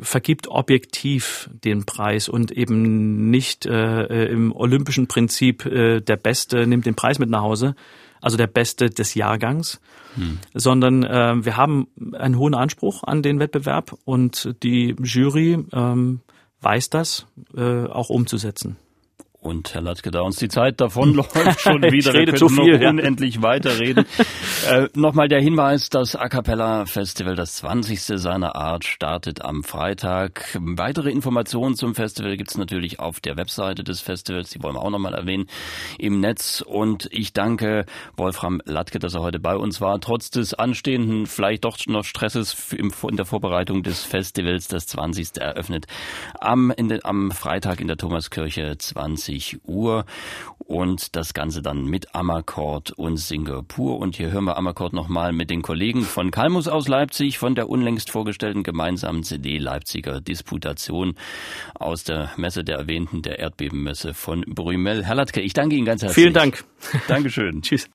vergibt 0.00 0.48
objektiv 0.48 1.50
den 1.52 1.84
Preis 1.84 2.28
und 2.28 2.52
eben 2.52 3.30
nicht 3.30 3.66
äh, 3.66 4.26
im 4.26 4.54
olympischen 4.54 5.08
Prinzip 5.08 5.66
äh, 5.66 6.00
der 6.00 6.16
Beste 6.16 6.66
nimmt 6.66 6.86
den 6.86 6.94
Preis 6.94 7.18
mit 7.18 7.30
nach 7.30 7.42
Hause, 7.42 7.74
also 8.20 8.36
der 8.36 8.46
Beste 8.46 8.90
des 8.90 9.14
Jahrgangs, 9.14 9.80
hm. 10.14 10.38
sondern 10.54 11.02
äh, 11.02 11.44
wir 11.44 11.56
haben 11.56 11.88
einen 12.12 12.38
hohen 12.38 12.54
Anspruch 12.54 13.02
an 13.02 13.22
den 13.22 13.40
Wettbewerb 13.40 13.96
und 14.04 14.54
die 14.62 14.94
Jury 15.02 15.64
ähm, 15.72 16.20
weiß 16.60 16.90
das 16.90 17.26
äh, 17.56 17.86
auch 17.86 18.10
umzusetzen. 18.10 18.76
Und 19.42 19.72
Herr 19.72 19.80
Latke, 19.80 20.10
da 20.10 20.20
uns 20.20 20.36
die 20.36 20.48
Zeit 20.48 20.82
davonläuft 20.82 21.32
schon 21.60 21.82
wieder, 21.82 22.12
wir 22.12 22.36
viel, 22.36 22.78
noch 22.78 22.90
unendlich 22.90 23.36
ja. 23.36 23.42
weiterreden. 23.42 24.04
äh, 24.70 24.88
Nochmal 24.94 25.28
der 25.28 25.40
Hinweis, 25.40 25.88
das 25.88 26.14
A 26.14 26.28
Cappella 26.28 26.84
Festival, 26.84 27.36
das 27.36 27.56
20. 27.56 28.02
seiner 28.02 28.54
Art, 28.54 28.84
startet 28.84 29.42
am 29.42 29.62
Freitag. 29.62 30.58
Weitere 30.60 31.10
Informationen 31.10 31.74
zum 31.74 31.94
Festival 31.94 32.36
gibt's 32.36 32.58
natürlich 32.58 33.00
auf 33.00 33.20
der 33.20 33.38
Webseite 33.38 33.82
des 33.82 34.02
Festivals, 34.02 34.50
die 34.50 34.62
wollen 34.62 34.74
wir 34.74 34.82
auch 34.82 34.90
nochmal 34.90 35.14
erwähnen, 35.14 35.46
im 35.98 36.20
Netz. 36.20 36.60
Und 36.60 37.08
ich 37.10 37.32
danke 37.32 37.86
Wolfram 38.18 38.60
Latke, 38.66 38.98
dass 38.98 39.14
er 39.14 39.22
heute 39.22 39.40
bei 39.40 39.56
uns 39.56 39.80
war, 39.80 40.00
trotz 40.00 40.28
des 40.28 40.52
anstehenden, 40.52 41.24
vielleicht 41.24 41.64
doch 41.64 41.78
noch 41.86 42.04
Stresses 42.04 42.74
in 42.74 43.16
der 43.16 43.24
Vorbereitung 43.24 43.82
des 43.82 44.04
Festivals, 44.04 44.68
das 44.68 44.86
20. 44.88 45.38
eröffnet, 45.38 45.86
am, 46.38 46.74
de, 46.76 47.00
am 47.04 47.30
Freitag 47.30 47.80
in 47.80 47.86
der 47.86 47.96
Thomaskirche 47.96 48.76
20 48.76 49.29
20 49.30 49.60
Uhr 49.66 50.04
und 50.58 51.16
das 51.16 51.34
Ganze 51.34 51.62
dann 51.62 51.84
mit 51.84 52.14
Amakord 52.14 52.92
und 52.92 53.16
Singapur. 53.16 53.98
Und 53.98 54.16
hier 54.16 54.30
hören 54.30 54.44
wir 54.44 54.56
Amakord 54.56 54.92
nochmal 54.92 55.32
mit 55.32 55.50
den 55.50 55.62
Kollegen 55.62 56.02
von 56.02 56.30
Kalmus 56.30 56.68
aus 56.68 56.88
Leipzig 56.88 57.38
von 57.38 57.54
der 57.54 57.68
unlängst 57.68 58.10
vorgestellten 58.10 58.62
gemeinsamen 58.62 59.22
CD 59.22 59.58
Leipziger 59.58 60.20
Disputation 60.20 61.14
aus 61.74 62.04
der 62.04 62.30
Messe 62.36 62.64
der 62.64 62.78
erwähnten, 62.78 63.22
der 63.22 63.38
Erdbebenmesse 63.38 64.14
von 64.14 64.42
Brümel. 64.42 65.04
Herr 65.04 65.14
Latke, 65.14 65.40
ich 65.40 65.52
danke 65.52 65.76
Ihnen 65.76 65.86
ganz 65.86 66.02
herzlich. 66.02 66.22
Vielen 66.22 66.34
Dank. 66.34 66.64
Dankeschön. 67.08 67.62
Tschüss. 67.62 67.88